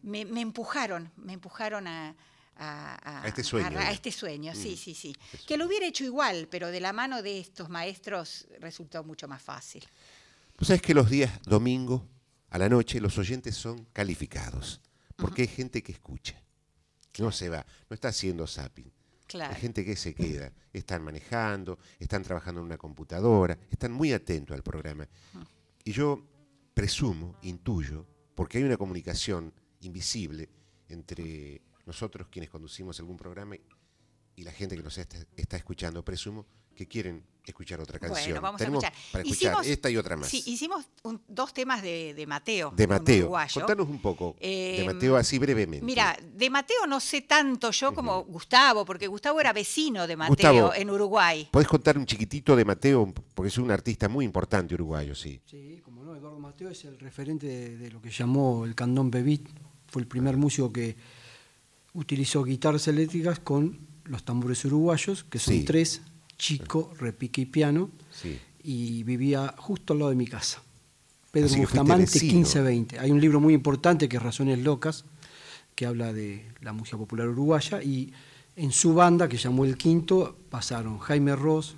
me, 0.03 0.25
me 0.25 0.41
empujaron, 0.41 1.11
me 1.17 1.33
empujaron 1.33 1.87
a... 1.87 2.15
A, 2.63 3.23
A 3.23 3.27
este 3.27 3.43
sueño. 3.43 3.79
A, 3.79 3.91
este 3.91 4.11
sueño, 4.11 4.53
sí, 4.53 4.73
Mm. 4.73 4.77
sí, 4.77 4.93
sí. 4.93 5.15
Que 5.47 5.57
lo 5.57 5.65
hubiera 5.65 5.87
hecho 5.87 6.03
igual, 6.03 6.47
pero 6.51 6.67
de 6.67 6.79
la 6.79 6.93
mano 6.93 7.23
de 7.23 7.39
estos 7.39 7.69
maestros 7.69 8.45
resultó 8.59 9.03
mucho 9.03 9.27
más 9.27 9.41
fácil. 9.41 9.83
Tú 10.57 10.65
sabes 10.65 10.81
que 10.81 10.93
los 10.93 11.09
días 11.09 11.31
domingo 11.43 12.07
a 12.49 12.59
la 12.59 12.69
noche 12.69 13.01
los 13.01 13.17
oyentes 13.17 13.55
son 13.55 13.85
calificados. 13.93 14.79
Porque 15.15 15.43
hay 15.43 15.47
gente 15.47 15.81
que 15.81 15.91
escucha. 15.91 16.39
No 17.19 17.31
se 17.31 17.49
va, 17.49 17.65
no 17.89 17.93
está 17.95 18.09
haciendo 18.09 18.45
zapping. 18.45 18.91
Claro. 19.27 19.53
Hay 19.55 19.61
gente 19.61 19.83
que 19.85 19.95
se 19.95 20.13
queda, 20.13 20.51
están 20.73 21.03
manejando, 21.03 21.79
están 21.99 22.21
trabajando 22.21 22.59
en 22.61 22.65
una 22.65 22.77
computadora, 22.77 23.57
están 23.71 23.91
muy 23.91 24.13
atentos 24.13 24.53
al 24.55 24.61
programa. 24.61 25.07
Y 25.83 25.91
yo 25.93 26.27
presumo, 26.73 27.37
intuyo, 27.43 28.05
porque 28.35 28.57
hay 28.59 28.65
una 28.65 28.77
comunicación 28.77 29.53
invisible 29.81 30.49
entre 30.89 31.61
nosotros 31.85 32.27
quienes 32.29 32.49
conducimos 32.49 32.99
algún 32.99 33.17
programa 33.17 33.55
y- 33.55 33.61
la 34.43 34.51
gente 34.51 34.75
que 34.75 34.81
nos 34.81 34.97
está, 34.97 35.17
está 35.37 35.55
escuchando, 35.57 36.03
presumo 36.03 36.47
que 36.73 36.87
quieren 36.87 37.23
escuchar 37.45 37.79
otra 37.79 37.99
canción. 37.99 38.25
Bueno, 38.29 38.41
vamos 38.41 38.57
Tenemos 38.57 38.83
a 38.83 38.87
escuchar. 38.87 39.11
para 39.11 39.23
escuchar 39.23 39.51
Hicimos- 39.53 39.67
esta 39.67 39.89
y 39.91 39.97
otra 39.97 40.17
más. 40.17 40.29
Sí, 40.29 40.41
hicimos 40.47 40.85
un- 41.03 41.21
dos 41.27 41.53
temas 41.53 41.83
de, 41.83 42.15
de 42.15 42.25
Mateo. 42.25 42.71
de 42.75 42.87
Mateo. 42.87 43.19
uruguayo. 43.25 43.53
Contanos 43.61 43.87
un 43.87 44.01
poco 44.01 44.35
de 44.39 44.81
Eh, 44.81 44.85
Mateo 44.85 45.15
así 45.15 45.37
brevemente. 45.37 45.85
Mira, 45.85 46.17
de 46.23 46.49
Mateo 46.49 46.87
no 46.87 46.99
sé 46.99 47.21
tanto 47.21 47.69
yo 47.69 47.93
como 47.93 48.23
Gustavo, 48.23 48.83
porque 48.83 49.05
Gustavo 49.05 49.39
era 49.39 49.53
vecino 49.53 50.07
de 50.07 50.15
Mateo 50.15 50.33
Gustavo, 50.33 50.73
en 50.73 50.89
Uruguay. 50.89 51.47
¿Podés 51.51 51.67
contar 51.67 51.99
un 51.99 52.07
chiquitito 52.07 52.55
de 52.55 52.65
Mateo? 52.65 53.13
Porque 53.35 53.49
es 53.49 53.57
un 53.59 53.69
artista 53.69 54.09
muy 54.09 54.25
importante 54.25 54.73
uruguayo, 54.73 55.13
sí. 55.13 55.39
Sí, 55.45 55.79
como 55.85 56.03
no, 56.03 56.15
Eduardo 56.15 56.39
Mateo 56.39 56.69
es 56.69 56.83
el 56.85 56.97
referente 56.99 57.45
de, 57.45 57.77
de 57.77 57.91
lo 57.91 58.01
que 58.01 58.09
llamó 58.09 58.65
el 58.65 58.73
candón 58.73 59.11
bebit. 59.11 59.47
Fue 59.91 60.01
el 60.01 60.07
primer 60.07 60.35
músico 60.37 60.73
que 60.73 60.95
utilizó 61.93 62.43
guitarras 62.43 62.87
eléctricas 62.87 63.39
con 63.39 63.77
los 64.05 64.23
tambores 64.23 64.63
uruguayos, 64.65 65.23
que 65.25 65.37
son 65.37 65.53
Sí. 65.53 65.63
tres, 65.63 66.01
chico, 66.37 66.91
repique 66.99 67.41
y 67.41 67.45
piano, 67.45 67.89
Sí. 68.11 68.39
y 68.63 69.03
vivía 69.03 69.53
justo 69.57 69.93
al 69.93 69.99
lado 69.99 70.09
de 70.09 70.15
mi 70.15 70.25
casa. 70.27 70.63
Pedro 71.31 71.55
Bustamante, 71.57 72.05
vecino. 72.05 72.33
1520. 72.33 72.99
Hay 72.99 73.11
un 73.11 73.21
libro 73.21 73.39
muy 73.39 73.53
importante 73.53 74.09
que 74.09 74.17
es 74.17 74.23
Razones 74.23 74.59
Locas, 74.59 75.05
que 75.75 75.85
habla 75.85 76.11
de 76.13 76.45
la 76.61 76.73
música 76.73 76.97
popular 76.97 77.27
uruguaya, 77.29 77.81
y 77.83 78.11
en 78.55 78.71
su 78.71 78.93
banda, 78.93 79.29
que 79.29 79.37
llamó 79.37 79.63
El 79.65 79.77
Quinto, 79.77 80.37
pasaron 80.49 80.99
Jaime 80.99 81.35
Ross, 81.35 81.75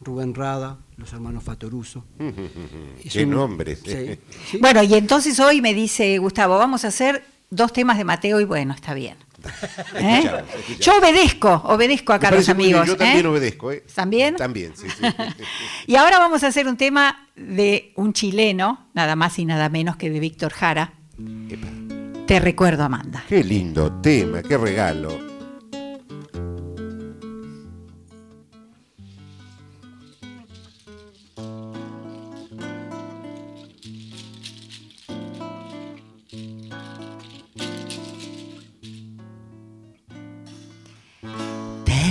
Rubén 0.00 0.34
Rada, 0.34 0.78
los 0.96 1.12
hermanos 1.12 1.44
Fatoruso. 1.44 2.04
Qué 3.10 3.24
un- 3.24 3.30
nombres. 3.30 3.80
Sí, 3.84 4.18
sí. 4.50 4.58
Bueno, 4.58 4.82
y 4.82 4.94
entonces 4.94 5.38
hoy 5.40 5.60
me 5.60 5.74
dice 5.74 6.16
Gustavo, 6.18 6.56
vamos 6.58 6.84
a 6.84 6.88
hacer 6.88 7.24
dos 7.54 7.72
temas 7.72 7.98
de 7.98 8.04
Mateo 8.04 8.40
y 8.40 8.44
bueno, 8.44 8.74
está 8.74 8.94
bien. 8.94 9.16
¿Eh? 9.94 10.18
Escuchamos, 10.18 10.42
escuchamos. 10.48 10.78
Yo 10.78 10.98
obedezco, 10.98 11.62
obedezco 11.66 12.12
acá 12.12 12.28
a 12.28 12.30
los 12.32 12.48
amigos. 12.48 12.86
Yo 12.86 12.96
también 12.96 13.24
¿eh? 13.24 13.28
obedezco, 13.28 13.72
¿eh? 13.72 13.84
¿También? 13.94 14.36
También, 14.36 14.72
sí, 14.76 14.88
sí. 14.88 15.04
Y 15.86 15.96
ahora 15.96 16.18
vamos 16.18 16.42
a 16.44 16.48
hacer 16.48 16.66
un 16.66 16.76
tema 16.76 17.28
de 17.36 17.92
un 17.96 18.12
chileno, 18.12 18.88
nada 18.94 19.16
más 19.16 19.38
y 19.38 19.44
nada 19.44 19.68
menos 19.68 19.96
que 19.96 20.10
de 20.10 20.20
Víctor 20.20 20.52
Jara. 20.52 20.94
Epa. 21.50 21.68
Te 22.26 22.40
recuerdo, 22.40 22.84
Amanda. 22.84 23.22
Qué 23.28 23.44
lindo 23.44 23.92
tema, 24.00 24.42
qué 24.42 24.56
regalo. 24.56 25.33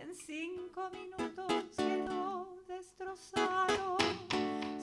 en 0.00 0.14
cinco 0.14 0.90
minutos 0.90 1.64
quedó 1.76 2.56
destrozado. 2.66 3.98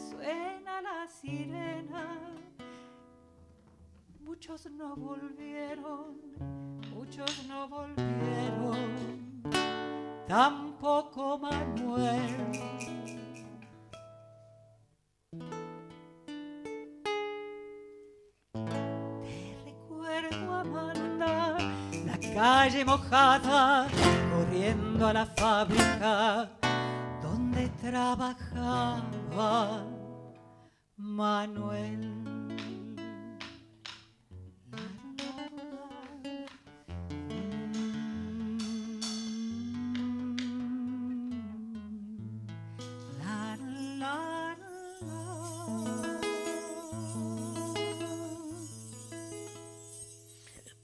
Suena 0.09 0.81
la 0.81 1.07
sirena. 1.07 2.19
Muchos 4.21 4.69
no 4.71 4.95
volvieron, 4.95 6.17
muchos 6.93 7.45
no 7.47 7.67
volvieron, 7.67 9.41
tampoco 10.27 11.39
Manuel. 11.39 12.35
Calle 22.33 22.85
mojada, 22.85 23.87
corriendo 24.47 25.07
a 25.07 25.13
la 25.13 25.25
fábrica 25.25 26.49
donde 27.21 27.69
trabajaba 27.81 29.03
Manuel. 30.95 32.13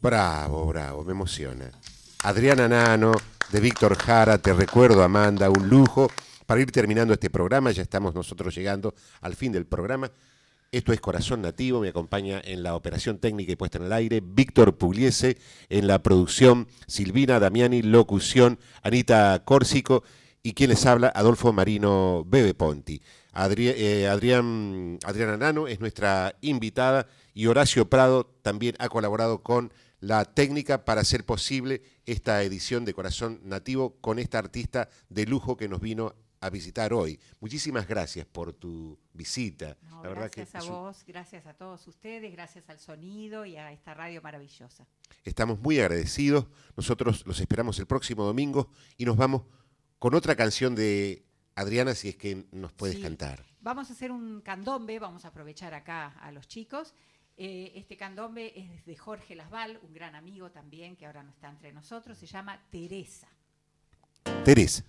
Bravo, 0.01 0.66
bravo, 0.66 1.03
me 1.05 1.11
emociona. 1.14 1.72
Adriana 2.24 2.68
Nano, 2.68 3.14
de 3.54 3.60
Víctor 3.60 3.95
Jara, 3.95 4.39
te 4.39 4.51
recuerdo, 4.51 5.04
Amanda, 5.04 5.51
un 5.51 5.70
lujo. 5.70 6.10
Para 6.47 6.60
ir 6.60 6.72
terminando 6.72 7.14
este 7.14 7.30
programa, 7.30 7.70
ya 7.70 7.84
estamos 7.84 8.16
nosotros 8.16 8.56
llegando 8.56 8.95
al 9.22 9.36
fin 9.36 9.51
del 9.51 9.68
programa. 9.68 10.12
Esto 10.72 10.91
es 10.91 10.99
Corazón 10.99 11.43
Nativo, 11.43 11.80
me 11.80 11.89
acompaña 11.89 12.41
en 12.43 12.64
la 12.64 12.74
operación 12.74 13.20
técnica 13.20 13.51
y 13.51 13.56
puesta 13.56 13.78
en 13.78 13.84
el 13.84 13.93
aire 13.93 14.24
Víctor 14.26 14.76
Pugliese, 14.76 15.38
en 15.70 15.86
la 15.86 16.01
producción 16.01 16.68
Silvina 16.88 17.39
Damiani, 17.39 17.84
locución 17.84 18.58
Anita 18.82 19.43
Córsico 19.45 20.04
y 20.41 20.54
quien 20.54 20.72
les 20.72 20.84
habla 20.88 21.12
Adolfo 21.14 21.54
Marino 21.54 22.26
Bebe 22.26 22.56
Ponti. 22.56 23.04
Eh, 23.36 24.08
Adrián, 24.08 24.97
Adriana 25.06 25.38
Nano 25.38 25.68
es 25.68 25.80
nuestra 25.80 26.36
invitada 26.41 27.06
y 27.36 27.45
Horacio 27.45 27.88
Prado 27.88 28.26
también 28.41 28.76
ha 28.80 28.89
colaborado 28.89 29.43
con 29.43 29.72
la 30.04 30.26
técnica 30.26 30.84
para 30.84 30.99
hacer 30.99 31.26
posible 31.26 31.82
esta 32.06 32.43
edición 32.43 32.84
de 32.84 32.93
Corazón 32.93 33.39
Nativo 33.45 33.95
con 34.01 34.20
esta 34.20 34.38
artista 34.38 34.89
de 35.08 35.26
lujo 35.26 35.56
que 35.56 35.70
nos 35.70 35.80
vino 35.80 36.14
a 36.41 36.49
visitar 36.49 36.91
hoy. 36.91 37.22
Muchísimas 37.39 37.88
gracias 37.88 38.26
por 38.26 38.51
tu 38.51 38.99
visita. 39.14 39.78
No, 39.84 40.04
la 40.04 40.10
verdad 40.10 40.30
que 40.30 40.41
gracias 40.41 40.62
a 40.62 40.68
un- 40.68 40.74
vos, 40.74 41.04
gracias 41.08 41.45
a 41.45 41.54
todos 41.54 41.88
ustedes, 41.88 42.34
gracias 42.34 42.70
al 42.70 42.80
sonido 42.80 43.45
y 43.45 43.56
a 43.56 43.72
esta 43.72 43.93
radio 43.93 44.22
maravillosa. 44.22 44.86
Estamos 45.24 45.58
muy 45.62 45.80
agradecidos. 45.80 46.47
Nosotros 46.76 47.26
los 47.26 47.39
esperamos 47.39 47.80
el 47.80 47.86
próximo 47.88 48.26
domingo 48.26 48.70
y 48.97 49.06
nos 49.06 49.16
vamos 49.16 49.43
con 49.99 50.16
otra 50.16 50.36
canción 50.36 50.76
de 50.76 51.24
Adriana, 51.56 51.95
si 51.95 52.10
es 52.10 52.18
que 52.18 52.45
nos 52.51 52.74
puedes 52.74 52.97
Sí. 52.97 53.01
cantar. 53.04 53.45
Vamos 53.62 53.89
a 53.89 53.93
hacer 53.93 54.12
un 54.12 54.41
candombe, 54.41 54.99
vamos 54.99 55.24
a 55.24 55.30
aprovechar 55.30 55.74
acá 55.74 56.08
a 56.20 56.34
los 56.34 56.45
chicos. 56.49 56.93
Eh, 57.36 57.71
este 57.75 57.97
candombe 57.97 58.53
es 58.55 58.86
de 58.86 58.95
Jorge 58.95 59.36
Lasval, 59.36 59.79
un 59.81 59.93
gran 59.93 60.13
amigo 60.13 60.51
también 60.51 60.95
que 60.95 61.07
ahora 61.07 61.23
no 61.23 61.31
está 61.31 61.49
entre 61.49 61.73
nosotros, 61.73 62.17
se 62.17 62.27
llama 62.27 62.61
Teresa. 62.69 63.27
Teresa. 64.45 64.84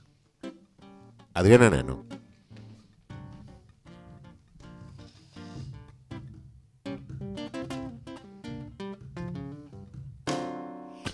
Adriana 1.32 1.70
Nano. 1.70 2.05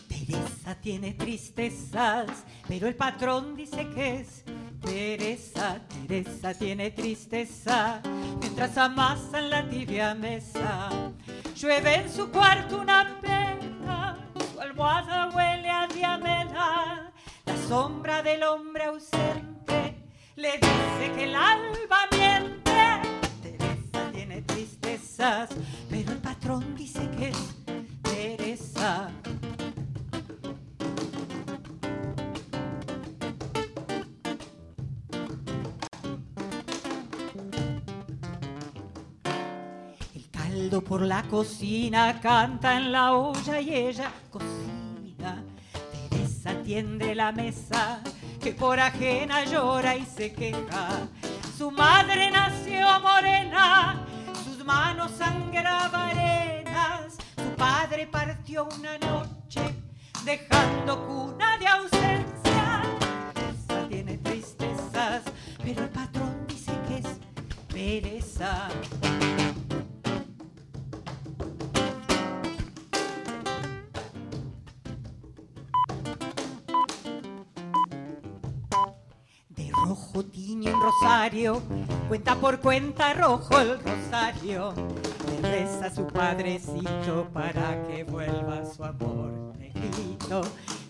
Teresa 0.08 0.80
tiene 0.80 1.14
tristezas, 1.14 2.44
pero 2.66 2.88
el 2.88 2.96
patrón 2.96 3.54
dice 3.54 3.88
que 3.90 4.16
es 4.16 4.44
Teresa, 4.80 5.80
Teresa 6.06 6.54
tiene 6.54 6.90
tristeza, 6.90 8.00
mientras 8.40 8.76
amasan 8.76 9.50
la 9.50 9.68
tibia 9.68 10.14
mesa. 10.14 10.88
Llueve 11.54 11.96
en 11.96 12.10
su 12.10 12.30
cuarto 12.30 12.80
una 12.80 13.20
pena, 13.20 14.16
su 14.52 14.60
almohada 14.60 15.30
huele 15.34 15.68
a 15.68 15.86
diamela, 15.86 17.12
la 17.44 17.56
sombra 17.68 18.22
del 18.22 18.42
hombre 18.42 18.84
ausente 18.84 19.50
le 20.40 20.52
dice 20.52 21.12
que 21.14 21.24
el 21.24 21.34
alba 21.34 22.08
miente. 22.12 22.72
Teresa 23.42 24.10
tiene 24.12 24.40
tristezas, 24.42 25.50
pero 25.90 26.12
el 26.12 26.18
patrón 26.18 26.74
dice 26.74 27.10
que 27.18 27.28
es 27.28 27.38
Teresa. 28.02 29.10
Por 40.70 41.02
la 41.02 41.24
cocina 41.24 42.20
canta 42.20 42.76
en 42.76 42.92
la 42.92 43.12
olla 43.12 43.60
y 43.60 43.74
ella 43.74 44.12
cocina. 44.30 45.42
Teresa 46.08 46.54
tiende 46.62 47.12
la 47.16 47.32
mesa 47.32 48.00
que 48.40 48.52
por 48.52 48.78
ajena 48.78 49.44
llora 49.44 49.96
y 49.96 50.06
se 50.06 50.32
queja. 50.32 51.08
Su 51.58 51.72
madre 51.72 52.30
nació 52.30 52.86
morena, 53.00 54.06
sus 54.44 54.64
manos 54.64 55.10
sangraban 55.18 56.16
arenas. 56.16 57.16
Su 57.36 57.50
padre 57.56 58.06
partió 58.06 58.68
una 58.78 58.96
noche 58.98 59.74
dejando 60.24 61.04
cuna 61.04 61.58
de 61.58 61.66
ausencia. 61.66 62.82
Teresa 63.34 63.88
tiene 63.88 64.18
tristezas, 64.18 65.22
pero 65.64 65.82
el 65.82 65.90
patrón 65.90 66.46
dice 66.46 66.72
que 66.86 66.98
es 66.98 67.18
pereza. 67.68 68.68
Cuenta 82.08 82.34
por 82.36 82.60
cuenta 82.60 83.14
rojo 83.14 83.58
el 83.58 83.80
rosario. 83.80 84.74
Le 85.42 85.50
reza 85.50 85.86
a 85.86 85.90
su 85.94 86.06
padrecito 86.06 87.28
para 87.32 87.86
que 87.86 88.04
vuelva 88.04 88.64
su 88.66 88.84
amor 88.84 89.56
negrito. 89.56 90.42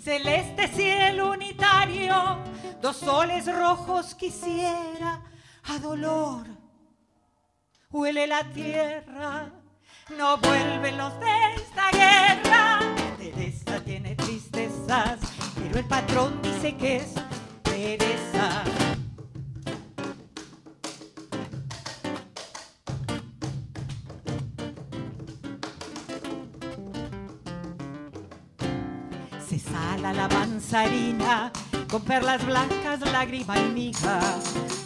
Celeste 0.02 0.68
cielo 0.68 1.30
unitario, 1.30 2.38
dos 2.80 2.96
soles 2.96 3.46
rojos 3.46 4.14
quisiera 4.14 5.22
a 5.64 5.78
dolor. 5.78 6.46
Huele 7.90 8.26
la 8.26 8.44
tierra, 8.44 9.50
no 10.16 10.38
vuelven 10.38 10.96
los 10.96 11.12
de 11.20 11.54
esta 11.56 11.90
guerra. 11.92 12.78
Teresa 13.18 13.80
tiene 13.84 14.16
tristezas, 14.16 15.20
pero 15.54 15.78
el 15.78 15.84
patrón 15.84 16.40
dice 16.42 16.76
que 16.76 16.96
es 16.96 17.14
Teresa. 17.62 18.69
Con 31.90 32.02
perlas 32.02 32.46
blancas, 32.46 33.00
lágrima 33.00 33.58
y 33.58 33.68
miga. 33.70 34.20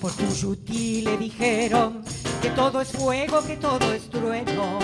Por 0.01 0.12
Cuyutí 0.12 1.03
le 1.03 1.18
dijeron 1.18 2.03
que 2.41 2.49
todo 2.51 2.80
es 2.80 2.91
fuego, 2.93 3.45
que 3.47 3.59
todo 3.59 3.93
es 3.93 4.09
trueno. 4.09 4.78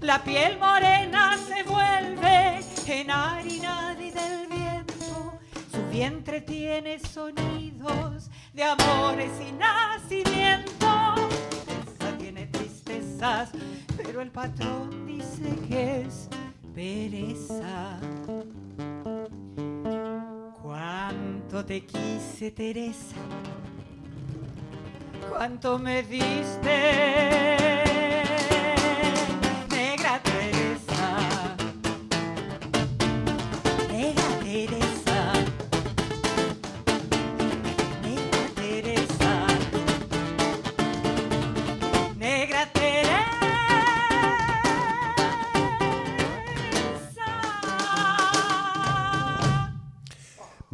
La 0.00 0.22
piel 0.22 0.56
morena 0.60 1.36
se 1.36 1.64
vuelve 1.64 2.60
en 2.86 3.10
harina 3.10 3.96
y 3.98 4.10
del 4.12 4.46
viento. 4.46 5.36
Su 5.72 5.84
vientre 5.90 6.40
tiene 6.42 7.00
sonidos 7.00 8.30
de 8.52 8.62
amores 8.62 9.32
y 9.40 9.50
nacimiento. 9.50 11.14
Esa 11.98 12.16
tiene 12.18 12.46
tristezas, 12.46 13.50
pero 13.96 14.20
el 14.20 14.30
patrón 14.30 15.06
dice 15.06 15.56
que 15.68 16.02
es 16.02 16.28
pereza. 16.72 17.98
Cuánto 21.56 21.72
te 21.72 21.86
quise, 21.86 22.50
Teresa. 22.50 23.16
Cuánto 25.30 25.78
me 25.78 26.02
diste, 26.02 27.82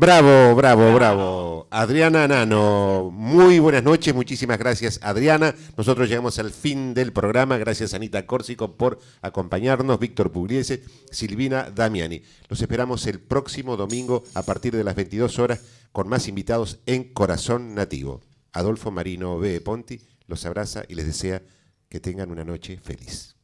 Bravo, 0.03 0.57
bravo, 0.57 0.93
bravo. 0.95 1.69
Adriana 1.71 2.27
Nano, 2.27 3.13
muy 3.13 3.61
buenas 3.61 3.85
noches, 3.85 4.13
muchísimas 4.13 4.59
gracias 4.59 4.99
Adriana. 5.01 5.55
Nosotros 5.77 6.09
llegamos 6.09 6.41
al 6.41 6.51
fin 6.51 6.93
del 6.93 7.13
programa, 7.13 7.57
gracias 7.57 7.95
Anita 7.95 8.27
Córsico 8.27 8.73
por 8.73 8.99
acompañarnos, 9.21 10.01
Víctor 10.01 10.33
Pugliese, 10.33 10.83
Silvina 11.13 11.71
Damiani. 11.71 12.21
Los 12.49 12.61
esperamos 12.61 13.07
el 13.07 13.21
próximo 13.21 13.77
domingo 13.77 14.25
a 14.35 14.43
partir 14.43 14.75
de 14.75 14.83
las 14.83 14.97
22 14.97 15.39
horas 15.39 15.61
con 15.93 16.09
más 16.09 16.27
invitados 16.27 16.81
en 16.87 17.05
Corazón 17.05 17.77
Nativo. 17.77 18.23
Adolfo 18.53 18.91
Marino 18.91 19.39
B. 19.39 19.61
Ponti 19.61 20.01
los 20.27 20.45
abraza 20.47 20.83
y 20.89 20.97
les 20.97 21.07
desea 21.07 21.43
que 21.89 22.01
tengan 22.01 22.33
una 22.33 22.43
noche 22.43 22.81
feliz. 22.83 23.37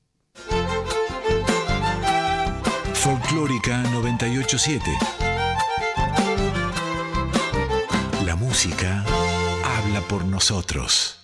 Folclórica 2.94 3.80
987. 3.92 5.27
Música 8.38 9.04
habla 9.64 10.00
por 10.02 10.24
nosotros. 10.24 11.17